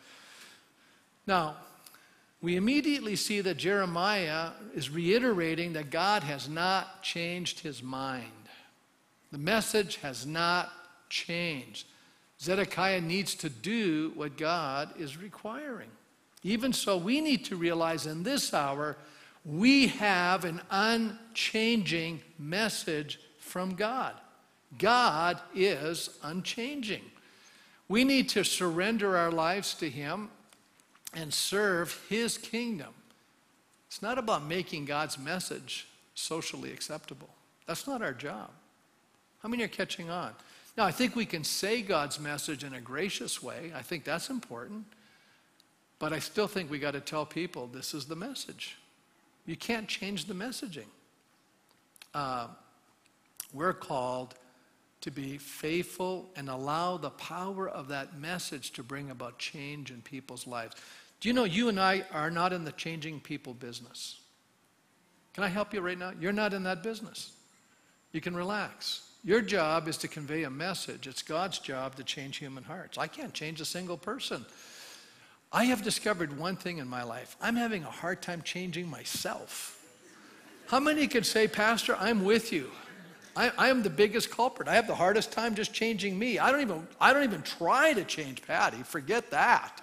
Now, 1.28 1.58
we 2.42 2.56
immediately 2.56 3.18
see 3.18 3.42
that 3.42 3.58
Jeremiah 3.58 4.52
is 4.74 4.90
reiterating 4.90 5.74
that 5.74 5.90
God 5.90 6.24
has 6.24 6.48
not 6.48 7.04
changed 7.04 7.60
his 7.60 7.84
mind. 7.84 8.32
The 9.34 9.40
message 9.40 9.98
has 9.98 10.26
not 10.26 10.71
changed. 11.10 11.86
Zedekiah 12.40 13.02
needs 13.02 13.36
to 13.36 13.50
do 13.50 14.13
what 14.15 14.38
God 14.38 14.94
is 14.98 15.17
requiring. 15.17 15.90
Even 16.44 16.71
so, 16.71 16.98
we 16.98 17.21
need 17.21 17.46
to 17.46 17.56
realize 17.56 18.06
in 18.06 18.23
this 18.23 18.54
hour, 18.54 18.98
we 19.46 19.87
have 19.87 20.46
an 20.46 20.62
unchanging 20.69 22.21
message 22.37 23.19
from 23.40 23.75
God. 23.75 24.13
God 24.77 25.40
is 25.56 26.10
unchanging. 26.23 27.04
We 27.87 28.04
need 28.04 28.29
to 28.29 28.44
surrender 28.44 29.17
our 29.17 29.31
lives 29.31 29.73
to 29.75 29.90
Him 29.90 30.29
and 31.13 31.33
serve 31.33 32.00
His 32.08 32.37
kingdom. 32.37 32.94
It's 33.87 34.02
not 34.02 34.19
about 34.19 34.46
making 34.46 34.85
God's 34.85 35.17
message 35.17 35.87
socially 36.13 36.71
acceptable. 36.71 37.29
That's 37.65 37.87
not 37.87 38.02
our 38.02 38.13
job. 38.13 38.52
How 39.42 39.50
many 39.50 39.63
are 39.63 39.67
catching 39.67 40.10
on? 40.10 40.33
Now, 40.77 40.85
I 40.85 40.92
think 40.92 41.15
we 41.15 41.25
can 41.25 41.44
say 41.44 41.81
God's 41.81 42.19
message 42.19 42.63
in 42.63 42.73
a 42.73 42.81
gracious 42.81 43.42
way. 43.42 43.71
I 43.75 43.81
think 43.81 44.04
that's 44.04 44.29
important. 44.29 44.85
But 46.00 46.13
I 46.13 46.19
still 46.19 46.47
think 46.47 46.71
we 46.71 46.79
got 46.79 46.91
to 46.91 47.02
tell 47.02 47.25
people 47.25 47.67
this 47.67 47.93
is 47.93 48.06
the 48.06 48.15
message. 48.15 48.77
You 49.45 49.58
can't 49.58 49.87
change 49.87 50.25
the 50.25 50.33
messaging. 50.33 50.87
Uh, 52.13 52.47
we're 53.54 53.73
called 53.73 54.35
to 55.02 55.12
be 55.12 55.37
faithful 55.37 56.29
and 56.35 56.50
allow 56.50 56.97
the 56.97 57.10
power 57.12 57.69
of 57.69 57.89
that 57.89 58.19
message 58.19 58.71
to 58.71 58.83
bring 58.83 59.12
about 59.12 59.37
change 59.37 59.91
in 59.91 60.02
people's 60.02 60.45
lives. 60.45 60.75
Do 61.19 61.29
you 61.29 61.33
know 61.33 61.43
you 61.45 61.69
and 61.69 61.79
I 61.79 62.06
are 62.12 62.31
not 62.31 62.54
in 62.54 62.63
the 62.63 62.71
changing 62.71 63.19
people 63.19 63.54
business? 63.54 64.19
Can 65.33 65.43
I 65.43 65.47
help 65.47 65.73
you 65.73 65.81
right 65.81 65.97
now? 65.97 66.13
You're 66.19 66.33
not 66.33 66.54
in 66.54 66.63
that 66.63 66.83
business. 66.83 67.33
You 68.12 68.21
can 68.21 68.35
relax. 68.35 69.10
Your 69.23 69.41
job 69.41 69.87
is 69.87 69.97
to 69.97 70.08
convey 70.08 70.43
a 70.43 70.50
message. 70.50 71.08
It's 71.08 71.21
God's 71.21 71.60
job 71.60 71.95
to 71.95 72.04
change 72.04 72.37
human 72.37 72.63
hearts. 72.63 72.97
I 72.97 73.08
can't 73.08 73.33
change 73.33 73.62
a 73.62 73.65
single 73.65 73.97
person. 73.97 74.45
I 75.52 75.65
have 75.65 75.83
discovered 75.83 76.37
one 76.37 76.56
thing 76.56 76.77
in 76.77 76.87
my 76.87 77.04
life 77.04 77.35
I'm 77.41 77.56
having 77.56 77.83
a 77.83 77.89
hard 77.89 78.21
time 78.21 78.41
changing 78.41 78.89
myself. 78.89 79.75
How 80.67 80.79
many 80.79 81.08
could 81.08 81.25
say, 81.25 81.47
Pastor, 81.47 81.95
I'm 82.00 82.23
with 82.23 82.54
you? 82.54 82.69
I, 83.35 83.52
I, 83.58 83.69
am 83.69 83.81
the 83.81 83.89
biggest 83.89 84.29
culprit. 84.29 84.67
I 84.67 84.75
have 84.75 84.85
the 84.85 84.93
hardest 84.93 85.31
time 85.31 85.56
just 85.56 85.73
changing 85.73 86.17
me. 86.17 86.37
I 86.37 86.52
don't 86.52 86.62
even, 86.62 86.87
I 87.02 87.12
don't 87.13 87.23
even 87.23 87.41
try 87.41 87.93
to 87.93 88.04
change 88.04 88.43
Patty. 88.43 88.83
Forget 88.83 89.31
that. 89.31 89.81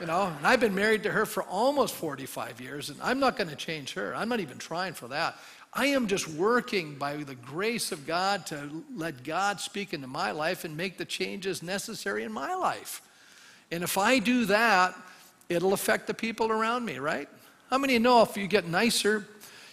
You 0.00 0.06
know, 0.06 0.32
and 0.36 0.46
I've 0.46 0.60
been 0.60 0.74
married 0.74 1.02
to 1.04 1.10
her 1.10 1.26
for 1.26 1.42
almost 1.44 1.94
45 1.94 2.60
years, 2.60 2.88
and 2.88 3.00
I'm 3.02 3.20
not 3.20 3.36
going 3.36 3.50
to 3.50 3.56
change 3.56 3.94
her. 3.94 4.14
I'm 4.14 4.28
not 4.28 4.40
even 4.40 4.58
trying 4.58 4.94
for 4.94 5.08
that. 5.08 5.36
I 5.72 5.86
am 5.86 6.06
just 6.06 6.28
working 6.28 6.94
by 6.94 7.16
the 7.16 7.34
grace 7.34 7.92
of 7.92 8.06
God 8.06 8.46
to 8.46 8.84
let 8.94 9.22
God 9.22 9.60
speak 9.60 9.92
into 9.92 10.06
my 10.06 10.30
life 10.30 10.64
and 10.64 10.76
make 10.76 10.98
the 10.98 11.04
changes 11.04 11.62
necessary 11.62 12.24
in 12.24 12.32
my 12.32 12.54
life. 12.54 13.02
And 13.70 13.82
if 13.84 13.98
I 13.98 14.18
do 14.18 14.46
that, 14.46 14.94
it'll 15.48 15.72
affect 15.72 16.06
the 16.06 16.14
people 16.14 16.50
around 16.50 16.84
me, 16.84 16.98
right? 16.98 17.28
How 17.70 17.78
many 17.78 17.98
know 17.98 18.22
if 18.22 18.36
you 18.36 18.46
get 18.46 18.66
nicer, 18.66 19.26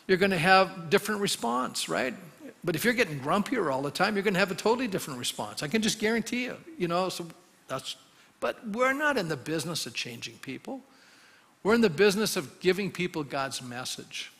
you're 0.07 0.17
going 0.17 0.31
to 0.31 0.37
have 0.37 0.89
different 0.89 1.21
response, 1.21 1.87
right? 1.87 2.13
But 2.63 2.75
if 2.75 2.83
you're 2.83 2.93
getting 2.93 3.19
grumpier 3.19 3.71
all 3.71 3.81
the 3.81 3.91
time, 3.91 4.15
you're 4.15 4.23
going 4.23 4.33
to 4.33 4.39
have 4.39 4.51
a 4.51 4.55
totally 4.55 4.87
different 4.87 5.19
response. 5.19 5.63
I 5.63 5.67
can 5.67 5.81
just 5.81 5.99
guarantee 5.99 6.43
you, 6.45 6.57
you 6.77 6.87
know, 6.87 7.09
so 7.09 7.25
that's 7.67 7.95
but 8.39 8.67
we're 8.67 8.93
not 8.93 9.17
in 9.17 9.27
the 9.27 9.37
business 9.37 9.85
of 9.85 9.93
changing 9.93 10.35
people. 10.35 10.81
We're 11.63 11.73
in 11.73 11.81
the 11.81 11.89
business 11.89 12.35
of 12.35 12.59
giving 12.59 12.91
people 12.91 13.23
God's 13.23 13.61
message. 13.61 14.31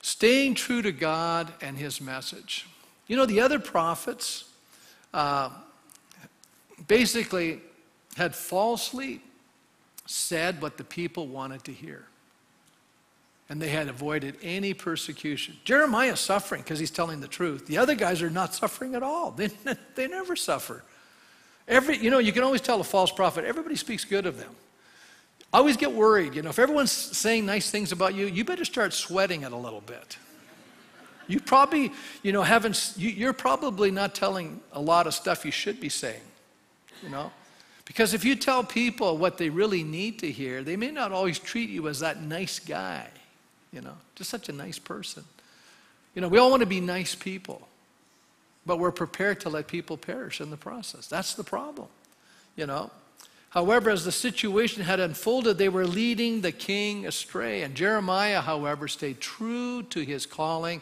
Staying 0.00 0.56
true 0.56 0.82
to 0.82 0.90
God 0.90 1.52
and 1.60 1.76
his 1.76 2.00
message. 2.00 2.66
You 3.06 3.16
know, 3.16 3.26
the 3.26 3.40
other 3.40 3.60
prophets 3.60 4.44
uh, 5.14 5.50
basically 6.88 7.60
had 8.16 8.34
falsely 8.34 9.20
said 10.06 10.60
what 10.60 10.76
the 10.76 10.84
people 10.84 11.26
wanted 11.26 11.64
to 11.64 11.72
hear. 11.72 12.06
And 13.48 13.60
they 13.60 13.68
had 13.68 13.88
avoided 13.88 14.36
any 14.42 14.72
persecution. 14.72 15.56
Jeremiah's 15.64 16.20
suffering 16.20 16.62
because 16.62 16.78
he's 16.78 16.90
telling 16.90 17.20
the 17.20 17.28
truth. 17.28 17.66
The 17.66 17.78
other 17.78 17.94
guys 17.94 18.22
are 18.22 18.30
not 18.30 18.54
suffering 18.54 18.94
at 18.94 19.02
all. 19.02 19.30
They, 19.36 19.50
they 19.94 20.08
never 20.08 20.36
suffer. 20.36 20.82
Every, 21.68 21.96
you 21.96 22.10
know, 22.10 22.18
you 22.18 22.32
can 22.32 22.42
always 22.42 22.60
tell 22.60 22.80
a 22.80 22.84
false 22.84 23.12
prophet, 23.12 23.44
everybody 23.44 23.76
speaks 23.76 24.04
good 24.04 24.26
of 24.26 24.38
them. 24.38 24.54
I 25.52 25.58
always 25.58 25.76
get 25.76 25.92
worried, 25.92 26.34
you 26.34 26.40
know, 26.40 26.48
if 26.48 26.58
everyone's 26.58 26.92
saying 26.92 27.44
nice 27.44 27.70
things 27.70 27.92
about 27.92 28.14
you, 28.14 28.26
you 28.26 28.42
better 28.42 28.64
start 28.64 28.94
sweating 28.94 29.42
it 29.42 29.52
a 29.52 29.56
little 29.56 29.82
bit. 29.82 30.16
You 31.28 31.40
probably, 31.40 31.92
you 32.22 32.32
know, 32.32 32.42
haven't, 32.42 32.94
you're 32.96 33.34
probably 33.34 33.90
not 33.90 34.14
telling 34.14 34.60
a 34.72 34.80
lot 34.80 35.06
of 35.06 35.14
stuff 35.14 35.44
you 35.44 35.50
should 35.50 35.78
be 35.78 35.90
saying, 35.90 36.22
you 37.02 37.10
know. 37.10 37.30
Because 37.92 38.14
if 38.14 38.24
you 38.24 38.36
tell 38.36 38.64
people 38.64 39.18
what 39.18 39.36
they 39.36 39.50
really 39.50 39.82
need 39.82 40.20
to 40.20 40.32
hear, 40.32 40.62
they 40.62 40.76
may 40.76 40.90
not 40.90 41.12
always 41.12 41.38
treat 41.38 41.68
you 41.68 41.88
as 41.88 42.00
that 42.00 42.22
nice 42.22 42.58
guy, 42.58 43.06
you 43.70 43.82
know, 43.82 43.92
just 44.14 44.30
such 44.30 44.48
a 44.48 44.52
nice 44.52 44.78
person. 44.78 45.22
You 46.14 46.22
know, 46.22 46.28
we 46.28 46.38
all 46.38 46.48
want 46.48 46.60
to 46.60 46.66
be 46.66 46.80
nice 46.80 47.14
people, 47.14 47.68
but 48.64 48.78
we're 48.78 48.92
prepared 48.92 49.40
to 49.40 49.50
let 49.50 49.66
people 49.66 49.98
perish 49.98 50.40
in 50.40 50.48
the 50.48 50.56
process. 50.56 51.06
That's 51.06 51.34
the 51.34 51.44
problem, 51.44 51.88
you 52.56 52.64
know. 52.64 52.90
However, 53.50 53.90
as 53.90 54.06
the 54.06 54.12
situation 54.12 54.82
had 54.82 54.98
unfolded, 54.98 55.58
they 55.58 55.68
were 55.68 55.86
leading 55.86 56.40
the 56.40 56.50
king 56.50 57.06
astray. 57.06 57.60
And 57.60 57.74
Jeremiah, 57.74 58.40
however, 58.40 58.88
stayed 58.88 59.20
true 59.20 59.82
to 59.90 60.00
his 60.00 60.24
calling. 60.24 60.80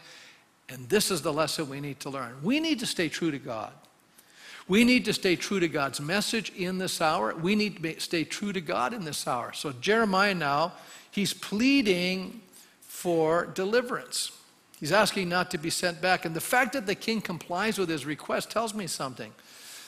And 0.69 0.89
this 0.89 1.11
is 1.11 1.23
the 1.23 1.33
lesson 1.33 1.69
we 1.69 1.81
need 1.81 1.99
to 2.01 2.11
learn. 2.11 2.37
We 2.45 2.61
need 2.61 2.79
to 2.79 2.87
stay 2.87 3.09
true 3.09 3.33
to 3.33 3.39
God. 3.41 3.73
We 4.71 4.85
need 4.85 5.05
to 5.07 5.13
stay 5.13 5.35
true 5.35 5.59
to 5.59 5.67
God's 5.67 6.01
message 6.01 6.53
in 6.57 6.79
this 6.79 7.01
hour. 7.01 7.35
We 7.35 7.57
need 7.57 7.83
to 7.83 7.99
stay 7.99 8.23
true 8.23 8.53
to 8.53 8.61
God 8.61 8.95
in 8.95 9.05
this 9.05 9.27
hour. 9.27 9.53
So, 9.53 9.73
Jeremiah 9.73 10.33
now, 10.33 10.75
he's 11.11 11.35
pleading 11.35 12.41
for 12.83 13.47
deliverance. 13.47 14.31
He's 14.79 14.93
asking 14.93 15.29
not 15.29 15.51
to 15.51 15.59
be 15.59 15.71
sent 15.71 16.01
back. 16.01 16.25
And 16.25 16.37
the 16.37 16.41
fact 16.41 16.75
that 16.75 16.87
the 16.87 16.95
king 16.95 17.21
complies 17.21 17.79
with 17.79 17.89
his 17.89 18.07
request 18.07 18.53
tells 18.53 18.73
me 18.73 18.87
something. 18.87 19.33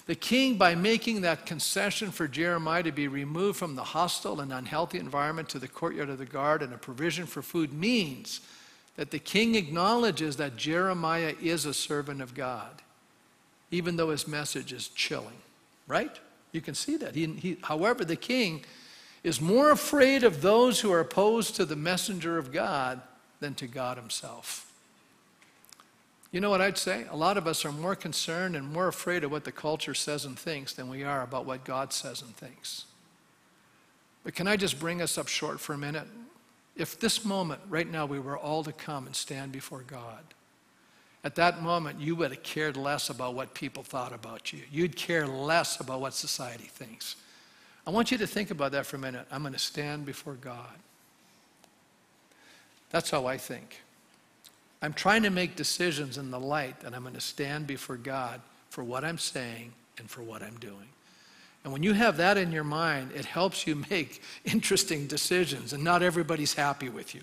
The 0.07 0.17
king, 0.17 0.57
by 0.57 0.75
making 0.75 1.21
that 1.21 1.47
concession 1.47 2.11
for 2.11 2.27
Jeremiah 2.27 2.83
to 2.83 2.91
be 2.91 3.07
removed 3.07 3.61
from 3.61 3.77
the 3.77 3.85
hostile 3.85 4.41
and 4.41 4.53
unhealthy 4.53 4.99
environment 4.99 5.49
to 5.51 5.61
the 5.61 5.69
courtyard 5.69 6.11
of 6.11 6.19
the 6.19 6.27
guard 6.27 6.61
and 6.61 6.75
a 6.75 6.77
provision 6.77 7.27
for 7.27 7.41
food, 7.41 7.73
means 7.73 8.41
that 8.97 9.13
the 9.13 9.21
king 9.21 9.55
acknowledges 9.55 10.39
that 10.39 10.57
Jeremiah 10.57 11.37
is 11.41 11.67
a 11.67 11.73
servant 11.73 12.21
of 12.21 12.35
God 12.35 12.82
even 13.73 13.97
though 13.97 14.11
his 14.11 14.29
message 14.29 14.73
is 14.73 14.89
chilling, 14.89 15.41
right? 15.89 16.17
You 16.53 16.61
can 16.61 16.75
see 16.75 16.97
that. 16.99 17.17
He, 17.17 17.27
he, 17.27 17.57
however, 17.63 18.05
the 18.05 18.15
king 18.15 18.65
is 19.25 19.41
more 19.41 19.73
afraid 19.73 20.23
of 20.23 20.43
those 20.43 20.81
who 20.81 20.93
are 20.93 21.01
opposed 21.01 21.57
to 21.57 21.65
the 21.65 21.75
messenger 21.75 22.39
of 22.39 22.53
God 22.53 23.01
than 23.41 23.55
to 23.55 23.67
God 23.67 23.97
himself. 23.97 24.71
You 26.31 26.41
know 26.41 26.51
what 26.51 26.61
I'd 26.61 26.79
say? 26.79 27.07
A 27.11 27.17
lot 27.17 27.37
of 27.37 27.47
us 27.47 27.65
are 27.65 27.73
more 27.73 27.97
concerned 27.97 28.57
and 28.57 28.67
more 28.71 28.89
afraid 28.89 29.25
of 29.25 29.31
what 29.31 29.45
the 29.45 29.53
culture 29.53 29.95
says 29.95 30.25
and 30.25 30.39
thinks 30.39 30.73
than 30.73 30.89
we 30.89 31.03
are 31.03 31.23
about 31.23 31.45
what 31.47 31.65
God 31.65 31.93
says 31.93 32.23
and 32.23 32.35
thinks. 32.37 32.87
But 34.25 34.35
can 34.35 34.47
I 34.47 34.57
just 34.57 34.79
bring 34.79 35.03
us 35.03 35.19
up 35.19 35.29
short 35.29 35.61
for 35.61 35.75
a 35.75 35.79
minute? 35.79 36.07
If 36.77 36.99
this 37.01 37.25
moment, 37.25 37.61
right 37.69 37.91
now, 37.91 38.07
we 38.07 38.19
were 38.19 38.39
all 38.39 38.65
to 38.65 38.73
come 38.73 39.07
and 39.07 39.15
stand 39.15 39.53
before 39.53 39.83
God, 39.83 40.23
at 41.25 41.37
that 41.37 41.63
moment, 41.63 42.01
you 42.01 42.17
would 42.17 42.33
have 42.33 42.43
cared 42.43 42.77
less 42.77 43.09
about 43.09 43.35
what 43.35 43.55
people 43.55 43.83
thought 43.83 44.13
about 44.13 44.53
you. 44.53 44.61
You'd 44.71 44.97
care 44.97 45.27
less 45.27 45.79
about 45.79 46.01
what 46.01 46.15
society 46.15 46.65
thinks. 46.65 47.17
I 47.87 47.91
want 47.91 48.11
you 48.11 48.19
to 48.19 48.27
think 48.27 48.51
about 48.51 48.73
that 48.73 48.87
for 48.87 48.97
a 48.97 48.99
minute. 48.99 49.27
I'm 49.31 49.43
going 49.43 49.53
to 49.53 49.59
stand 49.59 50.05
before 50.05 50.35
God. 50.35 50.75
That's 52.91 53.11
how 53.11 53.27
I 53.27 53.39
think. 53.39 53.81
I'm 54.83 54.93
trying 54.93 55.23
to 55.23 55.31
make 55.31 55.55
decisions 55.55 56.19
in 56.19 56.31
the 56.31 56.41
light 56.41 56.81
that 56.81 56.93
I'm 56.93 57.03
going 57.03 57.15
to 57.15 57.21
stand 57.21 57.69
before 57.69 57.97
God 57.97 58.41
for 58.69 58.83
what 58.83 59.05
I'm 59.05 59.19
saying 59.19 59.73
and 59.99 60.11
for 60.11 60.23
what 60.23 60.43
I'm 60.43 60.57
doing. 60.59 60.89
And 61.63 61.73
when 61.73 61.85
you 61.85 61.93
have 61.93 62.17
that 62.17 62.37
in 62.37 62.51
your 62.51 62.65
mind, 62.65 63.13
it 63.15 63.25
helps 63.25 63.67
you 63.67 63.77
make 63.91 64.23
interesting 64.45 65.07
decisions, 65.07 65.73
and 65.73 65.85
not 65.85 66.03
everybody's 66.03 66.55
happy 66.55 66.89
with 66.89 67.15
you. 67.15 67.23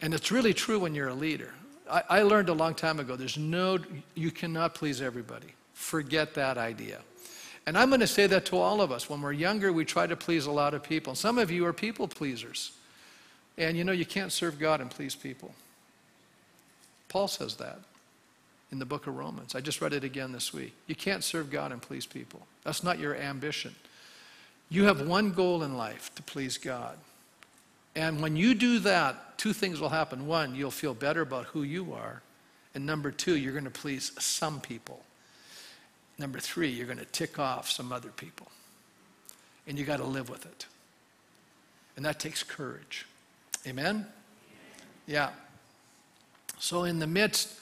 And 0.00 0.14
it's 0.14 0.30
really 0.30 0.54
true 0.54 0.78
when 0.78 0.94
you're 0.94 1.08
a 1.08 1.14
leader. 1.14 1.52
I, 1.90 2.02
I 2.08 2.22
learned 2.22 2.48
a 2.48 2.54
long 2.54 2.74
time 2.74 3.00
ago 3.00 3.16
there's 3.16 3.38
no, 3.38 3.78
you 4.14 4.30
cannot 4.30 4.74
please 4.74 5.00
everybody. 5.00 5.48
Forget 5.72 6.34
that 6.34 6.58
idea. 6.58 7.00
And 7.66 7.78
I'm 7.78 7.88
going 7.88 8.00
to 8.00 8.06
say 8.06 8.26
that 8.26 8.46
to 8.46 8.58
all 8.58 8.80
of 8.82 8.92
us. 8.92 9.08
When 9.08 9.22
we're 9.22 9.32
younger, 9.32 9.72
we 9.72 9.84
try 9.84 10.06
to 10.06 10.16
please 10.16 10.46
a 10.46 10.50
lot 10.50 10.74
of 10.74 10.82
people. 10.82 11.14
Some 11.14 11.38
of 11.38 11.50
you 11.50 11.64
are 11.66 11.72
people 11.72 12.06
pleasers. 12.08 12.72
And 13.56 13.76
you 13.76 13.84
know, 13.84 13.92
you 13.92 14.04
can't 14.04 14.32
serve 14.32 14.58
God 14.58 14.80
and 14.80 14.90
please 14.90 15.14
people. 15.14 15.54
Paul 17.08 17.28
says 17.28 17.56
that 17.56 17.78
in 18.72 18.78
the 18.78 18.84
book 18.84 19.06
of 19.06 19.16
Romans. 19.16 19.54
I 19.54 19.60
just 19.60 19.80
read 19.80 19.92
it 19.92 20.04
again 20.04 20.32
this 20.32 20.52
week. 20.52 20.74
You 20.88 20.96
can't 20.96 21.22
serve 21.22 21.50
God 21.50 21.70
and 21.70 21.80
please 21.80 22.06
people. 22.06 22.46
That's 22.64 22.82
not 22.82 22.98
your 22.98 23.14
ambition. 23.14 23.74
You 24.68 24.84
have 24.84 25.06
one 25.06 25.30
goal 25.30 25.62
in 25.62 25.76
life 25.76 26.12
to 26.16 26.22
please 26.22 26.58
God. 26.58 26.96
And 27.96 28.20
when 28.20 28.36
you 28.36 28.54
do 28.54 28.80
that, 28.80 29.38
two 29.38 29.52
things 29.52 29.80
will 29.80 29.88
happen. 29.88 30.26
One, 30.26 30.54
you'll 30.54 30.70
feel 30.70 30.94
better 30.94 31.20
about 31.20 31.46
who 31.46 31.62
you 31.62 31.92
are. 31.92 32.22
And 32.74 32.84
number 32.86 33.10
two, 33.10 33.36
you're 33.36 33.52
going 33.52 33.64
to 33.64 33.70
please 33.70 34.12
some 34.18 34.60
people. 34.60 35.04
Number 36.18 36.40
three, 36.40 36.68
you're 36.68 36.86
going 36.86 36.98
to 36.98 37.04
tick 37.04 37.38
off 37.38 37.70
some 37.70 37.92
other 37.92 38.10
people. 38.10 38.48
And 39.66 39.78
you 39.78 39.84
got 39.84 39.98
to 39.98 40.04
live 40.04 40.28
with 40.28 40.44
it. 40.44 40.66
And 41.96 42.04
that 42.04 42.18
takes 42.18 42.42
courage. 42.42 43.06
Amen? 43.66 44.06
Yeah. 45.06 45.30
So, 46.58 46.84
in 46.84 46.98
the 46.98 47.06
midst 47.06 47.58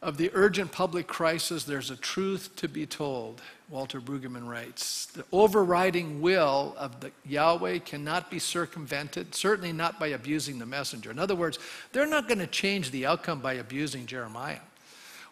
of 0.00 0.16
the 0.16 0.30
urgent 0.32 0.70
public 0.70 1.06
crisis, 1.08 1.64
there's 1.64 1.90
a 1.90 1.96
truth 1.96 2.54
to 2.56 2.68
be 2.68 2.86
told. 2.86 3.42
Walter 3.68 4.00
Brueggemann 4.00 4.48
writes 4.48 5.06
The 5.06 5.24
overriding 5.32 6.20
will 6.20 6.74
of 6.78 7.00
the 7.00 7.10
Yahweh 7.26 7.78
cannot 7.80 8.30
be 8.30 8.38
circumvented, 8.38 9.34
certainly 9.34 9.72
not 9.72 9.98
by 9.98 10.08
abusing 10.08 10.58
the 10.58 10.66
messenger. 10.66 11.10
In 11.10 11.18
other 11.18 11.34
words, 11.34 11.58
they're 11.92 12.06
not 12.06 12.28
going 12.28 12.38
to 12.38 12.46
change 12.46 12.90
the 12.90 13.06
outcome 13.06 13.40
by 13.40 13.54
abusing 13.54 14.06
Jeremiah. 14.06 14.60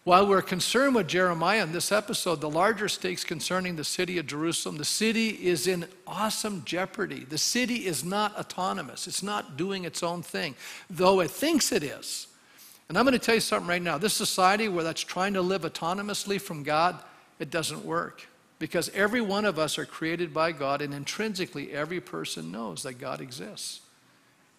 While 0.02 0.28
we're 0.28 0.42
concerned 0.42 0.94
with 0.94 1.08
Jeremiah 1.08 1.64
in 1.64 1.72
this 1.72 1.90
episode, 1.90 2.40
the 2.40 2.50
larger 2.50 2.88
stakes 2.88 3.24
concerning 3.24 3.74
the 3.74 3.82
city 3.82 4.18
of 4.18 4.26
Jerusalem, 4.28 4.76
the 4.76 4.84
city 4.84 5.30
is 5.30 5.66
in 5.66 5.86
awesome 6.06 6.62
jeopardy. 6.64 7.24
The 7.24 7.38
city 7.38 7.86
is 7.86 8.04
not 8.04 8.36
autonomous, 8.36 9.08
it's 9.08 9.22
not 9.22 9.56
doing 9.56 9.84
its 9.84 10.02
own 10.04 10.22
thing, 10.22 10.54
though 10.88 11.20
it 11.20 11.30
thinks 11.30 11.72
it 11.72 11.82
is. 11.82 12.25
And 12.88 12.96
I'm 12.96 13.04
going 13.04 13.18
to 13.18 13.24
tell 13.24 13.34
you 13.34 13.40
something 13.40 13.68
right 13.68 13.82
now. 13.82 13.98
This 13.98 14.14
society 14.14 14.68
where 14.68 14.84
that's 14.84 15.02
trying 15.02 15.34
to 15.34 15.42
live 15.42 15.62
autonomously 15.62 16.40
from 16.40 16.62
God, 16.62 16.98
it 17.38 17.50
doesn't 17.50 17.84
work. 17.84 18.26
Because 18.58 18.88
every 18.90 19.20
one 19.20 19.44
of 19.44 19.58
us 19.58 19.76
are 19.78 19.84
created 19.84 20.32
by 20.32 20.52
God, 20.52 20.80
and 20.80 20.94
intrinsically, 20.94 21.72
every 21.72 22.00
person 22.00 22.52
knows 22.52 22.82
that 22.84 22.94
God 22.94 23.20
exists. 23.20 23.80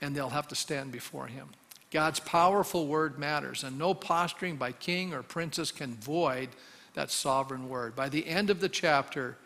And 0.01 0.15
they'll 0.15 0.29
have 0.29 0.47
to 0.49 0.55
stand 0.55 0.91
before 0.91 1.27
Him. 1.27 1.47
God's 1.89 2.19
powerful 2.19 2.85
word 2.85 3.17
matters, 3.17 3.63
and 3.63 3.77
no 3.77 3.93
posturing 3.93 4.57
by 4.57 4.73
king 4.73 5.13
or 5.13 5.23
princess 5.23 5.71
can 5.71 5.95
void 5.95 6.49
that 6.93 7.09
sovereign 7.09 7.69
word. 7.69 7.95
By 7.95 8.09
the 8.09 8.27
end 8.27 8.49
of 8.49 8.59
the 8.59 8.69
chapter, 8.69 9.37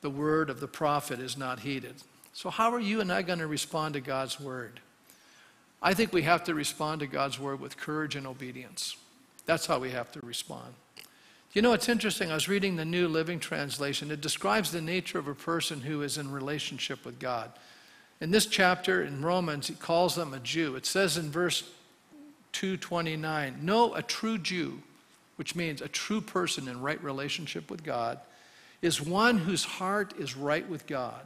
the 0.00 0.10
word 0.10 0.50
of 0.50 0.60
the 0.60 0.68
prophet 0.68 1.20
is 1.20 1.36
not 1.36 1.60
heeded. 1.60 1.94
So, 2.32 2.50
how 2.50 2.72
are 2.72 2.80
you 2.80 3.00
and 3.00 3.12
I 3.12 3.22
going 3.22 3.38
to 3.38 3.46
respond 3.46 3.94
to 3.94 4.00
God's 4.00 4.40
word? 4.40 4.80
I 5.82 5.94
think 5.94 6.12
we 6.12 6.22
have 6.22 6.44
to 6.44 6.54
respond 6.54 7.00
to 7.00 7.06
God's 7.06 7.38
word 7.38 7.60
with 7.60 7.76
courage 7.76 8.16
and 8.16 8.26
obedience. 8.26 8.96
That's 9.46 9.66
how 9.66 9.78
we 9.78 9.90
have 9.90 10.10
to 10.12 10.20
respond. 10.20 10.74
You 11.52 11.62
know, 11.62 11.72
it's 11.72 11.88
interesting. 11.88 12.30
I 12.30 12.34
was 12.34 12.48
reading 12.48 12.76
the 12.76 12.84
New 12.84 13.08
Living 13.08 13.40
Translation. 13.40 14.10
It 14.10 14.20
describes 14.20 14.70
the 14.70 14.82
nature 14.82 15.18
of 15.18 15.28
a 15.28 15.34
person 15.34 15.80
who 15.80 16.02
is 16.02 16.18
in 16.18 16.30
relationship 16.30 17.06
with 17.06 17.18
God. 17.18 17.52
In 18.20 18.30
this 18.30 18.46
chapter 18.46 19.02
in 19.02 19.24
Romans, 19.24 19.68
he 19.68 19.74
calls 19.74 20.14
them 20.14 20.34
a 20.34 20.40
Jew. 20.40 20.76
It 20.76 20.84
says 20.84 21.16
in 21.16 21.30
verse 21.30 21.62
229 22.52 23.60
No, 23.62 23.94
a 23.94 24.02
true 24.02 24.36
Jew, 24.36 24.82
which 25.36 25.54
means 25.54 25.80
a 25.80 25.88
true 25.88 26.20
person 26.20 26.68
in 26.68 26.82
right 26.82 27.02
relationship 27.02 27.70
with 27.70 27.84
God, 27.84 28.18
is 28.82 29.00
one 29.00 29.38
whose 29.38 29.64
heart 29.64 30.14
is 30.18 30.36
right 30.36 30.68
with 30.68 30.86
God. 30.86 31.22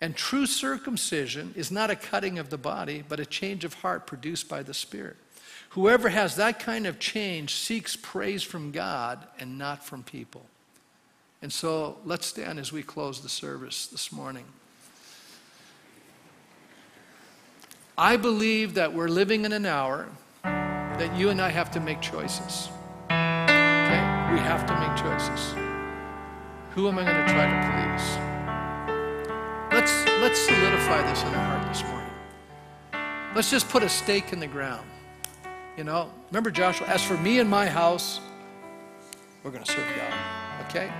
And 0.00 0.16
true 0.16 0.46
circumcision 0.46 1.52
is 1.56 1.70
not 1.70 1.90
a 1.90 1.96
cutting 1.96 2.38
of 2.38 2.48
the 2.48 2.58
body, 2.58 3.04
but 3.06 3.20
a 3.20 3.26
change 3.26 3.64
of 3.64 3.74
heart 3.74 4.06
produced 4.06 4.48
by 4.48 4.62
the 4.62 4.72
Spirit. 4.72 5.16
Whoever 5.70 6.08
has 6.08 6.36
that 6.36 6.58
kind 6.58 6.86
of 6.86 6.98
change 6.98 7.54
seeks 7.54 7.96
praise 7.96 8.42
from 8.42 8.72
God 8.72 9.24
and 9.38 9.58
not 9.58 9.84
from 9.84 10.02
people. 10.02 10.46
And 11.42 11.52
so 11.52 11.98
let's 12.04 12.26
stand 12.26 12.58
as 12.58 12.72
we 12.72 12.82
close 12.82 13.20
the 13.20 13.28
service 13.28 13.86
this 13.86 14.10
morning. 14.10 14.44
I 17.96 18.16
believe 18.16 18.74
that 18.74 18.94
we're 18.94 19.08
living 19.08 19.44
in 19.44 19.52
an 19.52 19.66
hour 19.66 20.08
that 20.42 21.14
you 21.16 21.28
and 21.28 21.40
I 21.40 21.50
have 21.50 21.70
to 21.72 21.80
make 21.80 22.00
choices. 22.00 22.68
Okay? 23.04 24.30
We 24.32 24.38
have 24.38 24.66
to 24.66 24.74
make 24.80 24.96
choices. 24.96 25.54
Who 26.74 26.88
am 26.88 26.98
I 26.98 27.04
going 27.04 27.26
to 27.26 27.32
try 27.32 27.46
to 27.46 27.96
please? 27.96 28.29
Let's, 29.80 30.04
let's 30.20 30.38
solidify 30.38 31.08
this 31.08 31.22
in 31.22 31.28
our 31.28 31.56
heart 31.56 31.66
this 31.72 31.82
morning. 31.84 33.32
Let's 33.34 33.50
just 33.50 33.66
put 33.70 33.82
a 33.82 33.88
stake 33.88 34.30
in 34.30 34.38
the 34.38 34.46
ground. 34.46 34.86
You 35.78 35.84
know, 35.84 36.12
remember 36.28 36.50
Joshua, 36.50 36.86
as 36.86 37.02
for 37.02 37.16
me 37.16 37.38
and 37.38 37.48
my 37.48 37.64
house, 37.64 38.20
we're 39.42 39.50
going 39.50 39.64
to 39.64 39.72
serve 39.72 39.86
God. 39.96 40.66
Okay? 40.66 40.92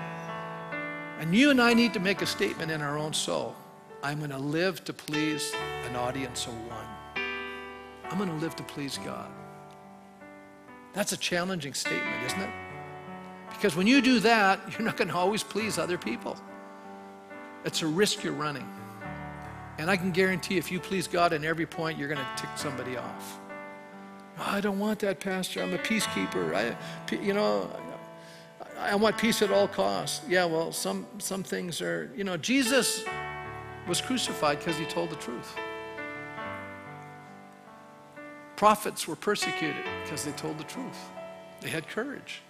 And 1.19 1.35
you 1.35 1.51
and 1.51 1.61
I 1.61 1.75
need 1.75 1.93
to 1.93 2.01
make 2.01 2.23
a 2.23 2.27
statement 2.27 2.71
in 2.71 2.81
our 2.81 2.97
own 2.97 3.13
soul. 3.13 3.55
I'm 4.03 4.17
going 4.17 4.31
to 4.31 4.39
live 4.39 4.83
to 4.87 4.95
please 4.95 5.53
an 5.87 5.95
audience 5.95 6.47
of 6.47 6.55
one. 6.67 6.87
I'm 8.11 8.17
going 8.17 8.31
to 8.31 8.37
live 8.37 8.57
to 8.57 8.63
please 8.63 8.99
God. 9.05 9.31
That's 10.95 11.13
a 11.13 11.19
challenging 11.19 11.75
statement, 11.75 12.25
isn't 12.25 12.41
it? 12.41 12.51
Because 13.51 13.77
when 13.77 13.87
you 13.87 14.01
do 14.01 14.21
that, 14.21 14.59
you're 14.73 14.87
not 14.87 14.97
going 14.97 15.09
to 15.09 15.17
always 15.17 15.43
please 15.43 15.77
other 15.77 15.99
people. 15.99 16.39
It's 17.65 17.83
a 17.83 17.87
risk 17.87 18.25
you're 18.25 18.33
running. 18.33 18.69
And 19.79 19.91
I 19.91 19.97
can 19.97 20.11
guarantee 20.11 20.59
if 20.59 20.71
you 20.71 20.79
please 20.79 21.07
God 21.07 21.33
in 21.33 21.45
every 21.45 21.67
point, 21.67 21.99
you're 21.99 22.09
going 22.09 22.21
to 22.21 22.43
tick 22.43 22.51
somebody 22.57 22.97
off. 22.97 23.39
Oh, 24.39 24.45
I 24.47 24.61
don't 24.61 24.79
want 24.79 24.99
that, 25.01 25.21
Pastor. 25.21 25.63
I'm 25.63 25.73
a 25.73 25.79
peacekeeper. 25.79 26.55
I, 26.55 26.77
you 27.15 27.35
know, 27.35 27.71
I 28.79 28.95
want 28.95 29.19
peace 29.19 29.43
at 29.43 29.51
all 29.51 29.69
costs. 29.69 30.27
Yeah, 30.29 30.47
well, 30.47 30.73
some, 30.73 31.07
some 31.19 31.43
things 31.43 31.83
are, 31.83 32.11
you 32.17 32.25
know, 32.25 32.37
Jesus 32.37 33.05
was 33.87 34.01
crucified 34.01 34.59
because 34.59 34.79
he 34.79 34.87
told 34.87 35.11
the 35.11 35.17
truth. 35.17 35.57
Prophets 38.57 39.09
were 39.09 39.17
persecuted 39.17 39.85
because 40.05 40.25
they 40.25 40.33
told 40.33 40.59
the 40.59 40.65
truth. 40.65 40.99
They 41.61 41.71
had 41.71 41.89
courage. 41.89 42.43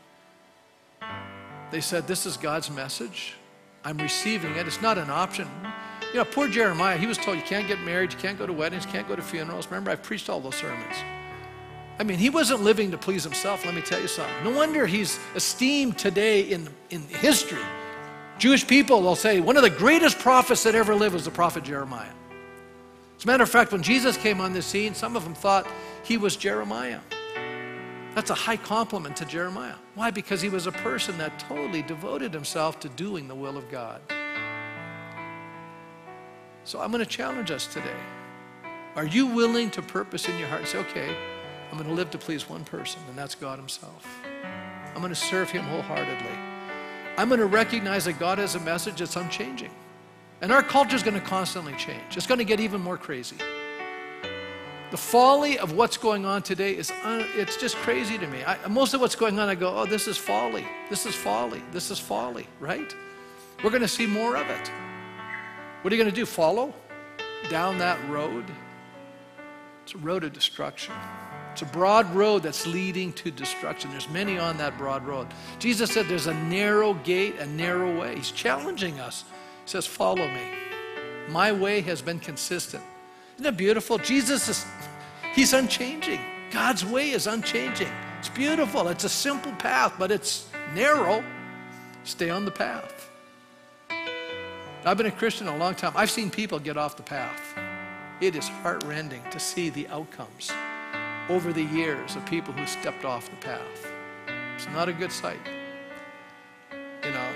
They 1.71 1.81
said, 1.81 2.07
This 2.07 2.27
is 2.27 2.37
God's 2.37 2.71
message. 2.71 3.35
I'm 3.85 3.99
receiving 3.99 4.55
it. 4.57 4.67
It's 4.67 4.83
not 4.83 4.99
an 4.99 5.11
option. 5.11 5.49
You 6.13 6.19
know, 6.19 6.25
poor 6.25 6.49
Jeremiah, 6.49 6.99
he 6.99 7.07
was 7.07 7.17
told 7.17 7.37
you 7.37 7.43
can't 7.45 7.69
get 7.69 7.81
married, 7.81 8.13
you 8.13 8.19
can't 8.19 8.39
go 8.39 8.47
to 8.47 8.53
weddings, 8.53 8.85
you 8.85 8.91
can't 8.91 9.07
go 9.07 9.17
to 9.17 9.23
funerals. 9.23 9.67
Remember, 9.67 9.91
I've 9.91 10.03
preached 10.03 10.29
all 10.29 10.41
those 10.41 10.57
sermons. 10.57 10.97
I 11.99 12.03
mean, 12.03 12.19
he 12.19 12.31
wasn't 12.31 12.63
living 12.63 12.91
to 12.91 12.99
please 12.99 13.23
himself, 13.25 13.65
let 13.65 13.75
me 13.75 13.83
tell 13.83 14.01
you 14.01 14.09
something. 14.09 14.35
No 14.43 14.51
wonder 14.51 14.87
he's 14.87 15.19
esteemed 15.35 15.99
today 15.99 16.43
in, 16.43 16.69
in 16.89 17.03
history. 17.03 17.63
Jewish 18.39 18.67
people 18.67 19.03
will 19.03 19.17
say 19.17 19.39
one 19.39 19.57
of 19.57 19.63
the 19.63 19.71
greatest 19.71 20.19
prophets 20.19 20.63
that 20.65 20.75
ever 20.75 20.95
lived 20.95 21.15
was 21.15 21.27
the 21.27 21.31
prophet 21.31 21.63
Jeremiah. 21.63 22.11
As 23.19 23.25
a 23.25 23.27
matter 23.27 23.43
of 23.43 23.51
fact, 23.51 23.71
when 23.71 23.83
Jesus 23.83 24.17
came 24.17 24.41
on 24.41 24.55
the 24.55 24.63
scene, 24.63 24.95
some 24.95 25.15
of 25.15 25.25
them 25.25 25.35
thought 25.35 25.67
he 26.03 26.17
was 26.17 26.37
Jeremiah. 26.37 27.01
That's 28.15 28.31
a 28.31 28.35
high 28.35 28.57
compliment 28.57 29.17
to 29.17 29.25
Jeremiah. 29.25 29.77
Why? 29.95 30.11
Because 30.11 30.41
he 30.41 30.49
was 30.49 30.67
a 30.67 30.73
person 30.73 31.17
that 31.19 31.39
totally 31.39 31.83
devoted 31.83 32.35
himself 32.35 32.81
to 32.81 32.89
doing 32.89 33.29
the 33.29 33.35
will 33.35 33.57
of 33.57 33.71
God. 33.71 34.01
So 36.65 36.81
I'm 36.81 36.91
going 36.91 37.05
to 37.05 37.11
challenge 37.11 37.51
us 37.51 37.67
today. 37.67 37.97
Are 38.97 39.07
you 39.07 39.27
willing 39.27 39.71
to 39.71 39.83
purpose 39.83 40.29
in 40.29 40.37
your 40.39 40.49
heart 40.49 40.67
say, 40.67 40.79
okay, 40.79 41.17
I'm 41.71 41.79
going 41.79 41.89
to 41.89 41.95
live 41.95 42.11
to 42.11 42.19
please 42.19 42.49
one 42.49 42.65
person, 42.65 43.01
and 43.09 43.17
that's 43.17 43.37
God 43.37 43.59
Himself? 43.59 44.07
I'm 44.95 45.01
going 45.01 45.11
to 45.11 45.15
serve 45.15 45.51
Him 45.51 45.63
wholeheartedly. 45.65 46.39
I'm 47.17 47.29
going 47.29 47.41
to 47.41 47.47
recognize 47.47 48.05
that 48.07 48.19
God 48.19 48.39
has 48.39 48.57
a 48.57 48.61
message 48.61 48.99
that's 48.99 49.15
unchanging. 49.15 49.71
And 50.41 50.53
our 50.53 50.63
culture 50.63 50.97
is 50.97 51.03
going 51.03 51.15
to 51.15 51.27
constantly 51.27 51.75
change. 51.75 52.17
It's 52.17 52.27
going 52.27 52.39
to 52.39 52.45
get 52.45 52.61
even 52.61 52.81
more 52.81 52.97
crazy. 52.97 53.37
The 54.91 54.97
folly 54.97 55.57
of 55.57 55.73
what's 55.73 55.97
going 55.97 56.27
on 56.27 56.43
today 56.43 56.77
is 56.77 56.91
un, 57.05 57.25
it's 57.37 57.57
just 57.57 57.77
crazy 57.77 58.19
to 58.19 58.27
me. 58.27 58.43
I, 58.45 58.67
most 58.67 58.93
of 58.93 59.01
what's 59.01 59.15
going 59.15 59.39
on, 59.39 59.49
I 59.49 59.55
go, 59.55 59.73
oh, 59.73 59.87
this 59.87 60.09
is 60.09 60.17
folly. 60.17 60.67
This 60.89 61.07
is 61.07 61.15
folly. 61.15 61.63
This 61.71 61.93
is 61.93 62.01
folly, 62.01 62.49
right? 62.59 62.93
We're 63.63 63.71
going 63.71 63.83
to 63.83 63.89
see 63.89 64.07
more 64.07 64.37
of 64.37 64.49
it. 64.51 64.71
What 65.83 65.93
are 65.93 65.97
you 65.97 66.03
going 66.03 66.13
to 66.13 66.21
do? 66.21 66.27
Follow 66.27 66.75
down 67.49 67.79
that 67.79 67.99
road? 68.09 68.45
It's 69.85 69.95
a 69.95 69.99
road 69.99 70.25
of 70.25 70.33
destruction. 70.33 70.95
It's 71.53 71.63
a 71.63 71.67
broad 71.67 72.13
road 72.13 72.43
that's 72.43 72.67
leading 72.67 73.13
to 73.15 73.31
destruction. 73.31 73.91
There's 73.93 74.09
many 74.09 74.39
on 74.39 74.57
that 74.59 74.77
broad 74.77 75.07
road. 75.07 75.29
Jesus 75.61 75.93
said 75.93 76.07
there's 76.07 76.27
a 76.27 76.35
narrow 76.35 76.95
gate, 76.95 77.39
a 77.39 77.47
narrow 77.47 77.99
way. 77.99 78.17
He's 78.17 78.31
challenging 78.33 78.99
us. 78.99 79.25
He 79.65 79.71
says, 79.71 79.87
Follow 79.87 80.27
me. 80.29 80.43
My 81.29 81.53
way 81.53 81.81
has 81.83 82.03
been 82.03 82.19
consistent. 82.19 82.83
Isn't 83.41 83.55
it 83.55 83.57
beautiful? 83.57 83.97
Jesus 83.97 84.51
is, 84.51 84.67
he's 85.33 85.55
unchanging. 85.55 86.21
God's 86.51 86.85
way 86.85 87.13
is 87.13 87.27
unchanging. 87.27 87.89
It's 88.19 88.29
beautiful. 88.29 88.89
It's 88.89 89.05
a 89.05 89.09
simple 89.09 89.53
path, 89.53 89.95
but 89.99 90.11
it's 90.11 90.47
narrow. 90.75 91.25
Stay 92.05 92.29
on 92.29 92.45
the 92.45 92.51
path. 92.51 93.11
I've 94.85 94.99
been 94.99 95.07
a 95.07 95.11
Christian 95.11 95.49
a 95.49 95.57
long 95.57 95.75
time. 95.75 95.95
I've 95.97 96.11
seen 96.11 96.29
people 96.29 96.59
get 96.59 96.77
off 96.77 96.99
the 96.99 97.03
path. 97.03 97.41
It 98.21 98.37
is 98.37 98.47
heartrending 98.47 99.23
to 99.31 99.41
see 99.41 99.71
the 99.71 99.89
outcomes 99.89 100.53
over 101.31 101.51
the 101.51 101.65
years 101.65 102.17
of 102.17 102.27
people 102.27 102.53
who 102.53 102.67
stepped 102.67 103.07
off 103.07 103.31
the 103.31 103.37
path. 103.37 103.91
It's 104.55 104.69
not 104.75 104.91
a 104.91 104.93
good 104.93 105.13
sight. 105.13 105.41
You 107.03 107.11
know, 107.11 107.31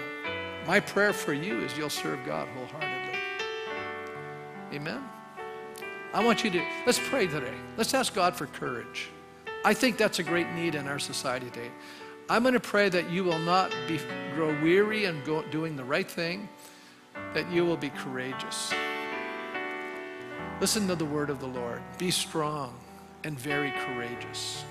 my 0.67 0.81
prayer 0.81 1.15
for 1.15 1.33
you 1.33 1.61
is 1.61 1.75
you'll 1.79 1.89
serve 1.89 2.19
God 2.27 2.47
wholeheartedly. 2.49 3.19
Amen. 4.75 5.03
I 6.15 6.25
want 6.25 6.45
you 6.45 6.51
to, 6.53 6.65
let's 6.87 7.01
pray 7.09 7.27
today. 7.27 7.55
Let's 7.77 7.93
ask 7.93 8.15
God 8.15 8.37
for 8.37 8.47
courage. 8.47 9.09
I 9.65 9.75
think 9.75 9.97
that's 9.97 10.21
a 10.21 10.23
great 10.23 10.49
need 10.53 10.77
in 10.77 10.87
our 10.87 11.01
society 11.01 11.51
today. 11.51 11.73
I'm 12.31 12.43
going 12.43 12.55
to 12.55 12.61
pray 12.61 12.89
that 12.89 13.11
you 13.11 13.25
will 13.25 13.41
not 13.41 13.75
be, 13.89 13.99
grow 14.33 14.57
weary 14.63 15.07
and 15.07 15.25
go, 15.25 15.43
doing 15.51 15.75
the 15.75 15.83
right 15.83 16.09
thing, 16.09 16.49
that 17.33 17.51
you 17.51 17.67
will 17.67 17.77
be 17.77 17.91
courageous. 17.91 18.73
Listen 20.61 20.87
to 20.87 20.95
the 20.95 21.05
word 21.05 21.31
of 21.31 21.41
the 21.41 21.49
Lord. 21.49 21.83
Be 21.99 22.13
strong 22.13 22.75
and 23.25 23.37
very 23.37 23.73
courageous. 23.73 24.65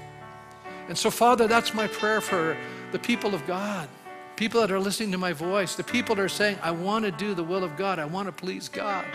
And 0.88 0.98
so, 0.98 1.12
Father, 1.12 1.46
that's 1.46 1.74
my 1.74 1.88
prayer 1.88 2.22
for 2.22 2.56
the 2.94 3.00
people 3.00 3.36
of 3.36 3.46
God 3.46 3.90
people 4.36 4.62
that 4.62 4.72
are 4.72 4.80
listening 4.80 5.12
to 5.12 5.18
my 5.18 5.32
voice, 5.32 5.76
the 5.76 5.84
people 5.84 6.16
that 6.16 6.22
are 6.22 6.28
saying, 6.28 6.58
I 6.64 6.72
want 6.72 7.06
to 7.06 7.12
do 7.12 7.36
the 7.36 7.44
will 7.44 7.64
of 7.64 7.78
God, 7.78 8.00
I 8.00 8.06
want 8.06 8.28
to 8.28 8.32
please 8.32 8.68
God. 8.68 9.06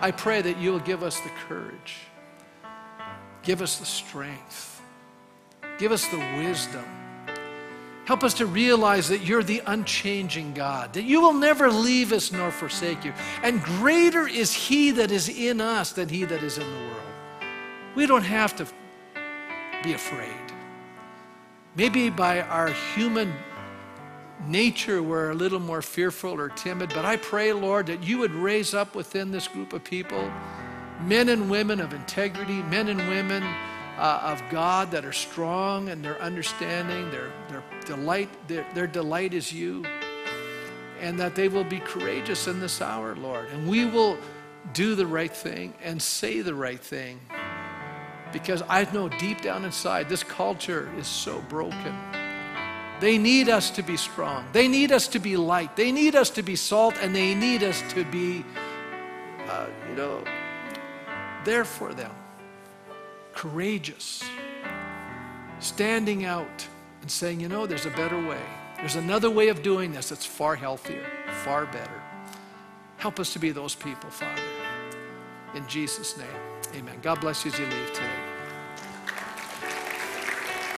I 0.00 0.12
pray 0.12 0.40
that 0.42 0.58
you 0.58 0.72
will 0.72 0.78
give 0.80 1.02
us 1.02 1.18
the 1.20 1.30
courage, 1.48 1.96
give 3.42 3.62
us 3.62 3.78
the 3.78 3.86
strength, 3.86 4.80
give 5.78 5.92
us 5.92 6.06
the 6.06 6.18
wisdom. 6.36 6.84
Help 8.04 8.24
us 8.24 8.32
to 8.34 8.46
realize 8.46 9.08
that 9.08 9.18
you're 9.18 9.42
the 9.42 9.60
unchanging 9.66 10.54
God, 10.54 10.94
that 10.94 11.02
you 11.02 11.20
will 11.20 11.34
never 11.34 11.70
leave 11.70 12.12
us 12.12 12.32
nor 12.32 12.50
forsake 12.50 13.04
you. 13.04 13.12
And 13.42 13.62
greater 13.62 14.26
is 14.26 14.54
He 14.54 14.92
that 14.92 15.10
is 15.10 15.28
in 15.28 15.60
us 15.60 15.92
than 15.92 16.08
He 16.08 16.24
that 16.24 16.42
is 16.42 16.56
in 16.56 16.64
the 16.64 16.76
world. 16.86 17.02
We 17.94 18.06
don't 18.06 18.22
have 18.22 18.56
to 18.56 18.66
be 19.82 19.92
afraid. 19.92 20.30
Maybe 21.76 22.08
by 22.08 22.40
our 22.40 22.70
human 22.94 23.34
nature 24.46 25.02
we're 25.02 25.30
a 25.30 25.34
little 25.34 25.60
more 25.60 25.82
fearful 25.82 26.40
or 26.40 26.48
timid, 26.48 26.90
but 26.94 27.04
I 27.04 27.16
pray, 27.16 27.52
Lord, 27.52 27.86
that 27.86 28.02
you 28.02 28.18
would 28.18 28.32
raise 28.32 28.74
up 28.74 28.94
within 28.94 29.30
this 29.30 29.48
group 29.48 29.72
of 29.72 29.84
people 29.84 30.30
men 31.02 31.28
and 31.28 31.48
women 31.48 31.80
of 31.80 31.92
integrity, 31.92 32.62
men 32.64 32.88
and 32.88 32.98
women 33.08 33.42
uh, 33.42 34.20
of 34.22 34.42
God 34.50 34.90
that 34.90 35.04
are 35.04 35.12
strong 35.12 35.88
in 35.88 36.02
their 36.02 36.20
understanding, 36.20 37.10
their, 37.10 37.30
their 37.48 37.62
delight, 37.84 38.28
their, 38.48 38.66
their 38.74 38.86
delight 38.86 39.34
is 39.34 39.52
you, 39.52 39.84
and 41.00 41.18
that 41.18 41.34
they 41.34 41.48
will 41.48 41.64
be 41.64 41.78
courageous 41.80 42.48
in 42.48 42.60
this 42.60 42.80
hour, 42.80 43.14
Lord. 43.16 43.48
And 43.50 43.68
we 43.68 43.84
will 43.84 44.18
do 44.72 44.94
the 44.94 45.06
right 45.06 45.34
thing 45.34 45.74
and 45.82 46.00
say 46.00 46.40
the 46.40 46.54
right 46.54 46.80
thing. 46.80 47.20
Because 48.32 48.62
I 48.68 48.86
know 48.92 49.08
deep 49.08 49.40
down 49.40 49.64
inside, 49.64 50.08
this 50.08 50.22
culture 50.22 50.90
is 50.98 51.06
so 51.06 51.40
broken. 51.48 51.96
They 53.00 53.18
need 53.18 53.48
us 53.48 53.70
to 53.70 53.82
be 53.82 53.96
strong. 53.96 54.46
They 54.52 54.68
need 54.68 54.92
us 54.92 55.06
to 55.08 55.18
be 55.18 55.36
light. 55.36 55.76
They 55.76 55.92
need 55.92 56.16
us 56.16 56.30
to 56.30 56.42
be 56.42 56.56
salt, 56.56 56.96
and 57.00 57.14
they 57.14 57.34
need 57.34 57.62
us 57.62 57.82
to 57.92 58.04
be, 58.04 58.44
uh, 59.48 59.66
you 59.88 59.94
know, 59.94 60.24
there 61.44 61.64
for 61.64 61.94
them 61.94 62.12
courageous, 63.38 64.24
standing 65.60 66.24
out 66.24 66.66
and 67.02 67.08
saying, 67.08 67.38
you 67.38 67.48
know, 67.48 67.66
there's 67.66 67.86
a 67.86 67.90
better 67.90 68.18
way. 68.26 68.42
There's 68.78 68.96
another 68.96 69.30
way 69.30 69.46
of 69.46 69.62
doing 69.62 69.92
this 69.92 70.08
that's 70.08 70.26
far 70.26 70.56
healthier, 70.56 71.06
far 71.44 71.66
better. 71.66 72.02
Help 72.96 73.20
us 73.20 73.32
to 73.34 73.38
be 73.38 73.52
those 73.52 73.76
people, 73.76 74.10
Father. 74.10 74.42
In 75.54 75.64
Jesus' 75.68 76.16
name, 76.18 76.26
amen. 76.74 76.98
God 77.00 77.20
bless 77.20 77.44
you 77.44 77.52
as 77.52 77.58
you 77.60 77.66
leave 77.66 77.92
today. 77.92 78.27